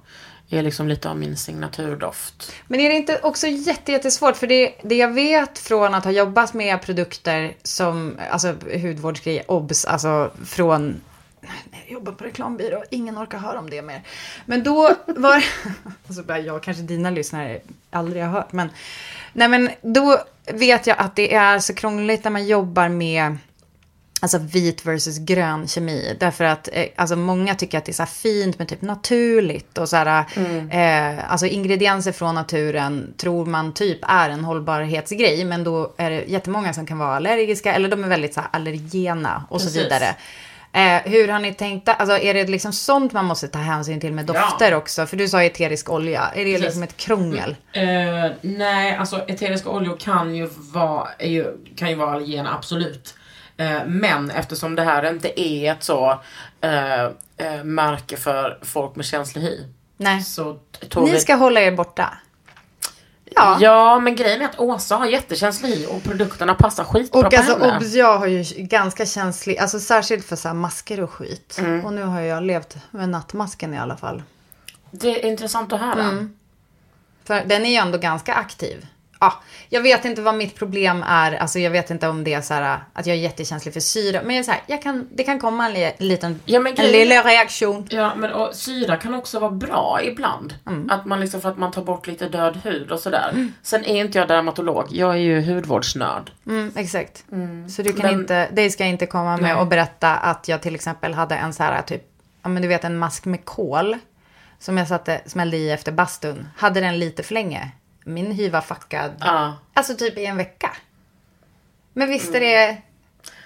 är 0.59 0.63
liksom 0.63 0.89
lite 0.89 1.11
av 1.11 1.17
min 1.17 1.37
signaturdoft. 1.37 2.53
Men 2.67 2.81
är 2.81 2.89
det 2.89 2.97
inte 2.97 3.21
också 3.23 3.47
jättesvårt? 3.47 4.37
För 4.37 4.47
det, 4.47 4.75
det 4.83 4.95
jag 4.95 5.13
vet 5.13 5.59
från 5.59 5.95
att 5.95 6.05
ha 6.05 6.11
jobbat 6.11 6.55
med 6.55 6.83
produkter 6.83 7.55
som, 7.63 8.19
alltså 8.31 8.55
hudvårdsgrejer, 8.73 9.51
obs, 9.51 9.85
alltså 9.85 10.31
från 10.45 11.01
jag 11.73 11.93
jobbar 11.93 12.13
på 12.13 12.25
reklambyrå, 12.25 12.85
ingen 12.91 13.19
orkar 13.19 13.39
höra 13.39 13.59
om 13.59 13.71
det 13.71 13.83
mer. 13.83 14.03
Men 14.47 14.63
då 14.63 14.91
var 15.07 15.45
alltså 16.07 16.23
bara 16.23 16.39
jag, 16.39 16.63
kanske 16.63 16.83
dina 16.83 17.11
lyssnare 17.11 17.61
aldrig 17.91 18.23
har 18.23 18.31
hört, 18.31 18.53
men 18.53 18.69
nej 19.33 19.49
men 19.49 19.71
då 19.83 20.19
vet 20.53 20.87
jag 20.87 20.99
att 20.99 21.17
det 21.17 21.35
är 21.35 21.59
så 21.59 21.75
krångligt 21.75 22.25
när 22.25 22.31
man 22.31 22.47
jobbar 22.47 22.89
med 22.89 23.37
Alltså 24.23 24.39
vit 24.39 24.87
versus 24.87 25.18
grön 25.18 25.68
kemi. 25.68 26.16
Därför 26.20 26.45
att 26.45 26.68
eh, 26.73 26.87
alltså 26.97 27.16
många 27.16 27.55
tycker 27.55 27.79
att 27.79 27.85
det 27.85 27.91
är 27.93 28.07
så 28.07 28.07
fint 28.07 28.59
med 28.59 28.68
typ 28.68 28.83
naturligt. 28.83 29.79
Och 29.79 29.89
så 29.89 29.97
här, 29.97 30.25
eh, 30.70 31.33
alltså 31.33 31.47
ingredienser 31.47 32.12
från 32.12 32.35
naturen 32.35 33.14
tror 33.16 33.47
man 33.47 33.75
typ 33.75 33.99
är 34.03 34.31
en 34.31 34.45
hållbarhetsgrej. 34.45 35.45
Men 35.45 35.64
då 35.64 35.95
är 35.97 36.11
det 36.11 36.25
jättemånga 36.25 36.73
som 36.73 36.87
kan 36.87 36.99
vara 36.99 37.16
allergiska. 37.16 37.75
Eller 37.75 37.89
de 37.89 38.05
är 38.05 38.09
väldigt 38.09 38.35
så 38.35 38.41
här 38.41 38.49
allergena 38.53 39.45
och 39.49 39.61
Precis. 39.61 39.75
så 39.75 39.83
vidare. 39.83 40.16
Eh, 40.73 41.12
hur 41.12 41.29
har 41.29 41.39
ni 41.39 41.55
tänkt? 41.55 41.89
Alltså 41.89 42.18
är 42.18 42.35
det 42.35 42.45
liksom 42.45 42.73
sånt 42.73 43.12
man 43.12 43.25
måste 43.25 43.49
ta 43.49 43.59
hänsyn 43.59 44.01
till 44.01 44.12
med 44.12 44.27
dofter 44.27 44.75
också? 44.75 45.07
För 45.07 45.16
du 45.16 45.29
sa 45.29 45.43
eterisk 45.43 45.91
olja. 45.91 46.31
Är 46.35 46.45
det 46.45 46.59
liksom 46.59 46.83
ett 46.83 46.97
krångel? 46.97 47.57
Eh, 47.73 47.83
nej, 48.41 48.97
alltså 48.97 49.16
eteriska 49.29 49.70
oljor 49.70 49.97
kan 49.97 50.35
ju 50.35 50.49
vara, 50.57 51.09
ju, 51.20 51.47
kan 51.77 51.89
ju 51.89 51.95
vara 51.95 52.11
allergena, 52.11 52.55
absolut. 52.55 53.14
Eh, 53.63 53.85
men 53.87 54.31
eftersom 54.31 54.75
det 54.75 54.83
här 54.83 55.11
inte 55.11 55.41
är 55.41 55.73
ett 55.73 55.83
så 55.83 56.11
eh, 56.61 57.65
märke 57.65 58.17
för 58.17 58.59
folk 58.63 58.97
med 58.97 59.05
känslig 59.07 59.43
hy. 59.43 59.59
Nej. 59.97 60.23
Så 60.23 60.59
tog 60.89 61.05
Ni 61.05 61.11
vi... 61.11 61.21
ska 61.21 61.35
hålla 61.35 61.61
er 61.61 61.73
borta. 61.73 62.19
ja. 63.25 63.59
Ja. 63.61 64.01
men 64.01 64.17
grejen 64.17 64.43
är 64.43 64.45
att 64.45 64.59
Åsa 64.59 64.97
har 64.97 65.07
jättekänslig 65.07 65.69
hy 65.69 65.87
och 65.87 66.03
produkterna 66.03 66.55
passar 66.55 66.85
skitbra 66.85 67.21
Och 67.21 67.31
på 67.31 67.37
alltså 67.37 67.59
henne. 67.59 67.77
obs, 67.77 67.95
jag 67.95 68.19
har 68.19 68.27
ju 68.27 68.45
ganska 68.57 69.07
känslig, 69.07 69.59
alltså 69.59 69.81
särskilt 69.81 70.25
för 70.27 70.37
så 70.37 70.55
masker 70.55 71.01
och 71.01 71.11
skit. 71.11 71.57
Mm. 71.59 71.85
Och 71.85 71.93
nu 71.93 72.03
har 72.03 72.21
jag 72.21 72.43
levt 72.43 72.77
med 72.91 73.09
nattmasken 73.09 73.75
i 73.75 73.79
alla 73.79 73.97
fall. 73.97 74.23
Det 74.91 75.25
är 75.25 75.31
intressant 75.31 75.73
att 75.73 75.81
höra. 75.81 76.03
Mm. 76.03 76.37
För 77.25 77.45
den 77.45 77.65
är 77.65 77.71
ju 77.71 77.77
ändå 77.77 77.99
ganska 77.99 78.35
aktiv. 78.35 78.87
Ja, 79.23 79.33
jag 79.68 79.81
vet 79.83 80.05
inte 80.05 80.23
vad 80.23 80.35
mitt 80.35 80.55
problem 80.55 81.05
är. 81.09 81.33
Alltså 81.33 81.59
jag 81.59 81.70
vet 81.70 81.91
inte 81.91 82.09
om 82.09 82.25
det 82.25 82.35
är 82.35 82.41
så 82.41 82.55
här 82.55 82.79
att 82.93 83.07
jag 83.07 83.16
är 83.16 83.20
jättekänslig 83.20 83.75
för 83.75 83.81
syra. 83.81 84.20
Men 84.25 84.37
jag 84.37 84.41
är 84.41 84.45
så 84.45 84.51
här, 84.51 84.61
jag 84.66 84.83
kan, 84.83 85.09
det 85.14 85.25
kan 85.25 85.39
komma 85.41 85.66
en 85.66 85.73
li- 85.73 85.95
liten, 85.99 86.41
Ja, 86.45 86.61
men 86.61 86.75
en 86.77 86.87
liten 86.93 87.23
reaktion. 87.25 87.87
Ja, 87.91 88.14
men 88.16 88.33
och, 88.33 88.55
syra 88.55 88.97
kan 88.97 89.14
också 89.14 89.39
vara 89.39 89.51
bra 89.51 90.01
ibland. 90.05 90.55
Mm. 90.66 90.91
Att 90.91 91.07
man 91.07 91.20
liksom, 91.20 91.41
för 91.41 91.49
att 91.49 91.59
man 91.59 91.73
tar 91.73 91.83
bort 91.83 92.07
lite 92.07 92.29
död 92.29 92.61
hud 92.64 92.91
och 92.93 93.01
sådär. 93.01 93.49
Sen 93.62 93.85
är 93.85 94.01
inte 94.05 94.18
jag 94.18 94.29
dermatolog, 94.29 94.87
jag 94.91 95.12
är 95.12 95.16
ju 95.18 95.55
hudvårdsnörd. 95.55 96.31
Mm, 96.47 96.73
exakt. 96.77 97.25
Så 97.77 97.83
du 97.83 97.93
kan 97.93 98.07
Men- 98.11 98.20
inte, 98.20 98.49
det 98.53 98.70
ska 98.70 98.85
inte 98.85 99.07
komma 99.07 99.33
med 99.37 99.43
Nej. 99.43 99.55
och 99.55 99.66
berätta 99.66 100.16
att 100.16 100.49
jag 100.49 100.62
till 100.62 100.75
exempel 100.75 101.14
hade 101.14 101.35
en 101.35 101.53
så 101.53 101.62
här 101.62 101.83
typ, 101.83 102.03
ja 102.43 102.49
men 102.49 102.62
du 102.62 102.68
vet 102.68 102.85
en 102.85 102.99
mask 102.99 103.25
med 103.25 103.45
kol. 103.45 103.97
Som 104.59 104.79
jag 104.79 104.89
satte, 104.89 105.20
smällde 105.27 105.57
i 105.57 105.70
efter 105.70 105.93
bastun. 105.93 106.49
Hade 106.57 106.81
den 106.81 106.99
lite 106.99 107.23
för 107.23 107.35
länge. 107.35 107.70
Min 108.05 108.33
hy 108.33 108.49
var 108.51 108.61
fuckad. 108.61 109.13
Ja. 109.21 109.55
Alltså 109.75 109.95
typ 109.95 110.19
i 110.19 110.27
en 110.27 110.37
vecka. 110.37 110.71
Men 111.93 112.09
visst 112.09 112.35
är 112.35 112.41
det... 112.41 112.77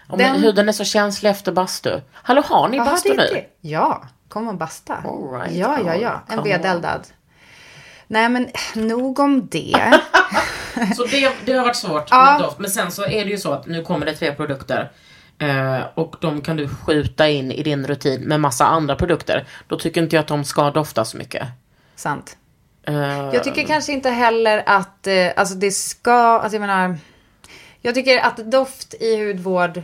Och 0.09 0.19
Den- 0.19 0.33
men 0.33 0.43
huden 0.43 0.69
är 0.69 0.73
så 0.73 0.85
känslig 0.85 1.31
efter 1.31 1.53
bastu. 1.53 2.01
Hallå, 2.13 2.43
har 2.47 2.69
ni 2.69 2.77
Jaha, 2.77 2.87
bastu 2.91 3.09
nu? 3.09 3.17
det. 3.17 3.45
Ja, 3.61 4.03
kom 4.29 4.49
och 4.49 4.55
basta. 4.55 4.95
All 4.95 5.41
right. 5.41 5.57
ja, 5.57 5.79
ja, 5.87 5.95
Ja. 5.95 6.23
En 6.29 6.43
vedeldad. 6.43 7.07
Nej 8.07 8.29
men 8.29 8.49
nog 8.75 9.19
om 9.19 9.47
det. 9.49 10.01
Så 10.97 11.05
det, 11.05 11.33
det 11.45 11.53
har 11.53 11.65
varit 11.65 11.77
svårt 11.77 12.09
Ja. 12.11 12.25
med 12.33 12.41
doft. 12.41 12.59
Men 12.59 12.71
sen 12.71 12.91
så 12.91 13.03
är 13.05 13.25
det 13.25 13.31
ju 13.31 13.39
så 13.39 13.53
att 13.53 13.67
nu 13.67 13.83
kommer 13.83 14.07
det 14.07 14.15
tre 14.15 14.33
produkter. 14.35 14.93
Eh, 15.39 15.81
och 15.95 16.17
de 16.21 16.41
kan 16.41 16.57
du 16.57 16.69
skjuta 16.69 17.29
in 17.29 17.53
i 17.53 17.63
din 17.63 17.87
rutin 17.87 18.21
med 18.23 18.41
massa 18.41 18.67
andra 18.67 18.97
produkter. 18.97 19.47
Då 19.69 19.79
tycker 19.79 20.03
inte 20.03 20.17
jag 20.17 20.21
att 20.21 20.29
de 20.29 20.45
ska 20.45 20.71
dofta 20.71 21.05
så 21.05 21.17
mycket. 21.17 21.49
Sant. 21.97 22.37
Eh, 22.87 23.34
Jag 23.34 23.45
tycker 23.45 23.62
kanske 23.62 23.93
inte 23.93 24.11
heller 24.11 24.62
att, 24.66 25.07
eh, 25.07 25.26
alltså 25.37 25.55
det 25.55 25.70
ska, 25.70 26.12
alltså 26.12 26.55
jag 26.57 26.61
menar, 26.61 26.97
jag 27.80 27.95
tycker 27.95 28.18
att 28.18 28.37
doft 28.37 28.95
i 28.95 29.26
hudvård, 29.26 29.82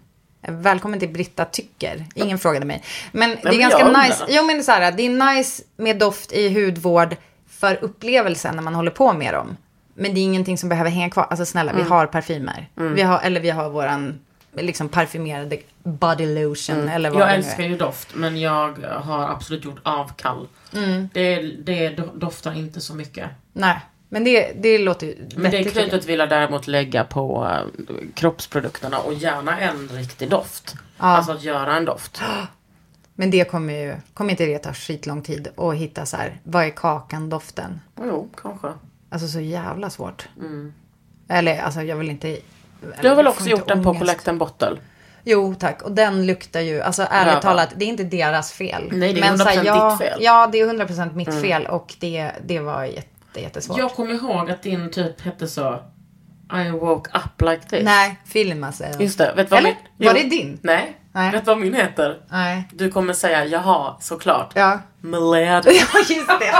välkommen 0.48 1.00
till 1.00 1.08
Britta 1.08 1.44
tycker, 1.44 2.04
ingen 2.14 2.38
frågade 2.38 2.66
mig. 2.66 2.82
Men 3.12 3.30
det 3.30 3.36
är 3.48 3.50
men 3.50 3.58
ganska 3.58 3.88
nice, 3.88 4.24
jo 4.28 4.42
men 4.42 4.56
det 4.56 4.60
är 4.60 4.62
så 4.62 4.72
här, 4.72 4.92
det 4.92 5.02
är 5.02 5.34
nice 5.36 5.62
med 5.76 5.98
doft 5.98 6.32
i 6.32 6.64
hudvård 6.64 7.16
för 7.48 7.78
upplevelsen 7.84 8.56
när 8.56 8.62
man 8.62 8.74
håller 8.74 8.90
på 8.90 9.12
med 9.12 9.34
dem. 9.34 9.56
Men 9.94 10.14
det 10.14 10.20
är 10.20 10.22
ingenting 10.22 10.58
som 10.58 10.68
behöver 10.68 10.90
hänga 10.90 11.10
kvar, 11.10 11.26
alltså 11.30 11.44
snälla 11.46 11.70
Mm. 11.72 11.84
vi 11.84 11.90
har 11.90 12.06
parfymer. 12.06 12.68
Vi 12.74 13.02
har, 13.02 13.20
eller 13.20 13.40
vi 13.40 13.50
har 13.50 13.70
våran 13.70 14.20
liksom 14.54 14.88
parfymerade 14.88 15.58
body 15.82 16.26
lotion 16.44 16.88
eller 16.88 17.10
vad 17.10 17.20
jag 17.20 17.28
det 17.28 17.34
älskar 17.34 17.62
är. 17.64 17.68
ju 17.68 17.76
doft, 17.76 18.14
men 18.14 18.40
jag 18.40 18.78
har 18.78 19.28
absolut 19.28 19.64
gjort 19.64 19.80
avkall. 19.82 20.48
Mm. 20.74 21.08
Det, 21.12 21.36
det 21.42 21.90
do- 21.90 22.18
doftar 22.18 22.52
inte 22.58 22.80
så 22.80 22.94
mycket. 22.94 23.30
Nej, 23.52 23.80
men 24.08 24.24
det, 24.24 24.52
det 24.62 24.78
låter 24.78 25.06
ju 25.06 25.16
Men 25.36 25.50
det 25.50 25.64
krutet 25.64 26.06
vill 26.06 26.18
jag 26.18 26.28
däremot 26.28 26.66
lägga 26.66 27.04
på 27.04 27.48
eh, 27.50 27.94
kroppsprodukterna 28.14 28.98
och 28.98 29.14
gärna 29.14 29.60
en 29.60 29.88
riktig 29.88 30.30
doft. 30.30 30.74
Alltså 30.96 31.32
att 31.32 31.42
göra 31.42 31.76
en 31.76 31.84
doft. 31.84 32.20
Men 33.14 33.30
det 33.30 33.50
kommer 33.50 33.72
ju, 33.72 33.96
kommer 34.14 34.30
inte 34.30 34.46
det 34.46 34.58
ta 34.58 34.72
skitlång 34.72 35.22
tid 35.22 35.48
att 35.56 35.74
hitta 35.74 36.06
så 36.06 36.16
här, 36.16 36.40
vad 36.44 36.64
är 36.64 36.70
kakan-doften? 36.70 37.80
Jo, 38.00 38.28
kanske. 38.42 38.68
Alltså 39.10 39.28
så 39.28 39.40
jävla 39.40 39.90
svårt. 39.90 40.28
Eller 41.28 41.60
alltså 41.62 41.82
jag 41.82 41.96
vill 41.96 42.10
inte... 42.10 42.38
Mm. 42.82 42.94
Du 43.02 43.08
har 43.08 43.16
väl 43.16 43.24
jag 43.24 43.32
också 43.32 43.48
gjort 43.48 43.68
den 43.68 43.84
på. 43.84 43.94
Collect 43.94 44.28
and 44.28 44.38
Bottle? 44.38 44.76
Jo 45.24 45.54
tack, 45.54 45.82
och 45.82 45.92
den 45.92 46.26
luktar 46.26 46.60
ju, 46.60 46.80
alltså 46.82 47.06
ärligt 47.10 47.30
Röva. 47.32 47.40
talat, 47.42 47.68
det 47.76 47.84
är 47.84 47.88
inte 47.88 48.04
deras 48.04 48.52
fel. 48.52 48.88
Nej, 48.92 49.12
det 49.12 49.20
är 49.20 49.36
så 49.36 49.44
här, 49.44 49.56
100% 49.56 49.64
ja, 49.66 49.90
ditt 49.90 49.98
fel. 49.98 50.12
Mm. 50.12 50.24
Ja, 50.24 50.48
det 50.52 50.60
är 50.60 50.66
100% 50.66 51.14
mitt 51.14 51.40
fel 51.40 51.66
och 51.66 51.94
det, 52.00 52.30
det 52.44 52.60
var 52.60 52.84
jätte, 52.84 53.40
jättesvårt. 53.40 53.78
Jag 53.78 53.90
kommer 53.92 54.14
ihåg 54.14 54.50
att 54.50 54.62
din 54.62 54.90
typ 54.90 55.20
hette 55.20 55.48
så 55.48 55.78
I 56.66 56.70
woke 56.70 57.10
up 57.14 57.40
like 57.50 57.62
this. 57.68 57.84
Nej, 57.84 58.20
filma 58.26 58.72
säger 58.72 58.92
jag. 58.92 59.02
Just 59.02 59.18
det. 59.18 59.32
Vet 59.36 59.50
vad 59.50 59.58
Eller? 59.58 59.68
min... 59.98 60.08
Var 60.08 60.14
Jo. 60.16 60.22
det 60.22 60.28
din? 60.36 60.58
Nej. 60.62 60.96
Nej. 61.12 61.32
Vet 61.32 61.44
du 61.44 61.46
vad 61.50 61.58
min 61.58 61.74
heter? 61.74 62.18
Nej. 62.28 62.68
Du 62.72 62.90
kommer 62.90 63.12
säga 63.12 63.44
jaha, 63.44 63.96
såklart. 64.00 64.52
Ja. 64.54 64.78
Milad. 65.00 65.66
Ja, 65.66 65.98
just 66.08 66.28
det. 66.40 66.54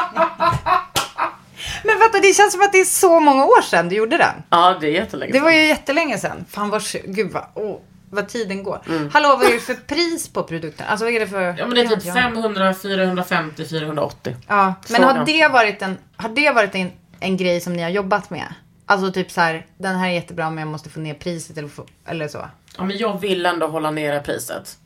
Men 1.84 1.98
vänta, 1.98 2.18
det 2.20 2.34
känns 2.34 2.52
som 2.52 2.62
att 2.62 2.72
det 2.72 2.80
är 2.80 2.84
så 2.84 3.20
många 3.20 3.44
år 3.44 3.62
sedan 3.62 3.88
du 3.88 3.96
gjorde 3.96 4.16
den. 4.16 4.34
ja, 4.50 4.76
det 4.80 4.86
är 4.86 4.90
jättelänge 4.92 5.32
Det 5.32 5.40
var 5.40 5.50
sedan. 5.50 5.60
ju 5.60 5.66
jättelänge 5.66 6.18
sedan. 6.18 6.44
Fan 6.50 6.70
vad, 6.70 6.82
gud 7.04 7.32
vad, 7.32 7.44
åh, 7.54 7.78
vad 8.10 8.28
tiden 8.28 8.62
går. 8.62 8.80
Hallå, 9.12 9.28
vad 9.36 9.46
är 9.46 9.52
det 9.52 9.58
för 9.60 9.74
pris 9.74 10.28
på 10.28 10.42
produkten? 10.42 10.86
Alltså 10.88 11.04
vad 11.04 11.14
är 11.14 11.20
det 11.20 11.26
för... 11.26 11.40
Ja 11.58 11.66
men 11.66 11.70
det 11.74 11.80
är 11.80 11.86
typ 11.88 12.04
Ja. 12.04 12.14
500, 12.14 12.74
450, 12.74 13.64
480. 13.68 14.36
Ja, 14.48 14.74
men 14.90 15.02
har 15.02 15.24
det 15.24 15.48
varit, 15.48 15.82
en, 15.82 15.98
har 16.16 16.28
det 16.28 16.50
varit 16.50 16.74
en, 16.74 16.90
en 17.20 17.36
grej 17.36 17.60
som 17.60 17.72
ni 17.72 17.82
har 17.82 17.90
jobbat 17.90 18.30
med? 18.30 18.54
Alltså 18.86 19.12
typ 19.12 19.30
så 19.30 19.40
här, 19.40 19.66
den 19.78 19.96
här 19.96 20.08
är 20.08 20.12
jättebra 20.12 20.50
men 20.50 20.58
jag 20.58 20.68
måste 20.68 20.90
få 20.90 21.00
ner 21.00 21.14
priset 21.14 21.58
eller, 21.58 21.68
få, 21.68 21.86
eller 22.06 22.28
så. 22.28 22.48
Ja 22.78 22.84
men 22.84 22.96
jag 22.98 23.20
vill 23.20 23.46
ändå 23.46 23.66
hålla 23.66 23.90
nere 23.90 24.20
priset. 24.20 24.76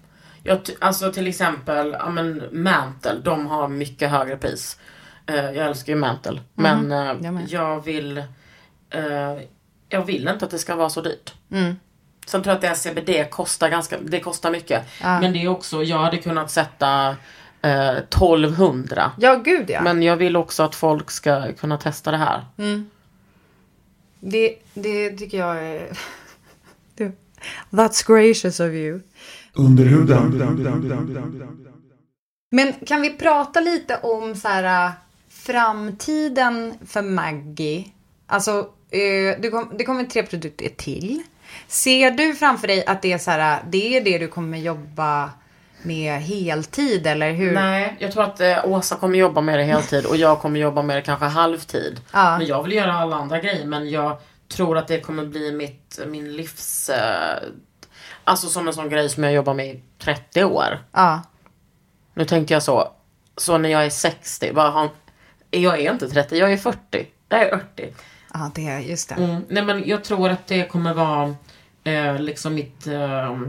Jag, 0.43 0.61
alltså 0.81 1.13
till 1.13 1.27
exempel, 1.27 1.97
ja 1.99 2.11
men 2.11 2.43
Mantle, 2.53 3.15
de 3.25 3.47
har 3.47 3.69
mycket 3.69 4.11
högre 4.11 4.37
pris. 4.37 4.79
Eh, 5.27 5.51
jag 5.51 5.67
älskar 5.67 5.93
ju 5.93 5.99
Mantle. 5.99 6.41
Men 6.55 6.93
eh, 6.93 6.99
jag 7.23 7.35
med. 7.35 7.49
jag 7.49 7.85
vill 7.85 8.19
eh, 8.91 9.05
Jag 9.89 10.05
vill 10.05 10.29
inte 10.29 10.45
att 10.45 10.51
det 10.51 10.59
ska 10.59 10.77
vara 10.77 10.91
så 10.91 11.01
dyrt. 11.01 11.35
Mm. 11.51 11.77
Sen 12.27 12.43
tror 12.43 12.51
jag 12.51 12.65
att 12.65 12.83
det 12.85 12.91
CBD 12.91 13.31
kostar 13.31 13.69
ganska, 13.69 13.97
det 14.01 14.21
kostar 14.21 14.51
mycket. 14.51 14.83
Men 15.03 15.33
det 15.33 15.43
är 15.43 15.49
också, 15.49 15.83
jag 15.83 15.99
hade 15.99 16.17
kunnat 16.17 16.51
sätta 16.51 17.17
eh, 17.63 17.91
1200. 17.91 19.13
Ja, 19.19 19.35
gud 19.35 19.71
ja. 19.71 19.83
Men 19.83 20.03
jag 20.03 20.17
vill 20.17 20.37
också 20.37 20.63
att 20.63 20.75
folk 20.75 21.11
ska 21.11 21.53
kunna 21.53 21.79
testa 21.79 22.11
det 22.11 22.17
här. 22.17 22.45
Det, 24.21 24.59
det 24.75 25.11
tycker 25.11 25.39
jag 25.39 25.65
är... 25.65 25.89
That's 27.71 28.07
gracious 28.07 28.61
of 28.61 28.67
you. 28.67 29.01
Under 29.53 29.85
huden. 29.85 30.33
Men 32.51 32.73
kan 32.73 33.01
vi 33.03 33.11
prata 33.11 33.61
lite 33.61 33.97
om 34.03 34.35
så 34.35 34.49
här, 34.49 34.93
framtiden 35.47 36.75
för 36.87 37.03
Maggie? 37.03 37.85
Alltså, 38.27 38.59
eh, 38.91 39.41
det, 39.41 39.51
kom, 39.51 39.73
det 39.79 39.85
kommer 39.85 40.05
tre 40.05 40.23
produkter 40.23 40.69
till. 40.69 41.23
Ser 41.69 42.11
du 42.11 42.35
framför 42.35 42.67
dig 42.67 42.87
att 42.87 43.03
det 43.03 43.13
är 43.13 43.19
så 43.19 43.31
här, 43.31 43.63
det 43.69 43.97
är 43.97 44.05
det 44.05 44.19
du 44.19 44.29
kommer 44.29 44.59
jobba 44.59 45.31
med 45.83 46.23
heltid 46.23 47.07
eller 47.07 47.33
hur? 47.33 47.53
Nej, 47.53 47.97
jag 47.99 48.13
tror 48.13 48.23
att 48.23 48.41
eh, 48.41 48.65
Åsa 48.65 48.97
kommer 48.97 49.19
jobba 49.19 49.41
med 49.41 49.59
det 49.59 49.65
heltid 49.65 50.07
och 50.07 50.17
jag 50.17 50.41
kommer 50.41 50.61
jobba 50.61 50.83
med 50.83 50.97
det 50.97 51.03
kanske 51.03 51.27
halvtid. 51.27 52.01
Ja. 52.13 52.39
Men 52.39 52.47
jag 52.47 52.63
vill 52.63 52.73
göra 52.73 52.93
alla 52.93 53.17
andra 53.17 53.41
grejer 53.41 53.67
men 53.67 53.91
jag 53.91 54.19
tror 54.49 54.79
att 54.79 54.89
det 54.89 55.01
kommer 55.01 55.25
bli 55.25 55.53
mitt, 55.53 56.01
min 56.07 56.37
livs... 56.37 56.91
Eh, 56.91 57.43
alltså 58.25 58.49
som 58.49 58.69
en 58.69 58.75
sån 58.75 58.89
grej 58.89 59.09
som 59.09 59.25
jag 59.25 59.33
jobbar 59.33 59.55
med 59.55 59.67
i 59.67 59.83
30 59.99 60.45
år. 60.45 60.79
Ja. 60.93 61.23
Nu 62.15 62.25
tänker 62.25 62.55
jag 62.55 62.63
så, 62.63 62.89
så 63.37 63.59
när 63.59 63.69
jag 63.69 63.87
är 63.87 63.91
60, 63.91 64.53
bara 64.53 64.71
ha, 64.71 64.89
jag 65.59 65.81
är 65.81 65.93
inte 65.93 66.09
30, 66.09 66.37
jag 66.37 66.53
är 66.53 66.57
40. 66.57 67.07
Det 67.29 67.37
är 67.37 67.59
40. 67.59 67.95
Ja, 68.33 68.51
det 68.55 68.69
är 68.69 68.81
just 68.81 69.09
det. 69.09 69.15
Mm. 69.15 69.45
Nej 69.49 69.65
men 69.65 69.89
jag 69.89 70.05
tror 70.05 70.31
att 70.31 70.47
det 70.47 70.69
kommer 70.69 70.95
vara 70.95 71.35
eh, 71.85 72.19
liksom 72.19 72.55
mitt... 72.55 72.87
Eh, 72.87 73.41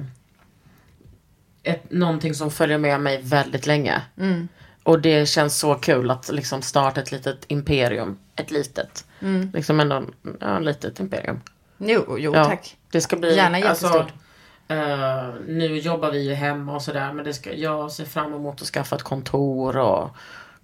ett, 1.63 1.91
någonting 1.91 2.33
som 2.33 2.51
följer 2.51 2.77
med 2.77 3.01
mig 3.01 3.21
väldigt 3.21 3.65
länge. 3.65 4.01
Mm. 4.17 4.47
Och 4.83 5.01
det 5.01 5.29
känns 5.29 5.59
så 5.59 5.75
kul 5.75 6.11
att 6.11 6.29
liksom 6.29 6.61
starta 6.61 7.01
ett 7.01 7.11
litet 7.11 7.45
imperium. 7.47 8.17
Ett 8.35 8.51
litet. 8.51 9.05
Mm. 9.19 9.51
Liksom 9.53 9.79
ändå 9.79 10.03
ja, 10.39 10.59
ett 10.59 10.65
litet 10.65 10.99
imperium. 10.99 11.41
Jo, 11.77 12.17
jo 12.19 12.35
Ja, 12.35 12.45
tack. 12.45 12.77
Det 12.91 13.01
ska 13.01 13.15
bli... 13.15 13.35
Gärna 13.35 13.59
jättestort. 13.59 14.13
Alltså, 14.67 14.91
eh, 14.91 15.33
nu 15.47 15.77
jobbar 15.77 16.11
vi 16.11 16.27
ju 16.27 16.33
hemma 16.33 16.75
och 16.75 16.81
sådär 16.81 17.13
men 17.13 17.25
det 17.25 17.33
ska, 17.33 17.53
jag 17.53 17.91
ser 17.91 18.05
fram 18.05 18.33
emot 18.33 18.61
att 18.61 18.67
skaffa 18.67 18.95
ett 18.95 19.03
kontor 19.03 19.77
och 19.77 20.09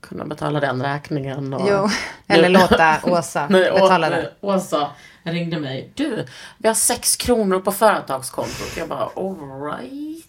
kunna 0.04 0.26
betala 0.26 0.60
den 0.60 0.84
räkningen. 0.84 1.54
Och, 1.54 1.68
Jo, 1.70 1.90
eller 2.28 2.50
låta 2.50 3.00
Åsa 3.04 3.48
Nej, 3.50 3.72
betala 3.72 4.10
det. 4.10 4.32
Åsa 4.42 4.90
ringde 5.24 5.60
mig. 5.60 5.92
Du, 5.96 6.26
vi 6.58 6.68
har 6.68 6.76
sex 6.76 7.16
kronor 7.16 7.60
på 7.60 7.72
företagskontot. 7.72 8.78
Jag 8.78 8.88
bara 8.88 9.10
alright. 9.16 10.26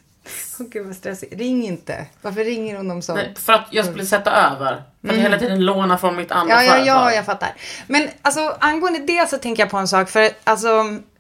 Åh 0.61 0.67
gud 0.71 0.87
vad 0.87 0.97
stressigt. 0.97 1.35
Ring 1.35 1.65
inte. 1.67 2.07
Varför 2.23 2.45
ringer 2.45 2.77
hon 2.77 2.91
om 2.91 3.03
sånt? 3.03 3.17
Nej, 3.19 3.35
För 3.37 3.53
att 3.53 3.67
jag 3.71 3.85
skulle 3.87 4.07
sätta 4.07 4.33
över. 4.33 4.83
För 5.03 5.09
att 5.09 5.15
hela 5.15 5.39
tiden 5.39 5.65
låna 5.65 5.99
från 5.99 6.17
mitt 6.17 6.33
andra 6.33 6.55
Mm. 6.55 6.67
Ja, 6.67 6.73
ja, 6.79 6.85
företag. 6.85 7.11
ja, 7.11 7.15
jag 7.15 7.25
fattar. 7.27 7.55
Men 7.87 8.09
alltså 8.23 8.57
angående 8.61 8.99
det 8.99 9.31
så 9.31 9.39
tänker 9.39 9.63
jag 9.63 9.71
på 9.71 9.77
en 9.77 9.89
sak. 9.89 10.09
För 10.11 10.31
alltså, 10.45 10.69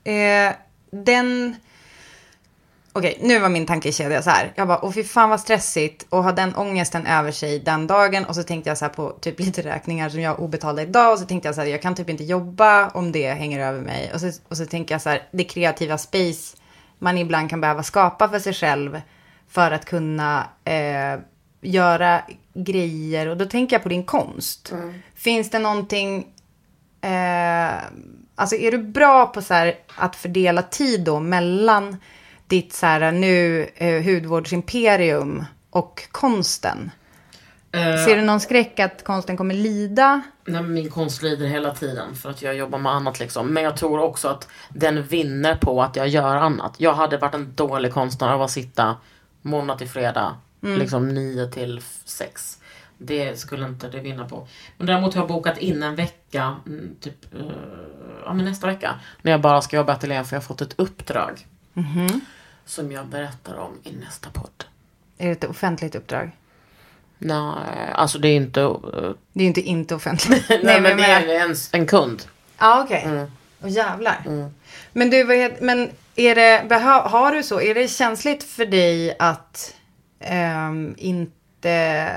eh, 0.05 0.52
den... 0.90 1.57
Okej, 2.97 3.18
nu 3.20 3.38
var 3.38 3.49
min 3.49 3.66
tankekedja 3.66 4.22
så 4.22 4.30
här. 4.30 4.53
Jag 4.55 4.68
bara, 4.68 4.84
åh 4.84 4.92
fy 4.92 5.05
fan 5.05 5.30
vad 5.30 5.40
stressigt 5.40 6.07
och 6.09 6.24
ha 6.24 6.32
den 6.32 6.55
ångesten 6.55 7.07
över 7.07 7.32
sig 7.32 7.59
den 7.59 7.86
dagen. 7.86 8.24
Och 8.24 8.34
så 8.34 8.42
tänkte 8.42 8.70
jag 8.70 8.78
så 8.78 8.84
här 8.84 8.92
på 8.92 9.11
typ 9.11 9.40
lite 9.40 9.62
räkningar 9.62 10.09
som 10.09 10.20
jag 10.20 10.30
har 10.30 10.40
obetalda 10.40 10.82
idag. 10.82 11.12
Och 11.12 11.18
så 11.18 11.26
tänkte 11.26 11.49
jag 11.49 11.55
så 11.55 11.61
här, 11.61 11.68
jag 11.68 11.82
kan 11.82 11.95
typ 11.95 12.09
inte 12.09 12.24
jobba 12.24 12.88
om 12.88 13.12
det 13.12 13.30
hänger 13.30 13.61
över 13.61 13.80
mig. 13.80 14.11
Och 14.14 14.20
så, 14.20 14.30
och 14.49 14.57
så 14.57 14.66
tänker 14.66 14.95
jag 14.95 15.03
så 15.03 15.09
här, 15.09 15.22
det 15.30 15.45
kreativa 15.45 15.99
space 15.99 16.57
man 16.99 17.18
ibland 17.18 17.51
kan 17.51 17.61
behöva 17.61 17.82
skapa 17.82 18.28
för 18.28 18.38
sig 18.38 18.55
själv. 18.55 19.01
För 19.49 19.70
att 19.70 19.84
kunna 19.84 20.49
eh, 20.64 21.20
göra 21.61 22.22
grejer. 22.55 23.28
Och 23.28 23.36
då 23.36 23.45
tänker 23.45 23.76
jag 23.76 23.82
på 23.82 23.88
din 23.88 24.05
konst. 24.05 24.72
Finns 25.14 25.51
det 25.51 25.59
någonting 25.59 26.26
Eh, 27.05 27.74
alltså 28.34 28.57
är 28.57 28.70
du 28.70 28.78
bra 28.78 29.26
på 29.26 29.42
så 29.42 29.55
här, 29.55 29.74
att 29.97 30.16
fördela 30.16 30.62
tid 30.62 31.01
då 31.05 31.20
mellan 31.20 31.97
ditt 32.47 32.72
så 32.72 32.86
här, 32.86 33.12
nu 33.12 33.68
eh, 33.74 34.03
hudvårdsimperium 34.05 35.45
och 35.70 36.09
konsten? 36.11 36.90
Eh, 37.72 38.05
Ser 38.05 38.16
du 38.16 38.22
någon 38.22 38.40
skräck 38.40 38.80
att 38.80 39.05
konsten 39.05 39.36
kommer 39.36 39.55
lida? 39.55 40.22
Nej, 40.45 40.62
min 40.62 40.90
konst 40.90 41.22
lider 41.22 41.47
hela 41.47 41.74
tiden 41.74 42.14
för 42.14 42.30
att 42.30 42.42
jag 42.42 42.55
jobbar 42.57 42.78
med 42.78 42.92
annat 42.92 43.20
liksom. 43.20 43.55
Men 43.55 43.62
jag 43.62 43.76
tror 43.76 44.01
också 44.01 44.28
att 44.28 44.49
den 44.68 45.03
vinner 45.03 45.57
på 45.57 45.82
att 45.82 45.97
jag 45.97 46.09
gör 46.09 46.36
annat. 46.36 46.74
Jag 46.78 46.95
hade 46.95 47.18
varit 47.18 47.34
en 47.34 47.55
dålig 47.55 47.92
konstnär 47.92 48.32
av 48.32 48.42
att 48.42 48.51
sitta 48.51 48.97
måndag 49.42 49.74
till 49.78 49.88
fredag, 49.88 50.36
liksom 50.61 51.09
9 51.09 51.47
till 51.47 51.80
6. 52.05 52.59
Det 52.99 53.38
skulle 53.38 53.66
inte 53.66 53.88
det 53.88 54.01
vinna 54.01 54.28
på. 54.28 54.49
Men 54.76 54.86
däremot 54.86 55.14
har 55.14 55.22
jag 55.22 55.28
bokat 55.28 55.59
in 55.59 55.82
en 55.82 55.95
vecka, 55.97 56.57
mm, 56.66 56.97
typ 57.01 57.34
eh, 57.34 57.40
ja, 58.24 58.32
men 58.32 58.45
nästa 58.45 58.66
vecka. 58.66 58.95
När 59.22 59.32
jag 59.32 59.40
bara 59.40 59.61
ska 59.62 59.76
jobba 59.76 59.92
i 59.92 59.97
ateljén 59.97 60.24
för 60.24 60.36
jag 60.36 60.40
har 60.40 60.47
fått 60.47 60.61
ett 60.61 60.74
uppdrag. 60.78 61.47
Som 62.64 62.93
jag 62.93 63.07
berättar 63.07 63.55
om 63.55 63.72
i 63.83 63.93
nästa 63.93 64.31
podd. 64.31 64.64
Är 65.18 65.27
det 65.27 65.33
ett 65.33 65.45
offentligt 65.45 65.95
uppdrag? 65.95 66.31
Nej, 67.18 67.93
alltså 67.95 68.18
det 68.18 68.29
är 68.29 68.37
inte... 68.37 68.61
Det 69.33 69.45
är 69.45 69.47
inte 69.47 69.61
inte 69.61 69.95
offentligt. 69.95 70.45
nej, 70.62 70.81
men 70.81 70.97
det 70.97 71.05
är 71.05 71.45
en, 71.45 71.55
en 71.72 71.87
kund. 71.87 72.22
Ja, 72.59 72.83
okej. 72.85 73.03
Mm. 73.05 73.31
Och 73.61 73.68
jävlar. 73.68 74.22
Men 74.93 75.11
du, 75.11 75.25
vad 75.25 75.37
heter, 75.37 75.64
men 75.64 75.91
är 76.16 76.35
det, 76.35 76.75
har 77.05 77.33
du 77.33 77.43
så, 77.43 77.61
är 77.61 77.75
det 77.75 77.89
känsligt 77.89 78.45
för 78.45 78.66
dig 78.66 79.16
att 79.18 79.75
ehm, 80.20 80.95
inte, 80.99 82.09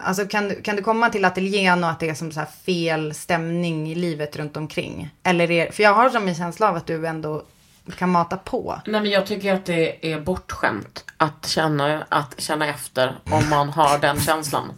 alltså 0.00 0.26
kan, 0.26 0.54
kan 0.62 0.76
du 0.76 0.82
komma 0.82 1.10
till 1.10 1.24
ateljén 1.24 1.84
och 1.84 1.90
att 1.90 2.00
det 2.00 2.08
är 2.08 2.14
som 2.14 2.32
så 2.32 2.40
här 2.40 2.48
fel 2.66 3.14
stämning 3.14 3.92
i 3.92 3.94
livet 3.94 4.36
runt 4.36 4.56
omkring? 4.56 5.14
Eller 5.22 5.50
är, 5.50 5.70
för 5.70 5.82
jag 5.82 5.94
har 5.94 6.10
som 6.10 6.28
en 6.28 6.34
känsla 6.34 6.68
av 6.68 6.76
att 6.76 6.86
du 6.86 7.06
ändå 7.06 7.42
kan 7.96 8.10
mata 8.10 8.36
på. 8.36 8.80
Nej 8.86 9.00
men 9.00 9.10
jag 9.10 9.26
tycker 9.26 9.54
att 9.54 9.66
det 9.66 10.12
är 10.12 10.20
bortskämt 10.20 11.04
att 11.16 11.46
känna, 11.46 12.04
att 12.08 12.40
känna 12.40 12.68
efter 12.68 13.18
om 13.24 13.48
man 13.50 13.68
har 13.68 13.98
den 13.98 14.20
känslan. 14.20 14.72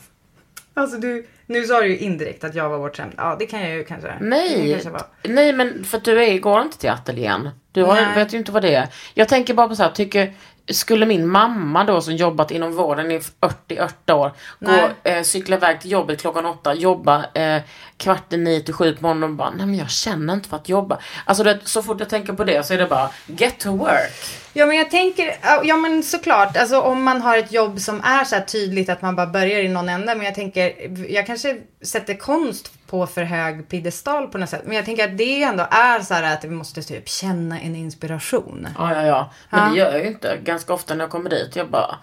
Alltså 0.75 0.99
du, 0.99 1.27
nu 1.47 1.65
sa 1.65 1.81
du 1.81 1.89
ju 1.89 1.99
indirekt 1.99 2.45
att 2.45 2.55
jag 2.55 2.69
var 2.69 2.79
bortskämd. 2.79 3.13
Ja, 3.17 3.37
det 3.39 3.47
kan 3.47 3.61
jag 3.61 3.71
ju 3.71 3.85
kanske. 3.85 4.15
Nej, 4.21 4.73
kanske 4.73 4.91
var. 4.91 5.03
nej 5.23 5.53
men 5.53 5.85
för 5.85 5.99
att 5.99 6.05
du 6.05 6.25
är, 6.25 6.39
går 6.39 6.63
inte 6.63 6.79
till 6.79 6.91
ateljén. 6.91 7.51
Du 7.73 7.83
har, 7.83 8.15
vet 8.15 8.35
ju 8.35 8.39
inte 8.39 8.53
vad 8.53 8.63
det 8.63 8.75
är. 8.75 8.89
Jag 9.15 9.29
tänker 9.29 9.55
bara 9.55 9.69
på 9.69 9.77
så 9.77 9.83
här, 9.83 9.91
tycker, 9.91 10.33
skulle 10.73 11.07
min 11.07 11.29
mamma 11.29 11.85
då 11.85 12.01
som 12.01 12.17
jobbat 12.17 12.51
inom 12.51 12.73
vården 12.73 13.11
i 13.11 13.19
40-80 13.19 14.13
år 14.13 14.33
gå, 14.61 14.89
eh, 15.11 15.23
cykla 15.23 15.57
iväg 15.57 15.81
till 15.81 15.91
jobbet 15.91 16.21
klockan 16.21 16.47
åtta, 16.47 16.75
jobba 16.75 17.25
eh, 17.35 17.63
kvart 17.97 18.33
i 18.33 18.37
nio 18.37 18.61
till 18.61 18.75
sju 18.75 18.93
på 18.93 19.03
morgonen 19.03 19.31
och 19.31 19.37
bara, 19.37 19.51
nej 19.51 19.67
men 19.67 19.75
jag 19.75 19.91
känner 19.91 20.35
inte 20.35 20.49
för 20.49 20.57
att 20.57 20.69
jobba. 20.69 20.99
Alltså 21.25 21.45
det, 21.45 21.61
så 21.65 21.83
fort 21.83 22.01
jag 22.01 22.09
tänker 22.09 22.33
på 22.33 22.45
det 22.45 22.67
så 22.67 22.75
är 22.75 22.79
det 22.79 22.87
bara, 22.87 23.11
get 23.27 23.59
to 23.59 23.77
work. 23.77 24.44
Ja 24.57 24.67
men 24.67 24.77
jag 24.77 24.91
tänker, 24.91 25.37
ja 25.63 25.77
men 25.77 26.03
såklart, 26.03 26.57
alltså 26.57 26.81
om 26.81 27.03
man 27.03 27.23
har 27.23 27.39
ett 27.39 27.53
jobb 27.53 27.81
som 27.81 28.01
är 28.05 28.25
så 28.25 28.37
tydligt 28.47 28.89
att 28.89 29.03
man 29.03 29.17
bara 29.17 29.27
börjar 29.27 29.61
i 29.61 29.69
någon 29.69 29.89
ände. 29.89 30.15
Men 30.15 30.25
jag 30.25 30.35
tänker, 30.35 30.73
jag 31.11 31.27
kanske 31.27 31.57
sätter 31.83 32.15
konst 32.15 32.71
på 32.87 33.07
för 33.07 33.23
hög 33.23 33.69
piedestal 33.69 34.27
på 34.29 34.39
något 34.39 34.49
sätt. 34.51 34.63
Men 34.65 34.77
jag 34.77 34.85
tänker 34.85 35.05
att 35.05 35.19
det 35.19 35.43
ändå 35.43 35.67
är 35.71 36.01
så 36.01 36.15
här 36.15 36.35
att 36.35 36.45
vi 36.45 36.51
måste 36.51 36.83
typ 36.83 37.09
känna 37.09 37.61
en 37.61 37.77
inspiration. 37.77 38.69
Ja, 38.79 38.95
ja, 38.95 39.03
ja. 39.07 39.31
Men 39.51 39.61
Ja. 39.61 39.69
det 39.71 39.79
gör 39.79 39.93
jag 39.93 40.01
ju 40.01 40.07
inte. 40.09 40.39
Ganska 40.45 40.73
ofta 40.75 40.95
när 40.95 41.05
jag 41.05 41.11
kommer 41.11 41.31
dit. 41.31 41.57
Jag 41.57 41.71
bara, 41.71 41.97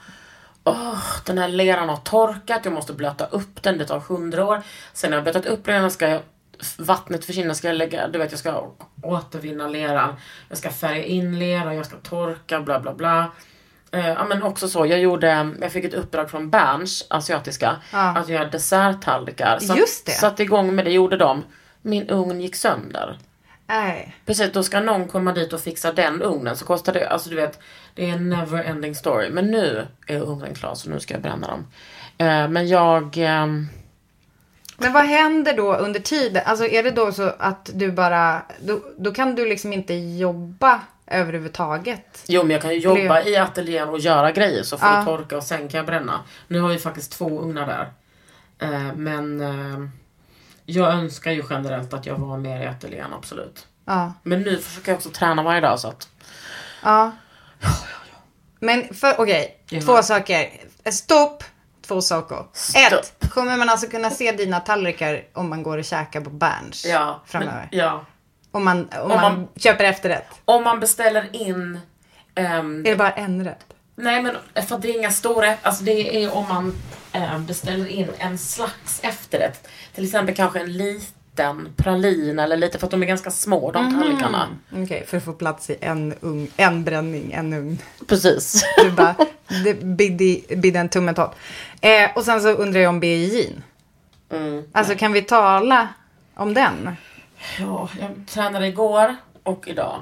åh, 0.64 0.98
den 1.26 1.38
här 1.38 1.48
leran 1.48 1.90
har 1.90 1.98
torkat. 1.98 2.62
Jag 2.64 2.74
måste 2.74 2.94
blöta 2.94 3.26
upp 3.26 3.64
den. 3.64 3.78
Det 3.78 3.86
tar 3.86 4.00
hundra 4.00 4.46
år. 4.46 4.62
Sen 4.94 5.10
när 5.10 5.18
jag 5.18 5.26
har 5.26 5.32
blötat 5.32 5.46
upp 5.52 5.68
leran 5.68 5.92
ska 5.92 6.08
jag, 6.10 6.22
vattnet 6.78 7.26
försvinner 7.26 7.54
ska 7.54 7.68
jag 7.68 7.78
lägga, 7.78 8.08
du 8.08 8.20
vet 8.20 8.32
jag 8.32 8.40
ska 8.40 8.72
återvinna 9.04 9.68
leran. 9.68 10.16
Jag 10.50 10.58
ska 10.58 10.70
färga 10.70 11.04
in 11.04 11.40
leran, 11.40 11.76
jag 11.76 11.86
ska 11.86 11.96
torka, 11.98 12.62
bla 12.62 12.80
bla 12.80 12.94
bla. 12.94 13.32
Eh, 13.92 14.08
ja 14.08 14.26
men 14.26 14.44
också 14.44 14.68
så, 14.68 14.86
jag 14.86 15.00
gjorde, 15.00 15.50
jag 15.62 15.72
fick 15.72 15.86
ett 15.86 15.94
uppdrag 15.94 16.30
från 16.30 16.50
Berns, 16.50 17.06
asiatiska, 17.10 17.76
Ja. 17.92 18.18
att 18.18 18.30
göra 18.30 18.46
desserttallrikar. 18.46 19.60
Så, 19.60 19.76
Just 19.78 20.06
det. 20.06 20.12
Satte 20.12 20.44
igång 20.44 20.76
med 20.76 20.86
det, 20.86 20.92
gjorde 20.92 21.18
de. 21.18 21.44
Min 21.82 22.10
ugn 22.10 22.42
gick 22.42 22.56
sönder. 22.56 23.18
Nej. 23.68 24.16
Precis, 24.26 24.52
då 24.52 24.64
ska 24.64 24.80
någon 24.80 25.08
komma 25.08 25.34
dit 25.34 25.54
och 25.54 25.60
fixa 25.62 25.92
den 25.94 26.22
ugnen 26.22 26.58
så 26.58 26.66
kostar 26.66 26.94
det, 26.94 27.10
alltså 27.10 27.30
du 27.30 27.36
vet, 27.36 27.60
det 27.96 28.10
är 28.10 28.14
en 28.14 28.30
never 28.30 28.64
ending 28.64 28.96
story. 28.96 29.30
Men 29.30 29.46
nu 29.52 29.88
är 30.08 30.20
ugnen 30.22 30.54
klar 30.56 30.76
så 30.76 30.90
nu 30.90 31.00
ska 31.00 31.14
jag 31.14 31.24
bränna 31.24 31.48
dem. 31.48 31.68
Eh, 32.18 32.48
men 32.48 32.68
jag, 32.68 33.18
ehm, 33.18 33.68
Men 34.82 34.94
vad 34.94 35.04
händer 35.06 35.58
då 35.58 35.76
under 35.76 36.00
tiden? 36.00 36.42
Alltså 36.46 36.66
är 36.66 36.84
det 36.84 36.92
då 36.92 37.12
så 37.12 37.32
att 37.40 37.70
du 37.74 37.92
bara, 37.92 38.42
då, 38.62 38.80
då 38.98 39.12
kan 39.12 39.36
du 39.36 39.46
liksom 39.50 39.74
inte 39.74 39.94
jobba 39.94 40.82
överhuvudtaget? 41.08 42.24
jo 42.28 42.42
men 42.44 42.52
jag 42.52 42.62
kan 42.62 42.72
ju 42.72 42.78
jobba 42.80 43.22
i 43.22 43.38
ateljén 43.38 43.90
och 43.90 44.00
göra 44.00 44.32
grejer 44.32 44.64
så 44.64 44.78
får 44.78 44.88
Ja. 44.90 44.96
det 45.00 45.06
torka 45.06 45.38
och 45.38 45.44
sen 45.44 45.68
kan 45.70 45.78
jag 45.78 45.86
bränna. 45.86 46.20
Nu 46.48 46.60
har 46.60 46.70
vi 46.70 46.78
faktiskt 46.78 47.12
två 47.12 47.40
ugnar 47.42 47.68
där. 47.68 47.92
Eh, 48.60 48.94
men 48.96 49.42
eh, 49.42 49.90
jag 50.66 50.94
önskar 50.94 51.32
ju 51.32 51.44
generellt 51.50 51.94
att 51.94 52.06
jag 52.06 52.16
var 52.16 52.38
mer 52.38 52.62
i 52.64 52.68
ateljén, 52.68 53.14
absolut. 53.14 53.68
Ja. 53.86 54.14
Men 54.24 54.42
nu 54.42 54.58
försöker 54.58 54.92
jag 54.92 54.98
också 54.98 55.10
träna 55.10 55.44
varje 55.44 55.62
dag 55.62 55.80
så 55.80 55.88
att, 55.88 56.08
Ja. 56.84 57.12
Men 58.60 58.94
för, 58.94 59.16
okej, 59.22 59.64
Ja. 59.70 59.82
två 59.82 60.02
saker. 60.04 60.50
Stopp, 60.92 61.44
två 61.88 62.02
saker. 62.02 62.46
Stopp. 62.54 62.94
Ett, 62.94 63.30
kommer 63.30 63.58
man 63.58 63.70
alltså 63.70 63.88
kunna 63.88 64.10
se 64.10 64.32
dina 64.32 64.60
tallrikar 64.60 65.24
om 65.34 65.50
man 65.50 65.64
går 65.64 65.78
och 65.78 65.86
käkar 65.86 66.22
på 66.22 66.30
Berns 66.30 66.86
ja. 66.86 67.22
framöver? 67.26 67.68
Men, 67.72 67.80
ja. 67.80 68.06
Om 68.52 68.66
man, 68.66 68.90
om 68.92 69.02
Om 69.02 69.10
man, 69.10 69.22
man- 69.22 69.48
köper 69.56 69.84
efterrätt? 69.84 70.28
Om 70.46 70.64
man 70.64 70.80
beställer 70.80 71.36
in 71.36 71.80
ehm, 72.36 72.80
Är 72.86 72.90
det 72.90 72.96
bara 72.96 73.12
en 73.12 73.46
rätt? 73.46 73.66
Nej 73.96 74.22
men 74.22 74.38
för 74.68 74.78
det 74.78 74.90
är 74.90 74.98
inga 75.00 75.12
stora, 75.12 75.56
alltså 75.62 75.84
det 75.84 76.24
är 76.24 76.36
om 76.36 76.48
man 76.48 76.74
eh, 77.12 77.40
beställer 77.40 77.88
in 77.88 78.08
en 78.18 78.38
slags 78.38 79.00
efterrätt. 79.04 79.68
Till 79.96 80.06
exempel 80.06 80.36
kanske 80.36 80.60
en 80.60 80.78
liten 80.78 81.21
pralin 81.76 82.40
eller 82.40 82.58
lite, 82.58 82.80
för 82.80 82.88
att 82.88 82.92
de 82.92 83.04
är 83.04 83.08
ganska 83.08 83.32
små 83.32 83.72
de 83.72 84.00
tallrikarna. 84.00 84.48
Okej, 84.76 85.06
för 85.08 85.18
att 85.18 85.24
få 85.24 85.34
plats 85.34 85.70
i 85.70 85.78
en 85.82 86.14
ugn, 86.22 86.48
en 86.58 86.84
bränning, 86.84 87.32
en 87.34 87.54
ugn. 87.54 87.78
Precis. 88.08 88.64
Du 88.78 88.92
bara, 88.92 89.16
det 89.64 89.74
bidde, 90.54 90.80
en 90.80 90.90
tummen 90.90 91.16
tolv. 91.16 91.30
Eh, 91.82 92.10
och 92.16 92.24
sen 92.24 92.42
så 92.42 92.50
undrar 92.50 92.80
jag 92.82 92.90
om 92.90 93.04
BJ'n. 93.04 93.62
Mm. 94.32 94.64
Alltså 94.72 94.96
kan 94.96 95.14
vi 95.14 95.22
tala 95.22 95.88
om 96.36 96.54
den? 96.54 96.96
Ja, 97.60 97.90
jag 98.00 98.10
tränade 98.28 98.68
igår 98.68 99.16
och 99.44 99.68
idag. 99.68 100.00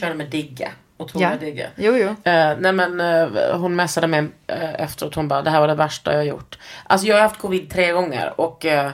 Körde 0.00 0.14
med 0.14 0.30
Digge. 0.30 0.70
Otroligt 0.96 1.28
Ja. 1.30 1.36
Digge. 1.36 1.70
Jo, 1.76 1.96
jo. 1.96 2.08
Eh, 2.30 2.56
nej 2.58 2.72
men 2.72 3.00
eh, 3.00 3.56
hon 3.58 3.76
messade 3.76 4.06
mig 4.06 4.28
eh, 4.46 4.74
efteråt. 4.74 5.14
Hon 5.14 5.28
bara, 5.28 5.42
det 5.42 5.50
här 5.50 5.60
var 5.60 5.68
det 5.68 5.74
värsta 5.74 6.14
jag 6.14 6.26
gjort. 6.26 6.58
Alltså 6.84 7.06
jag 7.06 7.16
har 7.16 7.22
haft 7.22 7.40
covid 7.40 7.70
tre 7.70 7.92
gånger 7.92 8.40
och 8.40 8.64
eh, 8.66 8.90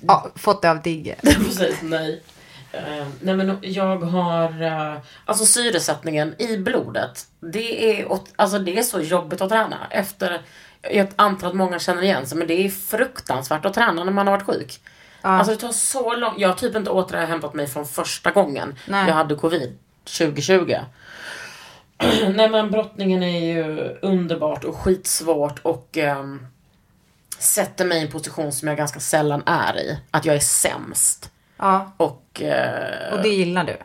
Ja, 0.00 0.30
fått 0.34 0.62
det 0.62 0.70
av 0.70 0.82
Digge. 0.82 1.14
Precis, 1.22 1.82
nej. 1.82 2.22
Eh, 2.72 3.06
nej 3.20 3.36
men 3.36 3.58
jag 3.62 3.96
har, 3.96 4.62
uh, 4.62 4.98
alltså 5.24 5.44
syresättningen 5.46 6.34
i 6.38 6.56
blodet. 6.56 7.26
Det 7.40 8.00
är, 8.00 8.08
alltså 8.36 8.58
det 8.58 8.78
är 8.78 8.82
så 8.82 9.00
jobbigt 9.00 9.40
att 9.40 9.48
träna. 9.48 9.76
Efter, 9.90 10.42
jag 10.90 11.08
antar 11.16 11.48
att 11.48 11.54
många 11.54 11.78
känner 11.78 12.02
igen 12.02 12.26
sig, 12.26 12.38
men 12.38 12.46
det 12.46 12.54
är 12.54 12.68
fruktansvärt 12.68 13.64
att 13.64 13.74
träna 13.74 14.04
när 14.04 14.12
man 14.12 14.26
har 14.26 14.36
varit 14.36 14.46
sjuk. 14.46 14.80
Alltså 15.20 15.52
det 15.52 15.58
tar 15.58 15.72
så 15.72 16.16
långt, 16.16 16.38
jag 16.38 16.48
har 16.48 16.56
typ 16.56 16.76
inte 16.76 16.90
återhämtat 16.90 17.54
mig 17.54 17.66
från 17.66 17.86
första 17.86 18.30
gången 18.30 18.74
Nej. 18.86 19.08
jag 19.08 19.14
hade 19.14 19.34
covid 19.34 19.78
2020. 20.18 20.74
Nej 22.34 22.48
men 22.50 22.70
brottningen 22.70 23.22
är 23.22 23.54
ju 23.54 23.96
underbart 24.02 24.64
och 24.64 24.76
skitsvårt 24.76 25.58
och 25.62 25.98
ehm, 25.98 26.46
sätter 27.38 27.84
mig 27.84 27.98
i 27.98 28.02
en 28.02 28.10
position 28.12 28.52
som 28.52 28.68
jag 28.68 28.76
ganska 28.76 29.00
sällan 29.00 29.42
är 29.46 29.76
i. 29.80 29.98
Att 30.10 30.24
jag 30.24 30.36
är 30.36 30.40
sämst. 30.40 31.30
Ja, 31.56 31.92
Och, 31.96 32.42
eh, 32.42 33.12
och 33.14 33.22
det 33.22 33.28
gillar 33.28 33.64
du. 33.64 33.76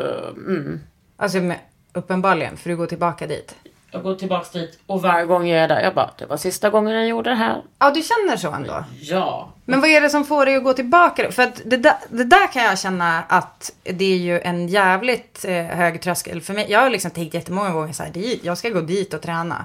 eh, 0.00 0.28
mm. 0.28 0.80
Alltså 1.16 1.38
med, 1.38 1.58
uppenbarligen, 1.92 2.56
för 2.56 2.70
du 2.70 2.76
går 2.76 2.86
tillbaka 2.86 3.26
dit. 3.26 3.54
Jag 3.94 4.02
går 4.02 4.14
tillbaks 4.14 4.50
dit 4.50 4.78
och 4.86 5.02
varje 5.02 5.26
gång 5.26 5.46
jag 5.48 5.60
är 5.64 5.68
där, 5.68 5.80
jag 5.80 5.94
bara, 5.94 6.10
det 6.18 6.26
var 6.26 6.36
sista 6.36 6.70
gången 6.70 6.94
jag 6.94 7.08
gjorde 7.08 7.30
det 7.30 7.36
här. 7.36 7.62
Ja, 7.78 7.90
du 7.90 8.02
känner 8.02 8.36
så 8.36 8.50
ändå. 8.52 8.84
Ja. 9.00 9.52
Men 9.64 9.80
vad 9.80 9.90
är 9.90 10.00
det 10.00 10.10
som 10.10 10.24
får 10.24 10.46
dig 10.46 10.56
att 10.56 10.64
gå 10.64 10.72
tillbaka? 10.72 11.32
För 11.32 11.42
att 11.42 11.60
det 11.64 11.76
där, 11.76 11.94
det 12.08 12.24
där 12.24 12.52
kan 12.52 12.62
jag 12.64 12.78
känna 12.78 13.22
att 13.28 13.72
det 13.84 14.04
är 14.12 14.16
ju 14.18 14.40
en 14.40 14.68
jävligt 14.68 15.44
eh, 15.48 15.54
hög 15.64 16.02
tröskel 16.02 16.40
för 16.40 16.54
mig. 16.54 16.66
Jag 16.70 16.80
har 16.80 16.90
liksom 16.90 17.10
tänkt 17.10 17.34
jättemånga 17.34 17.70
gånger 17.70 17.92
så 17.92 18.02
här, 18.02 18.12
jag 18.46 18.58
ska 18.58 18.68
gå 18.68 18.80
dit 18.80 19.14
och 19.14 19.22
träna. 19.22 19.64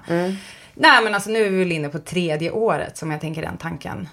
Nej 0.79 1.03
men 1.03 1.15
alltså 1.15 1.29
nu 1.29 1.45
är 1.45 1.49
vi 1.49 1.57
väl 1.59 1.71
inne 1.71 1.89
på 1.89 1.99
tredje 1.99 2.51
året 2.51 2.97
som 2.97 3.11
jag 3.11 3.21
tänker 3.21 3.41
den 3.41 3.57
tanken. 3.57 4.09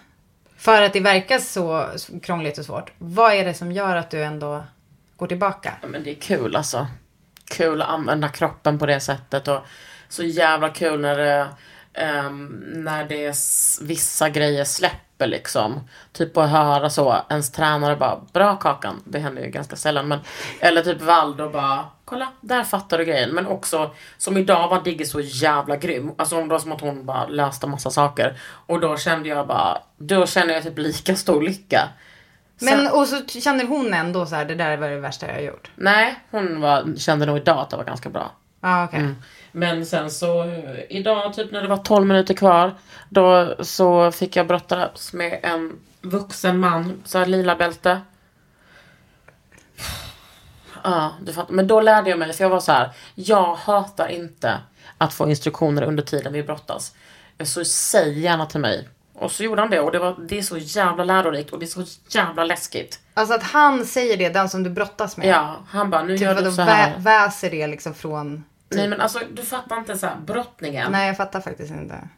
För 0.56 0.82
att 0.82 0.92
det 0.92 1.00
verkar 1.00 1.38
så 1.38 1.86
krångligt 2.22 2.58
och 2.58 2.64
svårt. 2.64 2.92
Vad 2.98 3.32
är 3.32 3.44
det 3.44 3.54
som 3.54 3.72
gör 3.72 3.96
att 3.96 4.10
du 4.10 4.22
ändå 4.22 4.64
går 5.16 5.26
tillbaka? 5.26 5.72
Ja, 5.82 5.88
Men 5.88 6.04
det 6.04 6.10
är 6.10 6.14
kul 6.14 6.56
alltså. 6.56 6.86
Kul 7.50 7.82
att 7.82 7.88
använda 7.88 8.28
kroppen 8.28 8.78
på 8.78 8.86
det 8.86 9.00
sättet 9.00 9.48
och 9.48 9.60
så 10.08 10.22
jävla 10.22 10.68
kul 10.68 11.00
när 11.00 11.18
det, 11.18 11.48
ehm, 11.94 12.62
när 12.66 13.04
det 13.04 13.26
är 13.26 13.34
vissa 13.84 14.28
grejer 14.28 14.64
släpper 14.64 15.26
liksom. 15.26 15.88
Typ 16.12 16.36
att 16.36 16.50
höra 16.50 16.90
så, 16.90 17.16
ens 17.30 17.52
tränare 17.52 17.96
bara, 17.96 18.20
bra 18.32 18.56
Kakan, 18.56 19.02
det 19.04 19.18
händer 19.18 19.42
ju 19.42 19.50
ganska 19.50 19.76
sällan 19.76 20.08
men, 20.08 20.18
eller 20.60 20.82
typ 20.82 21.02
Valdo 21.02 21.50
bara, 21.50 21.84
kolla, 22.04 22.28
där 22.40 22.64
fattar 22.64 22.98
du 22.98 23.04
grejen. 23.04 23.30
Men 23.30 23.46
också, 23.46 23.90
som 24.18 24.36
idag 24.36 24.68
var 24.68 24.82
Digge 24.82 25.06
så 25.06 25.20
jävla 25.20 25.76
grym. 25.76 26.12
Alltså 26.18 26.42
det 26.42 26.48
var 26.48 26.58
som 26.58 26.72
att 26.72 26.80
hon 26.80 27.06
bara 27.06 27.26
löste 27.26 27.66
massa 27.66 27.90
saker. 27.90 28.38
Och 28.66 28.80
då 28.80 28.96
kände 28.96 29.28
jag 29.28 29.46
bara, 29.46 29.78
då 29.96 30.26
känner 30.26 30.54
jag 30.54 30.62
typ 30.62 30.78
lika 30.78 31.16
stor 31.16 31.42
lycka. 31.42 31.88
Men 32.60 32.88
och 32.88 33.08
så 33.08 33.40
känner 33.40 33.66
hon 33.66 33.94
ändå 33.94 34.26
så 34.26 34.34
här, 34.34 34.44
det 34.44 34.54
där 34.54 34.76
var 34.76 34.88
det 34.88 35.00
värsta 35.00 35.26
jag 35.26 35.34
har 35.34 35.40
gjort. 35.40 35.70
Nej, 35.76 36.14
hon 36.30 36.60
var, 36.60 36.96
kände 36.96 37.26
nog 37.26 37.36
idag 37.36 37.58
att 37.58 37.70
det 37.70 37.76
var 37.76 37.84
ganska 37.84 38.08
bra. 38.08 38.32
Ja, 38.60 38.84
okej. 38.84 39.14
Men 39.56 39.86
sen 39.86 40.10
så 40.10 40.44
idag 40.88 41.34
typ 41.34 41.52
när 41.52 41.62
det 41.62 41.68
var 41.68 41.76
12 41.76 42.06
minuter 42.06 42.34
kvar. 42.34 42.74
Då 43.08 43.54
så 43.64 44.12
fick 44.12 44.36
jag 44.36 44.46
brottas 44.46 45.12
med 45.12 45.40
en 45.42 45.72
vuxen 46.00 46.58
man, 46.58 47.02
så 47.04 47.18
här 47.18 47.26
lila 47.26 47.56
bälte. 47.56 48.00
Ja, 50.84 51.12
du 51.22 51.32
fattar. 51.32 51.52
Men 51.54 51.66
då 51.66 51.80
lärde 51.80 52.10
jag 52.10 52.18
mig, 52.18 52.32
för 52.32 52.44
jag 52.44 52.50
var 52.50 52.60
så 52.60 52.72
här. 52.72 52.90
Jag 53.14 53.54
hatar 53.54 54.08
inte 54.08 54.60
att 54.98 55.14
få 55.14 55.28
instruktioner 55.30 55.82
under 55.82 56.02
tiden 56.02 56.32
vi 56.32 56.42
brottas. 56.42 56.94
Så 57.44 57.64
säg 57.64 58.18
gärna 58.20 58.46
till 58.46 58.60
mig. 58.60 58.88
Och 59.14 59.32
så 59.32 59.44
gjorde 59.44 59.60
han 59.62 59.70
det 59.70 59.80
och 59.80 59.92
det, 59.92 59.98
var, 59.98 60.16
det 60.28 60.38
är 60.38 60.42
så 60.42 60.58
jävla 60.58 61.04
lärorikt 61.04 61.52
och 61.52 61.58
det 61.58 61.64
är 61.64 61.84
så 61.84 61.84
jävla 62.08 62.44
läskigt. 62.44 63.00
Alltså 63.14 63.34
att 63.34 63.42
han 63.42 63.84
säger 63.86 64.16
det, 64.16 64.28
den 64.28 64.48
som 64.48 64.62
du 64.62 64.70
brottas 64.70 65.16
med. 65.16 65.26
Ja, 65.28 65.56
han 65.68 65.90
bara 65.90 66.02
nu 66.02 66.18
Typ 66.18 66.26
gör 66.26 66.42
du 66.42 66.52
så 66.52 66.62
här. 66.62 66.90
vä- 66.90 66.98
väser 67.02 67.50
det 67.50 67.66
liksom 67.66 67.94
från... 67.94 68.44
Nej 68.76 68.88
men 68.88 69.00
alltså 69.00 69.18
du 69.32 69.42
fattar 69.42 69.78
inte 69.78 69.98
så 69.98 70.06
här 70.06 70.16
brottningen. 70.26 70.92
Nej, 70.92 71.06
jag 71.06 71.16
fattar 71.16 71.40
faktiskt 71.40 71.70
inte. 71.70 72.08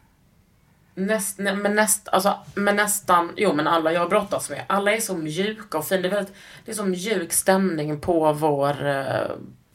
Näst, 0.95 1.37
nej, 1.39 1.55
men, 1.55 1.75
näst, 1.75 2.07
alltså, 2.07 2.35
men 2.55 2.75
nästan, 2.75 3.31
jo 3.37 3.53
men 3.53 3.67
alla 3.67 3.91
jag 3.91 4.09
brottas 4.09 4.49
med, 4.49 4.61
alla 4.67 4.91
är 4.91 4.99
så 4.99 5.17
mjuka 5.17 5.77
och 5.77 5.87
fina. 5.87 6.01
Det 6.01 6.07
är, 6.07 6.11
väldigt, 6.11 6.33
det 6.65 6.71
är 6.71 6.75
så 6.75 6.85
mjuk 6.85 7.33
stämning 7.33 7.99
på 7.99 8.33
vår, 8.33 8.87
eh, 8.87 9.05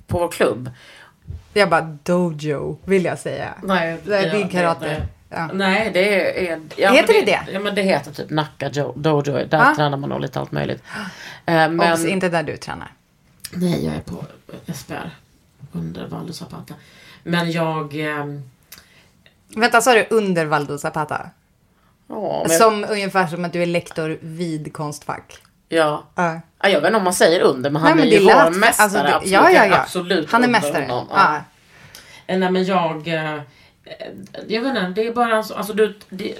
på 0.06 0.18
vår 0.18 0.28
klubb. 0.32 0.70
Jag 1.52 1.70
bara 1.70 1.98
dojo, 2.02 2.78
vill 2.84 3.04
jag 3.04 3.18
säga. 3.18 3.54
Nej, 3.62 3.98
Det 4.04 4.16
är 4.16 4.30
din 4.30 4.48
karate. 4.48 4.86
Nej, 4.86 5.02
Ja. 5.34 5.50
nej 5.52 5.90
det 5.94 6.48
är... 6.50 6.60
Ja, 6.76 6.90
Heter 6.92 7.14
men 7.14 7.24
det 7.24 7.30
det? 7.46 7.52
Ja 7.52 7.60
men 7.60 7.74
det 7.74 7.82
heter 7.82 8.12
typ 8.12 8.30
Nacka 8.30 8.70
Jo- 8.72 8.92
Dojo. 8.96 9.32
Där 9.32 9.46
Ja. 9.50 9.72
tränar 9.76 9.96
man 9.96 10.10
nog 10.10 10.20
lite 10.20 10.40
allt 10.40 10.52
möjligt. 10.52 10.82
Eh, 11.46 11.54
men, 11.54 11.80
Obs, 11.92 12.04
inte 12.04 12.28
där 12.28 12.42
du 12.42 12.56
tränar. 12.56 12.92
Nej, 13.52 13.84
jag 13.84 13.94
är 13.94 14.00
på 14.00 14.24
SPR. 14.74 15.10
Under 15.72 16.06
Valdo 16.06 16.32
Zapata. 16.32 16.74
Men 17.22 17.50
jag... 17.52 17.94
ehm, 18.00 18.42
Vänta, 19.56 19.80
sa 19.80 19.94
du 19.94 20.06
under 20.10 20.44
Valdo 20.46 20.78
Zapata? 20.78 21.30
Ja, 22.08 22.44
men, 22.48 22.58
Som 22.58 22.84
ungefär 22.90 23.26
som 23.26 23.44
att 23.44 23.52
du 23.52 23.62
är 23.62 23.66
lektor 23.66 24.18
vid 24.20 24.72
Konstfack. 24.72 25.36
ja. 25.68 26.04
Ja. 26.14 26.40
Ja, 26.62 26.68
jag 26.68 26.80
vet 26.80 26.88
inte 26.88 26.98
om 26.98 27.04
man 27.04 27.14
säger 27.14 27.40
under, 27.40 27.70
men 27.70 27.82
han 27.82 27.90
Nej, 27.96 28.04
men 28.04 28.14
är 28.14 28.20
ju 28.20 28.26
det 28.26 28.34
vår 28.34 28.50
lät- 28.50 28.56
mästare. 28.60 28.84
alltså, 28.84 28.98
det- 29.02 29.14
absolut. 29.14 29.32
ja, 29.32 29.50
ja, 29.50 29.66
ja. 29.66 29.80
Absolut 29.80 30.32
Han 30.32 30.44
är 30.44 30.48
mästare. 30.48 30.82
honom, 30.84 31.06
Ja. 31.10 31.36
Eh, 32.26 32.38
Nej 32.38 32.50
men 32.50 32.64
jag... 32.64 33.08
eh, 33.08 33.34
eh, 33.34 33.40
Jag 34.48 34.60
vet 34.62 34.76
inte, 34.76 35.00
det 35.00 35.06
är 35.06 35.12
bara 35.12 35.42
så, 35.42 35.54
alltså 35.54 35.72
du, 35.72 35.98
det, 36.08 36.34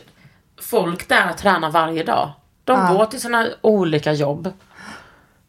Folk 0.60 1.08
där 1.08 1.32
tränar 1.32 1.70
varje 1.70 2.04
dag. 2.04 2.32
De 2.64 2.78
Ja. 2.80 2.92
går 2.92 3.06
till 3.06 3.20
sina 3.20 3.46
olika 3.60 4.12
jobb. 4.12 4.52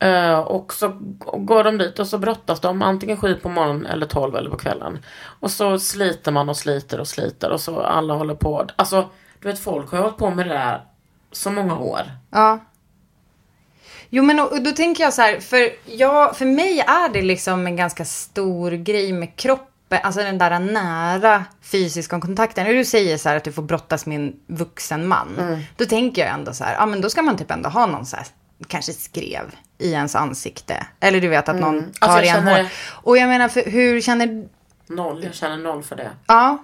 Eh, 0.04 0.40
och 0.40 0.74
så 0.74 0.88
går 1.34 1.64
de 1.64 1.78
dit 1.78 2.00
och 2.00 2.08
så 2.08 2.18
brottas 2.18 2.60
de 2.60 2.82
antingen 2.82 3.18
sju 3.18 3.36
på 3.36 3.50
morgonen 3.50 3.86
eller 3.86 4.06
tolv 4.06 4.36
eller 4.36 4.50
på 4.50 4.58
kvällen. 4.58 5.00
Och 5.40 5.52
så 5.52 5.80
sliter 5.80 6.32
man 6.32 6.50
och 6.50 6.58
sliter 6.58 7.00
och 7.00 7.08
sliter 7.08 7.50
och 7.50 7.62
så 7.62 7.80
alla 7.82 8.14
håller 8.14 8.36
på. 8.36 8.68
Alltså, 8.76 9.10
du 9.40 9.48
vet 9.48 9.60
folk 9.60 9.92
har 9.92 10.00
hållit 10.00 10.18
på 10.18 10.30
med 10.30 10.48
det 10.48 10.54
där 10.54 10.82
så 11.32 11.52
många 11.52 11.78
år. 11.78 12.02
Ja. 12.30 12.60
Jo 14.10 14.24
men 14.24 14.40
och 14.40 14.62
då 14.64 14.72
tänker 14.72 15.04
jag 15.04 15.14
så 15.14 15.22
här, 15.22 15.40
för, 15.40 15.70
jag, 15.86 16.38
för 16.38 16.46
mig 16.46 16.80
är 16.80 17.10
det 17.14 17.22
liksom 17.22 17.68
en 17.68 17.76
ganska 17.76 18.06
stor 18.06 18.72
grej 18.72 19.14
med 19.14 19.36
kroppen, 19.36 20.00
alltså 20.04 20.22
den 20.22 20.38
där 20.38 20.60
nära 20.60 21.46
fysiska 21.62 22.22
kontakten. 22.22 22.64
När 22.68 22.74
du 22.74 22.86
säger 22.86 23.18
så 23.18 23.30
här 23.30 23.36
att 23.38 23.44
du 23.44 23.52
får 23.52 23.64
brottas 23.64 24.06
med 24.06 24.16
en 24.16 24.34
vuxen 24.48 25.08
man, 25.08 25.36
Mm. 25.40 25.60
då 25.78 25.86
tänker 25.86 26.22
jag 26.26 26.34
ändå 26.34 26.54
så 26.54 26.64
här, 26.64 26.76
ja 26.76 26.86
men 26.86 27.02
då 27.02 27.10
ska 27.10 27.22
man 27.22 27.38
typ 27.38 27.52
ändå 27.52 27.70
ha 27.70 27.86
någon 27.86 28.06
så 28.06 28.16
här, 28.16 28.26
kanske 28.68 28.94
skrev 28.94 29.56
i 29.84 29.92
ens 29.92 30.16
ansikte. 30.16 30.86
Eller 31.00 31.22
du 31.22 31.28
vet 31.28 31.50
att 31.50 31.60
någon 31.60 31.92
tar 31.92 32.08
Alltså, 32.08 32.24
i 32.24 32.28
jag 32.28 32.38
en 32.38 32.46
känner- 32.46 32.62
hår. 32.64 32.70
Och 32.92 33.18
jag 33.18 33.30
menar, 33.30 33.48
för, 33.48 33.62
hur 33.72 34.02
känner, 34.02 34.48
Noll, 34.88 35.24
jag 35.24 35.34
känner 35.34 35.58
noll 35.58 35.84
för 35.84 35.96
det. 35.96 36.10
ja, 36.28 36.58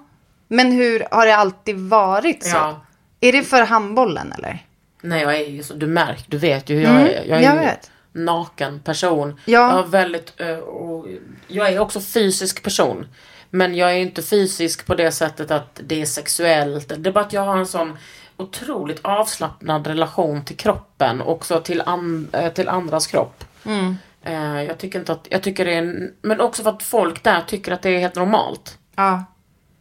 men 0.48 0.72
hur 0.72 1.08
har 1.12 1.26
det 1.26 1.36
alltid 1.36 1.80
varit 1.80 2.44
så? 2.44 2.50
Ja. 2.58 2.82
Är 3.22 3.32
det 3.32 3.44
för 3.44 3.62
handbollen 3.64 4.34
eller? 4.38 4.66
Nej 5.02 5.22
jag 5.22 5.36
är 5.36 5.46
ju 5.50 5.64
så, 5.64 5.74
du 5.74 5.88
märker, 5.88 6.24
du 6.28 6.38
vet 6.38 6.70
ju 6.70 6.76
hur 6.76 6.84
jag 6.84 6.94
är. 7.02 7.06
Jag 7.06 7.12
är 7.16 7.24
Mm, 7.26 7.44
jag 7.44 7.54
ju 7.56 7.60
vet. 7.60 7.92
naken 8.12 8.80
person. 8.80 9.40
Ja. 9.46 9.52
Jag 9.60 9.70
har 9.70 9.84
väldigt, 9.84 10.34
eh, 10.42 10.58
och 10.58 11.08
jag 11.48 11.70
är 11.74 11.80
också 11.80 12.02
fysisk 12.02 12.64
person. 12.64 13.08
Men 13.50 13.76
jag 13.76 13.92
är 13.92 13.96
inte 13.98 14.22
fysisk 14.22 14.86
på 14.86 14.96
det 14.96 15.12
sättet 15.12 15.52
att 15.52 15.80
det 15.84 16.02
är 16.02 16.06
sexuellt. 16.06 16.92
Det 16.98 17.10
är 17.10 17.14
bara 17.14 17.26
att 17.26 17.34
jag 17.34 17.42
har 17.42 17.58
en 17.58 17.66
sån 17.68 17.98
otroligt 18.42 19.00
avslappnad 19.02 19.88
relation 19.88 20.46
till 20.46 20.58
kroppen. 20.58 21.22
Också 21.22 21.60
till, 21.60 21.82
an, 21.86 22.30
eh, 22.34 22.54
till 22.54 22.70
andras 22.70 23.08
kropp. 23.08 23.44
Mm. 23.66 23.96
Eh, 24.24 24.64
Jag 24.64 24.78
tycker 24.78 25.00
inte 25.00 25.12
att, 25.12 25.28
jag 25.30 25.44
tycker 25.44 25.66
det 25.66 25.74
är 25.74 25.78
en, 25.78 26.14
men 26.22 26.42
också 26.42 26.64
för 26.64 26.70
att 26.70 26.84
folk 26.84 27.24
där 27.24 27.42
tycker 27.42 27.72
att 27.72 27.82
det 27.82 27.90
är 27.90 28.00
helt 28.00 28.16
normalt. 28.16 28.78
Ja. 28.96 29.24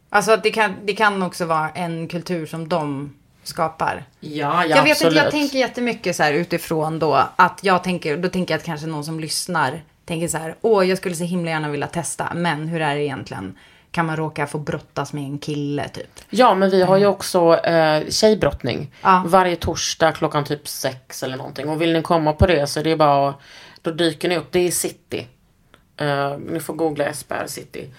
Alltså 0.09 0.37
det 0.37 0.51
kan, 0.51 0.75
det 0.83 0.93
kan 0.93 1.23
också 1.23 1.45
vara 1.45 1.69
en 1.69 2.07
kultur 2.07 2.45
som 2.45 2.69
de 2.69 3.13
skapar. 3.43 4.03
Ja, 4.19 4.29
ja 4.29 4.65
jag 4.65 4.83
vet 4.83 4.91
absolut. 4.91 5.13
inte, 5.13 5.23
jag 5.23 5.31
tänker 5.31 5.57
jättemycket 5.57 6.15
så 6.15 6.23
här 6.23 6.33
utifrån 6.33 6.99
då 6.99 7.23
att 7.35 7.59
jag 7.63 7.83
tänker, 7.83 8.17
då 8.17 8.29
tänker 8.29 8.53
jag 8.53 8.59
att 8.59 8.65
kanske 8.65 8.87
någon 8.87 9.05
som 9.05 9.19
lyssnar 9.19 9.81
tänker 10.05 10.27
så 10.27 10.37
här, 10.37 10.55
åh 10.61 10.87
jag 10.87 10.97
skulle 10.97 11.15
så 11.15 11.23
himla 11.23 11.51
gärna 11.51 11.69
vilja 11.69 11.87
testa, 11.87 12.31
men 12.35 12.67
hur 12.67 12.81
är 12.81 12.95
det 12.95 13.03
egentligen? 13.03 13.57
Kan 13.91 14.05
man 14.05 14.15
råka 14.17 14.47
få 14.47 14.57
brottas 14.57 15.13
med 15.13 15.23
en 15.23 15.39
kille 15.39 15.87
typ? 15.89 16.19
Ja, 16.29 16.53
men 16.55 16.69
vi 16.69 16.81
har 16.81 16.97
ju 16.97 17.05
också 17.05 17.55
eh, 17.55 18.09
tjejbrottning. 18.09 18.93
Ja. 19.01 19.23
Varje 19.25 19.55
torsdag 19.55 20.11
klockan 20.11 20.43
typ 20.43 20.67
sex 20.67 21.23
eller 21.23 21.37
någonting. 21.37 21.69
Och 21.69 21.81
vill 21.81 21.93
ni 21.93 22.01
komma 22.01 22.33
på 22.33 22.47
det 22.47 22.67
så 22.67 22.79
är 22.79 22.83
det 22.83 22.95
bara 22.95 23.33
Då 23.81 23.91
dyker 23.91 24.29
ni 24.29 24.37
upp. 24.37 24.51
Det 24.51 24.59
är 24.59 24.71
city. 24.71 25.27
Eh, 25.97 26.37
ni 26.37 26.59
får 26.59 26.73
googla 26.73 27.13
SPR 27.13 27.47
city. 27.47 27.89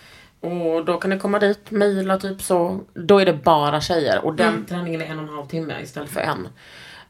Och 0.41 0.85
då 0.85 0.99
kan 1.01 1.11
ni 1.11 1.19
komma 1.19 1.39
dit, 1.39 1.71
mejla 1.71 2.19
typ 2.19 2.43
så. 2.43 2.81
Då 2.95 3.19
är 3.19 3.27
det 3.27 3.33
bara 3.33 3.81
tjejer. 3.81 4.25
Och 4.25 4.35
den 4.35 4.67
träningen 4.67 5.03
är 5.03 5.07
en 5.07 5.19
och 5.19 5.29
en 5.29 5.35
halv 5.35 5.47
timme 5.47 5.81
istället 5.83 6.11
för 6.11 6.21
en. 6.21 6.49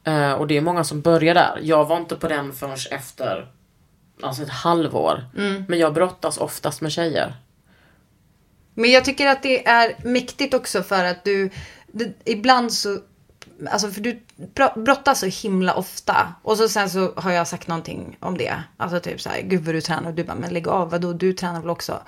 Eh, 0.03 0.33
och 0.33 0.47
det 0.47 0.57
är 0.57 0.61
många 0.61 0.83
som 0.83 1.01
börjar 1.01 1.33
där. 1.33 1.59
Jag 1.61 1.85
var 1.85 1.97
inte 1.97 2.15
på 2.15 2.27
den 2.27 2.53
förrän 2.53 2.77
efter 2.91 3.47
Alltså 4.23 4.43
ett 4.43 4.49
halvår. 4.49 5.25
Men 5.67 5.79
jag 5.79 5.93
brottas 5.93 6.37
oftast 6.37 6.81
med 6.81 6.91
tjejer. 6.91 7.33
Men 8.73 8.91
jag 8.91 9.05
tycker 9.05 9.27
att 9.27 9.43
det 9.43 9.67
är 9.67 9.95
mäktigt 10.03 10.53
också 10.53 10.83
för 10.83 11.05
att 11.05 11.23
du, 11.23 11.49
du 11.91 12.13
ibland 12.25 12.73
så 12.73 12.99
alltså 13.71 13.91
för 13.91 14.01
du 14.01 14.19
brottas 14.75 15.19
så 15.19 15.25
himla 15.25 15.73
ofta. 15.73 16.33
Och 16.41 16.57
så 16.57 16.69
sen 16.69 16.89
så 16.89 17.13
har 17.15 17.31
jag 17.31 17.47
sagt 17.47 17.67
någonting 17.67 18.17
om 18.19 18.37
det. 18.37 18.63
Alltså 18.77 18.99
typ 18.99 19.21
så 19.21 19.29
här, 19.29 19.41
gud 19.41 19.65
vad 19.65 19.75
du 19.75 19.81
tränar. 19.81 20.09
Och 20.09 20.15
du 20.15 20.23
bara, 20.23 20.35
men 20.35 20.53
lägg 20.53 20.67
av, 20.67 20.89
vadå, 20.89 21.13
du 21.13 21.33
tränar 21.33 21.59
väl 21.59 21.69
också? 21.69 22.01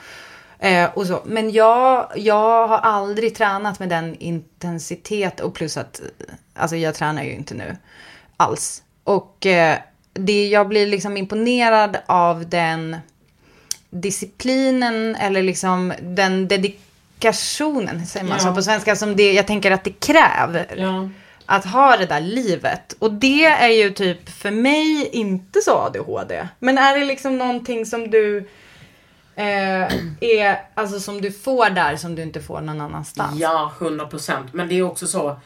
Eh, 0.59 0.89
och 0.93 1.07
så. 1.07 1.21
Men 1.25 1.51
jag, 1.51 2.11
jag 2.15 2.67
har 2.67 2.77
aldrig 2.77 3.35
tränat 3.35 3.79
med 3.79 3.89
den 3.89 4.15
intensitet 4.15 5.39
och 5.39 5.53
plus 5.53 5.77
att, 5.77 6.01
alltså 6.53 6.75
jag 6.75 6.95
tränar 6.95 7.23
ju 7.23 7.31
inte 7.31 7.53
nu 7.53 7.77
alls. 8.37 8.83
Och 9.03 9.45
eh, 9.45 9.77
det, 10.13 10.47
jag 10.47 10.67
blir 10.67 10.87
liksom 10.87 11.17
imponerad 11.17 11.97
av 12.05 12.49
den 12.49 12.97
disciplinen 13.93 15.15
eller 15.15 15.43
liksom 15.43 15.93
den 16.01 16.47
dedikationen, 16.47 18.05
säger 18.05 18.25
man 18.25 18.37
Ja. 18.37 18.43
så 18.43 18.55
på 18.55 18.61
svenska, 18.61 18.95
som 18.95 19.15
det, 19.15 19.33
jag 19.33 19.47
tänker 19.47 19.71
att 19.71 19.83
det 19.83 19.99
kräver. 19.99 20.75
Ja. 20.77 21.09
Att 21.45 21.65
ha 21.65 21.97
det 21.97 22.05
där 22.05 22.21
livet. 22.21 22.95
Och 22.99 23.13
det 23.13 23.45
är 23.45 23.67
ju 23.69 23.89
typ 23.89 24.29
för 24.29 24.51
mig 24.51 25.09
inte 25.11 25.61
så 25.61 25.77
ADHD. 25.77 26.47
Men 26.59 26.77
är 26.77 26.99
det 26.99 27.05
liksom 27.05 27.37
någonting 27.37 27.85
som 27.85 28.09
du 28.09 28.37
eh, 29.35 29.93
är, 30.21 30.61
alltså 30.73 30.99
som 30.99 31.21
du 31.21 31.31
får 31.31 31.69
där 31.69 31.95
som 31.95 32.15
du 32.15 32.21
inte 32.21 32.41
får 32.41 32.61
någon 32.61 32.81
annanstans? 32.81 33.39
Ja, 33.39 33.71
100 33.81 34.05
procent. 34.07 34.53
Men 34.53 34.67
det 34.67 34.75
är 34.75 34.81
också 34.83 35.07
så. 35.07 35.39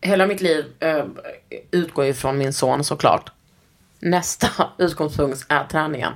Hela 0.00 0.26
mitt 0.26 0.40
liv 0.40 0.64
eh, 0.80 1.04
utgår 1.70 2.04
ju 2.04 2.14
från 2.14 2.38
min 2.38 2.52
son 2.52 2.84
såklart. 2.84 3.30
Nästa 4.00 4.48
utgångspunkt 4.78 5.46
är 5.48 5.64
träningen. 5.64 6.12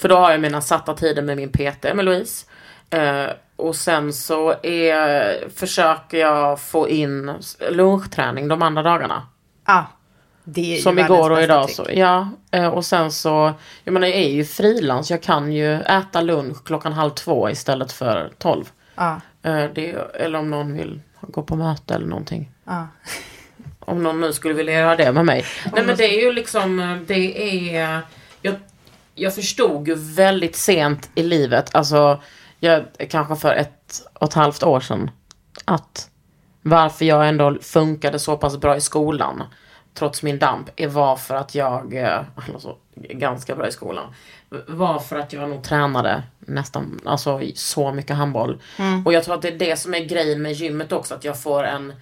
För 0.00 0.08
då 0.08 0.16
har 0.16 0.30
jag 0.30 0.40
mina 0.40 0.60
satta 0.60 0.94
tider 0.94 1.22
med 1.22 1.36
min 1.36 1.52
PT, 1.52 1.82
med 1.94 2.04
Louise. 2.04 2.46
Eh, 2.90 3.26
och 3.56 3.76
sen 3.76 4.12
så 4.12 4.50
är, 4.62 5.48
försöker 5.50 6.18
jag 6.18 6.60
få 6.60 6.88
in 6.88 7.32
lunchträning 7.70 8.48
de 8.48 8.62
andra 8.62 8.82
dagarna. 8.82 9.26
Ja. 9.66 9.86
Det 10.44 10.76
är 10.76 10.80
Som 10.80 10.98
igår 10.98 11.30
och 11.30 11.42
idag 11.42 11.64
trick. 11.66 11.76
så, 11.76 11.86
ja. 11.92 12.28
Eh, 12.50 12.66
Och 12.68 12.84
sen 12.84 13.12
så, 13.12 13.52
jag 13.84 13.92
menar 13.92 14.06
jag 14.06 14.16
är 14.16 14.28
ju 14.30 14.44
frilans, 14.44 15.10
jag 15.10 15.22
kan 15.22 15.52
ju 15.52 15.74
äta 15.74 16.20
lunch 16.20 16.64
klockan 16.64 16.92
halv 16.92 17.10
två 17.10 17.50
istället 17.50 17.92
för 17.92 18.30
tolv. 18.38 18.64
Ja. 18.94 19.20
Eh, 19.42 19.64
Det, 19.74 19.96
eller 20.14 20.38
om 20.38 20.50
någon 20.50 20.72
vill 20.76 21.00
gå 21.20 21.42
på 21.42 21.56
möte 21.56 21.94
eller 21.94 22.06
någonting. 22.06 22.50
Ja. 22.64 22.88
Om 23.80 24.02
någon 24.02 24.20
nu 24.20 24.32
skulle 24.32 24.54
vilja 24.54 24.72
göra 24.72 24.96
det 24.96 25.12
med 25.12 25.26
mig. 25.26 25.44
Nej 25.74 25.84
men 25.86 25.96
det 25.96 26.04
är 26.04 26.20
ju 26.24 26.32
liksom, 26.32 26.80
eh, 26.80 26.96
det 27.06 27.42
är, 27.76 28.00
jag, 28.42 28.54
jag 29.18 29.34
förstod 29.34 29.88
ju 29.88 29.94
väldigt 29.94 30.56
sent 30.56 31.10
i 31.14 31.22
livet, 31.22 31.74
alltså 31.74 32.20
jag, 32.60 32.84
kanske 33.10 33.36
för 33.36 33.54
ett 33.54 34.02
och 34.14 34.28
ett 34.28 34.34
halvt 34.34 34.62
år 34.62 34.80
sedan, 34.80 35.10
att 35.64 36.10
varför 36.62 37.04
jag 37.04 37.28
ändå 37.28 37.56
funkade 37.60 38.18
så 38.18 38.36
pass 38.36 38.56
bra 38.56 38.76
i 38.76 38.80
skolan, 38.80 39.42
trots 39.94 40.22
min 40.22 40.38
damp, 40.38 40.70
är 40.76 40.88
var 40.88 41.16
för 41.16 41.34
att 41.34 41.54
jag, 41.54 41.94
eh, 41.94 42.20
alltså 42.54 42.76
ganska 42.94 43.56
bra 43.56 43.68
i 43.68 43.72
skolan, 43.72 44.14
var 44.66 44.98
för 44.98 45.18
att 45.18 45.32
jag 45.32 45.50
nog 45.50 45.62
tränade 45.64 46.22
nästan, 46.38 47.00
alltså 47.04 47.40
så 47.54 47.92
mycket 47.92 48.16
handboll. 48.16 48.62
Och 49.04 49.12
jag 49.12 49.24
tror 49.24 49.34
att 49.34 49.42
det 49.42 49.48
är 49.48 49.58
det 49.58 49.76
som 49.76 49.94
är 49.94 50.00
grejen 50.00 50.42
med 50.42 50.52
gymmet 50.52 50.92
också, 50.92 51.14
att 51.14 51.24
jag 51.24 51.42
får 51.42 51.64
en, 51.64 51.92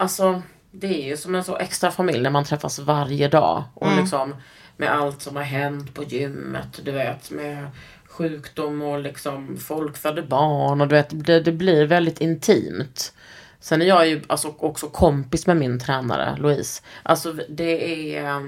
Alltså, 0.00 0.42
det 0.70 0.86
är 0.86 1.08
ju 1.08 1.16
som 1.16 1.34
en 1.34 1.44
så 1.44 1.56
extra 1.56 1.90
familj 1.90 2.20
när 2.20 2.30
man 2.30 2.44
träffas 2.44 2.78
varje 2.78 3.28
dag. 3.28 3.64
Och 3.74 3.96
liksom 3.96 4.34
med 4.80 4.92
allt 4.94 5.22
som 5.22 5.36
har 5.36 5.42
hänt 5.42 5.94
på 5.94 6.04
gymmet, 6.04 6.80
du 6.84 6.92
vet, 6.92 7.30
med 7.30 7.66
sjukdom 8.08 8.82
och 8.82 9.00
liksom 9.00 9.56
folk 9.56 9.96
födde 9.96 10.22
barn 10.22 10.80
och 10.80 10.88
du 10.88 10.94
vet, 10.94 11.26
det, 11.26 11.40
det 11.40 11.52
blir 11.52 11.86
väldigt 11.86 12.20
intimt. 12.20 13.12
Sen 13.60 13.82
är 13.82 13.86
jag 13.86 14.08
ju 14.08 14.22
alltså 14.26 14.54
också 14.58 14.88
kompis 14.88 15.46
med 15.46 15.56
min 15.56 15.80
tränare, 15.80 16.36
Louise. 16.38 16.82
Alltså 17.02 17.32
det 17.48 18.14
är... 18.16 18.24
eh, 18.24 18.40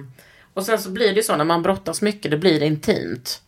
Och 0.55 0.65
sen 0.67 0.79
så 0.79 0.91
blir 0.91 1.15
det 1.15 1.23
så 1.23 1.37
när 1.37 1.45
man 1.45 1.63
brottas 1.63 2.03
mycket, 2.03 2.31
det 2.31 2.37
blir 2.37 2.63
intimt. 2.63 3.43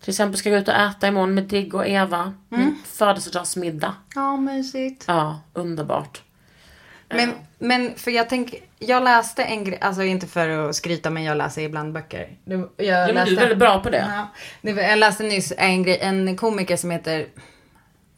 Till 0.00 0.10
exempel 0.10 0.38
ska 0.38 0.48
jag 0.50 0.56
gå 0.58 0.62
ut 0.62 0.68
och 0.68 0.74
äta 0.74 1.08
imorgon 1.08 1.34
med 1.34 1.44
Digg 1.44 1.74
och 1.74 1.86
Eva. 1.88 2.32
Min 2.48 2.78
födelsedagsmiddag. 2.84 3.94
Ja, 4.14 4.36
mysigt. 4.36 5.04
Ja, 5.06 5.40
underbart. 5.54 6.22
Men, 7.08 7.30
men 7.58 7.94
för 7.94 8.10
jag 8.10 8.28
tänker, 8.28 8.58
jag 8.78 9.04
läste 9.04 9.42
en 9.42 9.64
grej, 9.64 9.78
alltså 9.80 10.02
inte 10.02 10.26
för 10.26 10.48
att 10.48 10.76
skryta 10.76 11.10
men 11.10 11.24
jag 11.24 11.36
läser 11.36 11.62
ibland 11.62 11.92
böcker. 11.92 12.28
Jag, 12.44 12.60
Ja, 12.76 13.12
men 13.12 13.26
du 13.26 13.32
är 13.32 13.36
väldigt 13.36 13.58
bra 13.58 13.80
på 13.80 13.90
det. 13.90 14.28
Ja, 14.60 14.82
jag 14.82 14.98
läste 14.98 15.22
nyss 15.22 15.52
en, 15.56 15.82
grej, 15.82 15.98
en 16.00 16.36
komiker 16.36 16.76
som 16.76 16.90
heter, 16.90 17.26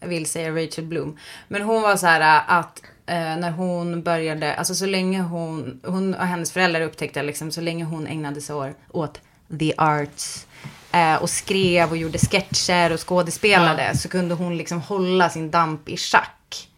jag 0.01 0.09
vill 0.09 0.27
säga 0.27 0.51
Rachel 0.51 0.85
Bloom. 0.85 1.19
Men 1.49 1.63
hon 1.63 1.83
var 1.83 1.97
så 1.97 2.07
här 2.07 2.43
att 2.47 2.83
eh, 3.07 3.15
när 3.17 3.51
hon 3.51 4.03
började, 4.03 4.55
alltså 4.55 4.75
så 4.75 4.87
länge 4.87 5.21
hon, 5.21 5.81
hon 5.85 6.15
och 6.15 6.27
hennes 6.27 6.53
föräldrar 6.53 6.81
upptäckte 6.81 7.23
liksom 7.23 7.51
så 7.51 7.61
länge 7.61 7.85
hon 7.85 8.07
ägnade 8.07 8.41
sig 8.41 8.75
åt 8.91 9.21
the 9.59 9.73
arts 9.77 10.47
eh, 10.93 11.15
och 11.15 11.31
skrev 11.31 11.91
och 11.91 11.97
gjorde 11.97 12.19
sketcher 12.19 12.93
och 12.93 13.09
skådespelade 13.09 13.97
så 13.97 14.09
kunde 14.09 14.35
hon 14.35 14.57
liksom 14.57 14.81
hålla 14.81 15.29
sin 15.29 15.51
damp 15.51 15.89
i 15.89 15.97
schack. 15.97 16.69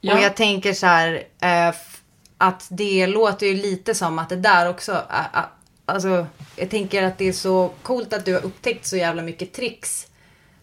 Ja. 0.00 0.14
Och 0.14 0.20
jag 0.20 0.36
tänker 0.36 0.72
så 0.72 0.86
här, 0.86 1.22
att 2.40 2.66
det 2.70 3.06
låter 3.06 3.46
ju 3.46 3.54
lite 3.54 3.94
som 3.94 4.18
att 4.18 4.28
det 4.28 4.36
där 4.36 4.68
också, 4.68 5.02
alltså 5.86 6.26
jag 6.56 6.70
tänker 6.70 7.02
att 7.02 7.18
det 7.18 7.28
är 7.28 7.32
så 7.32 7.70
coolt 7.82 8.12
att 8.12 8.24
du 8.24 8.34
har 8.34 8.44
upptäckt 8.44 8.86
så 8.86 8.96
jävla 8.96 9.22
mycket 9.22 9.52
tricks 9.52 10.06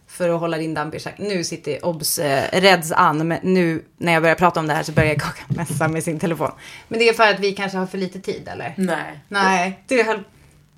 för 0.06 0.28
att 0.28 0.40
hålla 0.40 0.58
din 0.58 0.74
damp 0.74 0.94
i 0.94 0.98
schack. 0.98 1.18
Nu 1.18 1.44
sitter 1.44 1.84
obs 1.84 2.18
eh, 2.18 2.60
Reds 2.60 2.92
an, 2.92 3.28
men 3.28 3.38
nu 3.42 3.84
när 3.96 4.12
jag 4.12 4.22
börjar 4.22 4.36
prata 4.36 4.60
om 4.60 4.66
det 4.66 4.74
här 4.74 4.82
så 4.82 4.92
börjar 4.92 5.14
Kakan 5.14 5.44
messa 5.56 5.88
med 5.88 6.04
sin 6.04 6.18
telefon. 6.18 6.50
Men 6.88 6.98
det 6.98 7.08
är 7.08 7.12
för 7.12 7.28
att 7.28 7.40
vi 7.40 7.52
kanske 7.52 7.78
har 7.78 7.86
för 7.86 7.98
lite 7.98 8.20
tid 8.20 8.48
eller? 8.48 8.74
Nej. 8.76 9.20
Nej, 9.28 9.82
det 9.86 10.02
höll, 10.02 10.22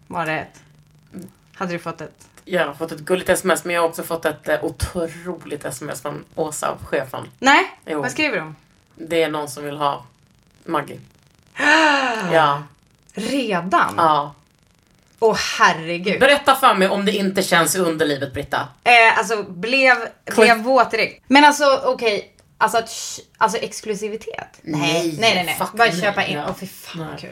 var 0.07 0.26
det 0.26 0.32
ett? 0.38 0.62
Hade 1.55 1.72
du 1.72 1.78
fått 1.78 2.01
ett? 2.01 2.28
Jag 2.44 2.66
har 2.66 2.74
fått 2.74 2.92
ett 2.92 3.01
gulligt 3.01 3.28
sms 3.28 3.64
men 3.64 3.74
jag 3.74 3.82
har 3.82 3.88
också 3.88 4.03
fått 4.03 4.24
ett 4.24 4.48
eh, 4.48 4.64
otroligt 4.64 5.64
sms 5.64 6.03
från 6.03 6.24
Åsa, 6.34 6.78
chefen. 6.84 7.26
Nej, 7.38 7.64
Jo. 7.86 8.03
vad 8.03 8.11
skriver 8.11 8.40
hon? 8.40 8.57
Det 8.94 9.22
är 9.22 9.28
någon 9.30 9.48
som 9.48 9.64
vill 9.64 9.76
ha 9.76 10.05
Maggie. 10.64 11.00
ja. 12.32 12.62
Redan? 13.14 13.94
ja. 13.96 14.34
Åh 15.22 15.36
herregud. 15.58 16.20
Berätta 16.20 16.54
för 16.54 16.74
mig 16.74 16.88
om 16.88 17.04
det 17.04 17.12
inte 17.12 17.42
känns 17.42 17.76
i 17.76 17.78
underlivet 17.78 18.34
Britta. 18.34 18.68
Eh, 18.84 19.18
alltså 19.18 19.42
blev, 19.42 19.94
blev 20.36 20.56
våt 20.58 20.90
direkt. 20.90 21.24
Men 21.26 21.44
alltså 21.44 21.80
okej, 21.84 22.32
alltså, 22.58 22.78
att, 22.78 22.86
sh- 22.88 23.20
alltså 23.38 23.58
exklusivitet? 23.58 24.58
Nej, 24.62 25.16
nej, 25.20 25.34
nej. 25.34 25.44
nej. 25.44 25.56
Bara 25.58 25.88
nej, 25.88 26.00
köpa 26.00 26.24
in. 26.24 26.38
Åh 26.38 26.44
ja. 26.48 26.54
fy 26.61 26.66
fan 26.66 27.06
Nej. 27.11 27.20
kul. 27.20 27.30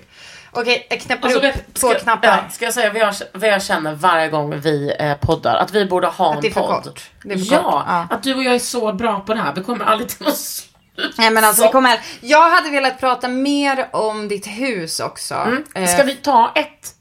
Okej, 0.50 0.86
jag 0.90 1.00
knäpper 1.00 1.24
Alltså, 1.24 1.38
upp 1.38 1.44
vet- 1.44 1.74
två 1.74 1.88
ska, 1.90 1.98
knappar. 1.98 2.28
Ja, 2.28 2.50
ska 2.50 2.64
jag 2.64 2.74
säga 2.74 2.92
vad 2.92 3.02
jag, 3.02 3.14
vad 3.34 3.48
jag 3.50 3.62
känner 3.62 3.94
varje 3.94 4.28
gång 4.28 4.60
vi 4.60 4.94
eh, 4.98 5.14
poddar? 5.16 5.56
Att 5.56 5.70
vi 5.74 5.86
borde 5.86 6.06
ha 6.06 6.30
Att 6.30 6.36
en 6.36 6.42
det 6.42 6.48
är 6.48 6.52
för 6.52 6.60
podd. 6.60 6.84
kort. 6.84 7.10
Det 7.24 7.34
är 7.34 7.38
för 7.38 7.54
ja, 7.54 7.62
kort, 7.62 7.84
ja. 7.86 8.06
att 8.10 8.22
du 8.22 8.34
och 8.34 8.42
jag 8.44 8.54
är 8.54 8.58
så 8.58 8.92
bra 8.92 9.20
på 9.20 9.34
det 9.34 9.40
här. 9.40 9.54
Vi 9.54 9.62
kommer 9.62 9.84
aldrig 9.84 10.08
till 10.08 10.26
något. 10.26 10.38
Nej 11.18 11.30
men 11.30 11.44
alltså 11.44 11.62
vi 11.62 11.68
kommer, 11.68 12.00
jag 12.20 12.50
hade 12.50 12.70
velat 12.70 13.00
prata 13.00 13.28
mer 13.28 13.88
om 13.92 14.28
ditt 14.28 14.46
hus 14.46 15.00
också. 15.00 15.34
Mm. 15.34 15.64
Eh, 15.74 15.86
Ska 15.86 16.02
vi 16.02 16.14
ta 16.16 16.52
ett? 16.54 16.94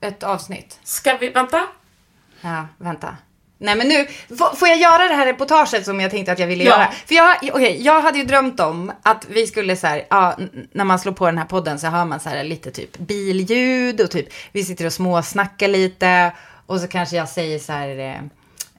Ett 0.00 0.22
avsnitt. 0.22 0.78
Ska 0.84 1.16
vi, 1.16 1.28
vänta? 1.28 1.66
Ja, 2.40 2.66
vänta. 2.78 3.16
Nej 3.62 3.76
men 3.76 3.88
nu, 3.88 4.06
får 4.56 4.68
jag 4.68 4.78
göra 4.78 5.08
det 5.08 5.14
här 5.14 5.26
reportaget 5.26 5.84
som 5.84 6.00
jag 6.00 6.10
tänkte 6.10 6.32
att 6.32 6.38
jag 6.38 6.46
ville 6.46 6.64
Ja. 6.64 6.70
göra? 6.70 6.90
För 7.06 7.14
jag, 7.14 7.36
okej, 7.52 7.82
jag 7.82 8.00
hade 8.00 8.18
ju 8.18 8.24
drömt 8.24 8.60
om 8.60 8.92
att 9.02 9.26
vi 9.28 9.46
skulle 9.46 9.76
så 9.76 9.86
här, 9.86 10.06
ja, 10.10 10.36
när 10.72 10.84
man 10.84 10.98
slår 10.98 11.12
på 11.12 11.26
den 11.26 11.38
här 11.38 11.44
podden 11.44 11.78
så 11.78 11.86
hör 11.86 12.04
man 12.04 12.20
så 12.20 12.28
här 12.28 12.44
lite 12.44 12.70
typ 12.70 12.98
billjud 12.98 14.00
och 14.00 14.10
typ 14.10 14.28
vi 14.52 14.64
sitter 14.64 14.86
och 14.86 14.92
småsnackar 14.92 15.68
lite 15.68 16.32
och 16.66 16.80
så 16.80 16.88
kanske 16.88 17.16
jag 17.16 17.28
säger 17.28 17.58
så 17.58 17.72
här, 17.72 18.20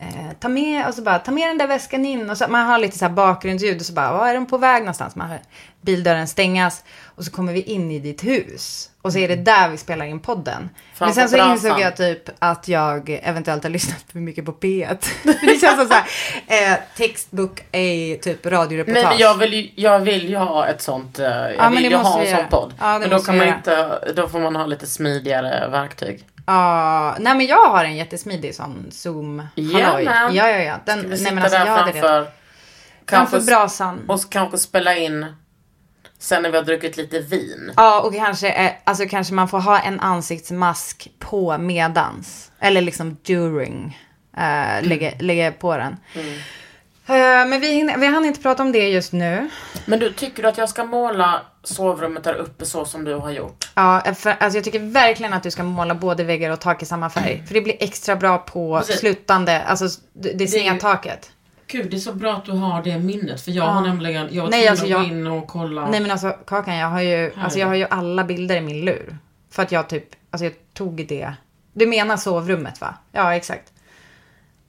eh, 0.02 0.28
eh, 0.28 0.32
ta 0.40 0.50
med, 0.50 0.88
och 0.88 0.94
så 0.94 1.02
bara, 1.02 1.20
ta 1.20 1.32
med 1.32 1.50
den 1.50 1.58
där 1.58 1.68
väskan 1.68 2.06
in 2.06 2.30
och 2.30 2.38
så 2.38 2.46
man 2.50 2.66
har 2.66 2.78
lite 2.78 2.98
så 2.98 3.06
här 3.06 3.12
bakgrundsljud 3.14 3.80
och 3.80 3.86
så 3.86 3.94
bara, 3.94 4.12
var 4.12 4.28
är 4.28 4.34
de 4.34 4.46
på 4.46 4.58
väg 4.58 4.82
någonstans? 4.82 5.16
Man 5.16 5.30
hör 5.30 5.40
bildörren 5.82 6.28
stängas 6.28 6.84
och 7.04 7.26
så 7.26 7.32
kommer 7.32 7.54
vi 7.54 7.62
in 7.62 7.92
i 7.92 8.00
ditt 8.00 8.24
hus 8.24 8.90
och 9.02 9.14
så 9.14 9.20
är 9.20 9.28
det 9.28 9.36
där 9.36 9.70
vi 9.70 9.78
spelar 9.78 10.06
in 10.06 10.20
podden. 10.20 10.70
Men 11.00 11.14
sen 11.14 11.30
så 11.30 11.36
Framför 11.36 11.54
insåg 11.54 11.70
brasan. 11.70 11.82
jag 11.82 11.96
typ 11.98 12.30
att 12.40 12.68
jag 12.68 13.20
eventuellt 13.24 13.64
har 13.64 13.70
lyssnat 13.80 14.06
för 14.12 14.20
mycket 14.20 14.46
på 14.46 14.52
P1. 14.52 14.98
det 15.24 15.62
känns 15.62 15.78
som 15.80 15.88
så 15.88 15.94
här, 15.94 16.06
eh, 16.48 16.78
textbook 16.98 17.64
är 17.72 18.18
typ 18.18 18.46
radioreportage. 18.46 19.06
Nej 19.10 19.20
jag 19.20 19.38
vill 19.38 19.54
ju, 19.54 19.70
jag 19.76 20.00
vill 20.00 20.30
ju 20.30 20.36
ha 20.36 20.68
ett 20.68 20.82
sånt, 20.82 21.20
eh, 21.20 21.26
jag 21.26 21.58
men 21.58 21.76
vill 21.76 21.92
ju 21.92 21.96
ha 21.96 22.22
en 22.22 22.38
sån 22.38 22.50
podd. 22.50 22.74
Ja, 22.80 23.00
men 23.00 23.10
då 23.10 23.20
kan 23.20 23.38
man 23.38 23.48
inte, 23.48 24.00
då 24.16 24.28
får 24.28 24.40
man 24.40 24.56
ha 24.56 24.66
lite 24.66 24.88
smidigare 24.88 25.68
verktyg. 25.68 26.26
Ja, 26.46 27.16
nej 27.20 27.36
men 27.36 27.46
jag 27.46 27.70
har 27.70 27.86
en 27.86 27.96
jättesmidig 27.96 28.56
sån 28.56 28.88
Zoom. 28.92 29.48
Ja, 29.56 29.86
Halloj. 29.86 30.06
men. 30.06 30.36
ja, 30.36 30.50
ja, 30.50 30.58
ja. 30.58 30.80
Den, 30.86 31.02
Vi 31.02 31.08
nej 31.08 31.18
sitter 31.18 31.34
men 31.34 31.44
alltså 31.44 31.60
där 31.60 31.66
jag 31.66 31.78
framför, 31.94 32.28
Framför 33.08 33.42
brasan. 33.42 34.00
och 34.08 34.20
kanske 34.30 34.58
spela 34.58 34.96
in 34.96 35.26
sen 36.20 36.42
när 36.44 36.50
vi 36.52 36.58
har 36.58 36.64
druckit 36.64 36.98
lite 36.98 37.20
vin. 37.20 37.72
Ja, 37.78 38.02
och 38.02 38.16
kanske, 38.16 38.50
eh, 38.52 38.72
alltså 38.84 39.06
kanske 39.06 39.34
man 39.34 39.48
får 39.48 39.60
ha 39.60 39.80
en 39.80 40.00
ansiktsmask 40.00 41.12
på 41.20 41.58
medans. 41.58 42.52
Eller 42.60 42.82
liksom 42.82 43.18
during. 43.24 44.00
Eh, 44.38 44.84
lägga, 44.88 45.12
lägga 45.20 45.52
på 45.52 45.78
den. 45.78 45.98
Eh, 46.16 46.22
men 47.06 47.60
vi, 47.62 47.74
hinner, 47.74 47.98
vi 47.98 48.08
hann 48.08 48.26
inte 48.26 48.42
prata 48.42 48.64
om 48.64 48.72
det 48.72 48.90
just 48.90 49.14
nu. 49.14 49.50
Men 49.86 50.00
du, 50.00 50.14
tycker 50.14 50.44
du 50.44 50.50
att 50.50 50.58
jag 50.58 50.70
ska 50.70 50.84
måla 50.84 51.42
sovrummet 51.64 52.24
där 52.24 52.34
uppe 52.34 52.66
så 52.66 52.86
som 52.86 53.04
du 53.04 53.16
har 53.16 53.32
gjort? 53.32 53.70
Ja, 53.76 54.02
för, 54.16 54.30
alltså 54.40 54.58
jag 54.58 54.64
tycker 54.64 54.80
verkligen 54.80 55.34
att 55.34 55.44
du 55.44 55.52
ska 55.52 55.64
måla 55.64 55.96
både 55.96 56.24
väggar 56.24 56.50
och 56.52 56.60
tak 56.60 56.82
i 56.82 56.86
samma 56.86 57.10
färg. 57.10 57.44
För 57.48 57.54
det 57.54 57.62
blir 57.62 57.76
extra 57.80 58.16
bra 58.16 58.38
på 58.38 58.78
Precis. 58.80 59.00
slutande, 59.00 59.62
alltså 59.62 59.86
det, 60.14 60.48
sneda 60.48 60.76
taket. 60.80 61.32
Gud, 61.68 61.92
det 61.92 61.98
är 61.98 62.00
så 62.00 62.14
bra 62.14 62.34
att 62.34 62.46
du 62.46 62.52
har 62.52 62.84
det 62.84 62.98
minnet. 63.00 63.42
För 63.42 63.52
jag 63.52 63.64
har 63.64 63.82
nämligen, 63.82 64.28
jag 64.32 64.44
var 64.44 64.50
Nej, 64.50 64.68
alltså 64.68 64.86
jag- 64.86 65.02
gå 65.02 65.08
in 65.08 65.28
och 65.28 65.48
kolla. 65.48 65.88
Nej 65.90 66.00
men 66.00 66.12
alltså 66.12 66.30
Kakan, 66.30 66.76
jag 66.76 66.88
har 66.88 67.02
ju, 67.02 67.32
alltså 67.38 67.60
jag 67.60 67.68
har 67.68 67.76
ju 67.76 67.86
alla 67.90 68.24
bilder 68.24 68.56
i 68.56 68.62
min 68.62 68.86
lur. 68.86 69.18
För 69.52 69.64
att 69.64 69.72
jag 69.72 69.90
typ, 69.90 70.06
alltså 70.32 70.46
jag 70.46 70.54
tog 70.74 71.08
det. 71.08 71.34
Du 71.74 71.86
menar 71.88 72.18
sovrummet 72.18 72.82
va? 72.82 72.94
Ja, 73.12 73.36
exakt. 73.36 73.74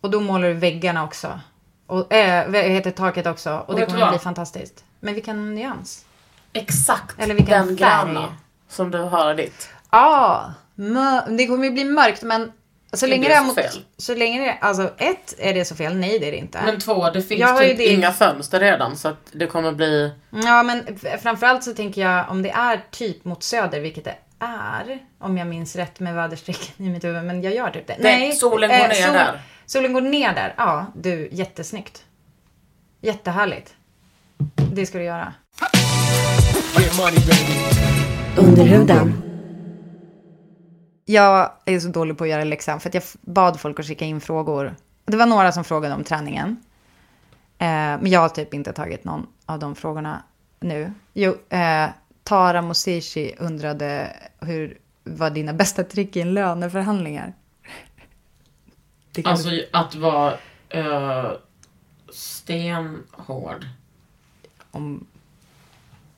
Och 0.00 0.10
då 0.10 0.20
målar 0.20 0.48
du 0.48 0.54
väggarna 0.54 1.04
också. 1.04 1.40
Och 1.86 2.12
äh, 2.12 2.52
heter 2.52 2.90
taket 2.90 3.26
också. 3.26 3.64
Och, 3.66 3.74
det 3.74 3.80
vet 3.80 3.88
du 3.88 3.94
kommer 3.94 4.10
bli 4.10 4.18
fantastiskt. 4.18 4.84
Men 5.00 5.14
vilken 5.14 5.54
nyans. 5.54 6.04
Exakt 6.52 7.20
Eller 7.22 7.34
vilken 7.34 7.66
den 7.66 7.78
färg. 7.78 8.04
gröna 8.06 8.36
som 8.68 8.90
du 8.90 8.98
har 8.98 9.34
ditt. 9.34 9.68
Ja, 9.90 10.52
mö- 10.74 11.36
det 11.36 11.46
kommer 11.46 11.64
ju 11.64 11.70
bli 11.70 11.84
mörkt 11.84 12.22
men 12.22 12.52
så 12.92 13.06
länge 13.06 13.22
det 13.22 13.28
det 13.28 13.34
är 13.34 13.40
så 13.40 13.46
mot, 13.46 13.54
fel? 13.54 13.84
så 13.96 14.14
länge 14.14 14.40
det, 14.40 14.58
alltså 14.60 14.90
ett, 14.98 15.34
är 15.38 15.54
det 15.54 15.64
så 15.64 15.74
fel? 15.74 15.96
Nej 15.96 16.18
det 16.18 16.28
är 16.28 16.32
det 16.32 16.36
inte. 16.38 16.60
Men 16.64 16.80
två, 16.80 17.10
det 17.10 17.22
finns 17.22 17.40
Jag 17.40 17.58
typ 17.60 17.76
det- 17.76 17.86
inga 17.86 18.12
fönster 18.12 18.60
redan 18.60 18.96
så 18.96 19.08
att 19.08 19.26
det 19.32 19.46
kommer 19.46 19.72
bli... 19.72 20.12
Ja, 20.30 20.62
men 20.62 20.98
framförallt 21.22 21.64
så 21.64 21.74
tänker 21.74 22.00
jag 22.00 22.30
om 22.30 22.42
det 22.42 22.50
är 22.50 22.84
typ 22.90 23.24
mot 23.24 23.42
söder, 23.42 23.80
vilket 23.80 24.04
det 24.04 24.14
är, 24.38 24.98
om 25.18 25.38
jag 25.38 25.46
minns 25.46 25.76
rätt 25.76 26.00
med 26.00 26.14
väderstrecken 26.14 26.86
i 26.86 26.90
mitt 26.90 27.04
huvud, 27.04 27.24
men 27.24 27.42
jag 27.42 27.54
gör 27.54 27.70
typ 27.70 27.86
det. 27.86 27.96
Nej, 28.00 28.32
solen 28.32 28.70
går 28.70 28.88
ner 28.88 29.12
där. 29.12 29.40
Solen 29.72 29.92
går 29.92 30.00
ner 30.00 30.34
där, 30.34 30.54
ja. 30.56 30.86
Du, 30.94 31.28
jättesnyggt. 31.32 32.04
Jättehärligt. 33.00 33.74
Det 34.72 34.86
ska 34.86 34.98
du 34.98 35.04
göra. 35.04 35.34
Under 38.36 38.64
huden. 38.64 39.22
Jag 41.04 41.50
är 41.64 41.80
så 41.80 41.88
dålig 41.88 42.18
på 42.18 42.24
att 42.24 42.30
göra 42.30 42.44
läxan 42.44 42.80
för 42.80 42.88
att 42.88 42.94
jag 42.94 43.02
bad 43.20 43.60
folk 43.60 43.80
att 43.80 43.86
skicka 43.86 44.04
in 44.04 44.20
frågor. 44.20 44.74
Det 45.04 45.16
var 45.16 45.26
några 45.26 45.52
som 45.52 45.64
frågade 45.64 45.94
om 45.94 46.04
träningen. 46.04 46.56
Eh, 47.58 47.66
men 47.66 48.06
jag 48.06 48.20
har 48.20 48.28
typ 48.28 48.54
inte 48.54 48.72
tagit 48.72 49.04
någon 49.04 49.26
av 49.46 49.58
de 49.58 49.74
frågorna 49.74 50.22
nu. 50.60 50.92
Jo, 51.12 51.36
eh, 51.48 51.88
Tara 52.24 52.62
Mosishi 52.62 53.34
undrade 53.38 54.16
hur 54.40 54.78
var 55.04 55.30
dina 55.30 55.52
bästa 55.52 55.84
trick 55.84 56.16
i 56.16 56.24
löneförhandlingar? 56.24 57.32
Det 59.12 59.22
kan 59.22 59.32
Alltså 59.32 59.50
att 59.72 59.94
vara 59.94 60.32
uh, 60.74 61.32
stenhård. 62.12 63.66
om... 64.70 65.06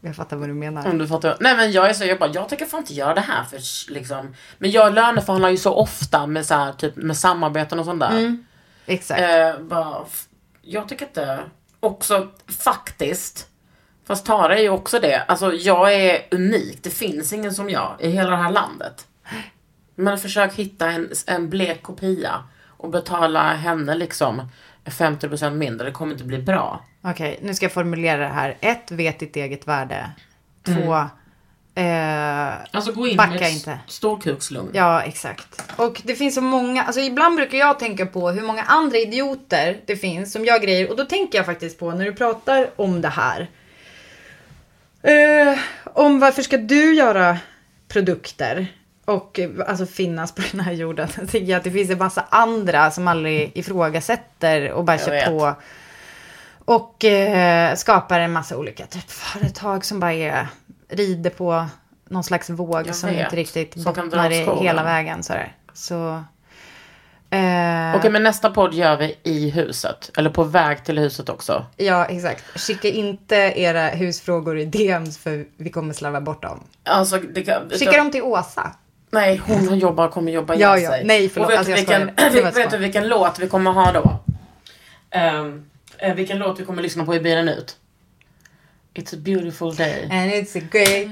Jag 0.01 0.17
fattar 0.17 0.37
vad 0.37 0.49
du 0.49 0.55
menar. 0.55 0.91
Om 0.91 0.99
du 0.99 1.09
fattar. 1.09 1.37
Nej 1.41 1.57
men 1.57 1.73
jag 1.73 1.91
är 1.91 1.95
så, 1.95 2.05
jag 2.05 2.19
bara, 2.19 2.31
jag 2.31 2.49
tänker 2.49 2.67
fan 2.67 2.81
inte 2.81 2.95
göra 2.95 3.15
det 3.15 3.21
här 3.21 3.45
för 3.45 3.61
liksom. 3.93 4.35
Men 4.59 4.71
jag 4.71 4.95
löneförhandlar 4.95 5.51
ju 5.51 5.57
så 5.57 5.75
ofta 5.75 6.27
med 6.27 6.47
så 6.47 6.55
här, 6.55 6.73
typ 6.73 6.97
med 6.97 7.17
samarbeten 7.17 7.79
och 7.79 7.85
sånt 7.85 8.01
där. 8.01 8.37
Exakt. 8.87 9.21
Eh, 9.21 9.61
bara, 9.61 10.05
jag 10.63 10.89
tycker 10.89 11.07
inte, 11.07 11.41
också 11.81 12.29
faktiskt, 12.47 13.49
fast 14.05 14.27
Tara 14.27 14.59
är 14.59 14.63
ju 14.63 14.69
också 14.69 15.01
det, 15.01 15.23
alltså 15.23 15.53
jag 15.53 15.95
är 15.95 16.27
unik, 16.31 16.79
det 16.83 16.91
finns 16.91 17.33
ingen 17.33 17.55
som 17.55 17.71
jag 17.71 17.97
i 18.01 18.09
hela 18.09 18.31
det 18.31 18.37
här 18.37 18.51
landet. 18.51 19.07
Men 19.95 20.19
försök 20.19 20.55
hitta 20.55 20.91
en, 20.91 21.11
en 21.27 21.51
blek 21.51 21.83
kopia 21.83 22.45
och 22.77 22.91
betala 22.91 23.53
henne 23.55 23.95
liksom 23.95 24.49
50% 24.85 25.51
mindre, 25.51 25.87
det 25.87 25.93
kommer 25.93 26.13
inte 26.13 26.25
bli 26.25 26.39
bra. 26.39 26.85
Okej, 27.03 27.39
nu 27.43 27.55
ska 27.55 27.65
jag 27.65 27.73
formulera 27.73 28.21
det 28.21 28.35
här. 28.35 28.57
Ett, 28.61 28.91
vet 28.91 29.19
ditt 29.19 29.37
eget 29.37 29.69
värde. 29.69 30.11
Två, 30.63 30.95
eh, 31.75 32.53
Alltså 32.71 32.93
gå 32.93 33.07
in 33.09 33.17
med 33.17 33.37
ett 33.43 33.53
inte. 33.53 33.79
storkukslugn. 33.87 34.71
Ja, 34.73 35.03
exakt. 35.03 35.65
Och 35.77 36.03
det 36.05 36.15
finns 36.15 36.35
så 36.35 36.41
många, 36.41 36.83
alltså 36.85 37.01
ibland 37.01 37.37
brukar 37.37 37.59
jag 37.59 37.79
tänka 37.79 38.07
på 38.07 38.31
hur 38.31 38.43
många 38.43 38.63
andra 38.63 38.99
idioter 38.99 39.81
det 39.87 39.97
finns 39.97 40.33
som 40.33 40.45
gör 40.45 40.59
grejer. 40.59 40.91
Och 40.91 40.97
då 40.97 41.05
tänker 41.05 41.39
jag 41.39 41.47
faktiskt 41.47 41.79
på 41.79 41.91
när 41.91 42.05
du 42.05 42.13
pratar 42.13 42.71
om 42.77 43.01
det 43.01 43.09
här. 43.09 43.51
Eh, 45.03 45.59
om 45.85 46.21
varför 46.21 46.43
ska 46.43 46.57
du 46.57 46.95
göra 46.95 47.39
produkter? 47.89 48.67
Och 49.05 49.39
eh, 49.39 49.51
alltså 49.67 49.87
finnas 49.87 50.33
på 50.33 50.43
den 50.53 50.61
här 50.61 50.73
jorden. 50.73 51.09
Jag 51.19 51.31
tänker 51.31 51.57
att 51.57 51.65
det 51.65 51.71
finns 51.71 51.91
en 51.91 51.99
massa 51.99 52.25
andra 52.29 52.91
som 52.91 53.09
aldrig 53.09 53.53
ifrågasätter 53.55 54.71
och 54.73 54.85
bara 54.85 54.93
Jag 54.97 55.05
kör 55.05 55.11
vet. 55.11 55.27
på. 55.27 55.55
Och 56.65 57.05
eh, 57.05 57.75
skapar 57.75 58.21
en 58.21 58.33
massa 58.33 58.57
olika 58.57 58.87
typ 58.87 59.11
företag 59.11 59.85
som 59.85 60.01
bara 60.01 60.13
är, 60.13 60.49
rider 60.89 61.31
på 61.31 61.67
någon 62.09 62.25
slags 62.25 62.51
våg 62.51 62.87
Jag 62.87 62.95
som 62.95 63.11
vet. 63.11 63.21
inte 63.25 63.37
riktigt 63.37 63.73
Som 63.73 63.85
bottnar 63.85 64.31
i 64.31 64.45
hela 64.65 64.83
vägen. 64.85 65.23
Sådär. 65.23 65.53
Så... 65.73 66.23
Eh, 67.31 67.97
Okej 67.97 68.11
men 68.11 68.23
nästa 68.23 68.51
podd 68.51 68.75
gör 68.75 68.97
vi 68.97 69.19
i 69.23 69.51
huset, 69.51 70.11
eller 70.17 70.31
på 70.31 70.45
väg 70.45 70.85
till 70.85 70.99
huset 70.99 71.29
också. 71.29 71.67
Ja, 71.77 72.05
exakt. 72.05 72.61
Skicka 72.61 72.89
inte 72.89 73.37
era 73.37 73.89
husfrågor 73.89 74.59
i 74.59 74.65
DMs 74.65 75.19
för 75.19 75.47
vi 75.57 75.71
kommer 75.71 75.95
slarva 75.95 76.21
bort 76.21 76.43
dem. 76.43 76.61
Alltså, 76.85 77.19
det 77.19 77.43
kan, 77.43 77.71
Skicka 77.71 77.97
dem 77.99 78.11
till 78.11 78.23
Åsa. 78.23 78.71
Nej, 79.15 79.41
hon 79.47 79.79
jobbar, 79.79 80.09
kommer 80.09 80.33
jobba 80.33 80.55
Ja, 80.55 80.79
ihjäl 80.79 80.83
ja. 80.83 80.91
sig. 80.91 81.05
Nej, 81.05 81.29
förlåt. 81.29 81.47
Och 81.47 81.53
vet, 81.53 81.59
Alltså, 81.59 81.75
vilken, 81.75 82.11
vet, 82.55 82.71
du 82.71 82.79
vilken 82.79 83.09
låt 83.09 83.39
vi 83.39 83.49
kommer 83.49 83.71
ha 83.71 83.93
då? 83.93 84.19
Um, 85.19 85.65
eh, 85.99 86.15
vilken 86.15 86.39
låt 86.39 86.61
vi 86.61 86.65
kommer 86.65 86.83
lyssna 86.83 87.05
på 87.05 87.15
i 87.15 87.21
bilen 87.21 87.49
ut? 87.49 87.77
It's 88.95 89.15
a 89.15 89.19
beautiful 89.21 89.75
day. 89.75 90.03
And 90.11 90.31
it's 90.33 90.57
a 90.59 90.63
great 90.71 91.09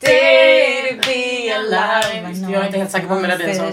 day 0.00 0.82
to 0.92 1.08
be 1.08 1.54
alive. 1.56 2.52
Jag 2.52 2.62
är 2.62 2.66
inte 2.66 2.78
helt 2.78 2.90
säker 2.90 3.06
på 3.06 3.14
melodin, 3.14 3.54
så. 3.54 3.72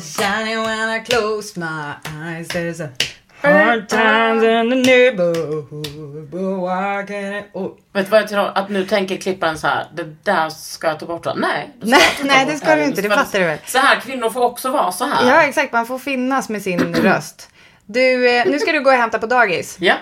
Hard 3.42 3.90
times 3.90 4.44
in 4.44 4.70
the 4.70 4.92
neighborhood 4.92 6.30
But 6.32 6.42
why 6.42 7.06
can't 7.08 7.36
I... 7.36 7.44
Oh. 7.54 7.72
Vet 7.94 8.06
du 8.06 8.12
vad 8.12 8.22
jag 8.22 8.30
tror? 8.30 8.52
Att 8.56 8.70
nu 8.70 8.86
tänker 8.86 9.18
klipparen 9.18 9.58
så 9.58 9.68
här. 9.68 9.86
det 9.94 10.16
där 10.24 10.50
ska 10.50 10.88
jag 10.88 11.00
ta 11.00 11.06
bort? 11.06 11.26
Nej. 11.36 11.70
det 11.82 11.90
Nej, 11.90 12.02
jag 12.18 12.28
nej, 12.28 12.46
det 12.46 12.58
ska 12.58 12.76
du 12.76 12.84
inte, 12.84 13.02
det 13.02 13.10
fattar 13.10 13.40
du 13.40 13.46
väl. 13.46 13.58
Så 13.66 13.78
här, 13.78 14.00
kvinnor 14.00 14.30
får 14.30 14.44
också 14.44 14.72
vara 14.72 14.92
så 14.92 15.06
här. 15.06 15.30
Ja, 15.30 15.44
exakt. 15.44 15.74
Man 15.74 15.86
får 15.86 16.00
finnas 16.00 16.50
med 16.50 16.62
sin 16.62 16.96
röst. 17.04 17.50
Du, 17.86 18.30
eh, 18.30 18.46
nu 18.46 18.60
ska 18.60 18.72
du 18.72 18.84
gå 18.84 18.90
och 18.90 18.96
hämta 18.96 19.20
på 19.20 19.26
dagis. 19.28 19.78
Ja. 19.80 19.94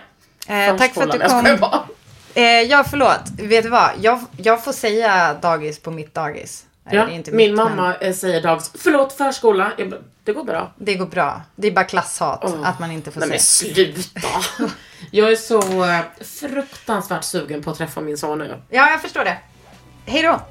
Eh, 0.48 0.78
tack 0.78 0.94
för 0.94 1.04
att 1.04 1.12
du 1.12 1.18
Jag 1.18 1.30
kom. 1.30 1.58
bara. 1.60 1.84
Eh, 2.34 2.44
ja, 2.44 2.84
förlåt. 2.90 3.22
Vet 3.40 3.64
du 3.64 3.70
vad? 3.70 3.90
Jag, 4.02 4.20
jag 4.38 4.64
får 4.64 4.72
säga 4.72 5.34
dagis 5.34 5.80
på 5.80 5.92
mitt 5.92 6.14
dagis. 6.14 6.66
Nej, 6.84 6.96
Ja, 6.96 7.06
min 7.08 7.24
mitt, 7.32 7.56
mamma 7.56 7.96
men 8.00 8.10
eh, 8.10 8.14
säger 8.16 8.42
dags, 8.42 8.72
förlåt 8.78 9.14
förskola. 9.14 9.72
Det 10.26 10.34
går 10.34 10.44
bra. 10.44 10.72
Det 10.76 10.96
går 10.96 11.06
bra. 11.06 11.42
Det 11.56 11.68
är 11.68 11.72
bara 11.72 11.86
klasshat 11.86 12.40
Åh. 12.44 12.68
att 12.70 12.80
man 12.80 12.92
inte 12.92 13.12
får 13.12 13.20
Nej 13.20 13.30
men 13.30 13.40
se. 13.40 13.74
sluta. 13.74 14.28
jag 15.12 15.32
är 15.32 15.36
så 15.36 15.86
eh, 15.86 16.00
fruktansvärt 16.40 17.24
sugen 17.24 17.64
på 17.64 17.72
att 17.72 17.78
träffa 17.78 18.02
min 18.02 18.18
son 18.18 18.38
nu. 18.40 18.62
Ja, 18.70 18.90
jag 18.90 19.02
förstår 19.02 19.24
det. 19.24 19.38
Hej 20.06 20.24
då. 20.24 20.42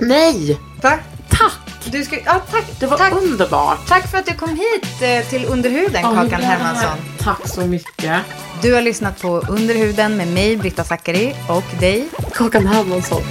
Nej! 0.00 0.60
Va? 0.82 0.98
Tack! 1.30 1.58
Du 1.84 2.04
ska, 2.04 2.16
ja, 2.24 2.40
tack. 2.50 2.80
Det 2.80 2.86
var 2.86 2.96
tack. 2.98 3.12
underbart. 3.12 3.88
tack 3.88 4.10
för 4.10 4.18
att 4.18 4.26
du 4.26 4.34
kom 4.34 4.48
hit 4.50 5.02
eh, 5.02 5.28
till 5.28 5.44
Underhuden, 5.44 6.02
Ja, 6.02 6.14
Kakan 6.14 6.28
ja, 6.30 6.36
Hermansson. 6.48 6.98
Tack 7.18 7.48
så 7.48 7.60
mycket. 7.60 8.20
Du 8.62 8.74
har 8.74 8.82
lyssnat 8.82 9.22
på 9.22 9.28
Underhuden 9.28 10.16
med 10.16 10.28
mig, 10.28 10.56
Britta 10.56 10.84
Zackari, 10.84 11.34
och 11.48 11.80
dig. 11.80 12.08
Kakan 12.34 12.66
Hermansson. 12.66 13.22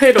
Hej 0.00 0.12
då. 0.12 0.20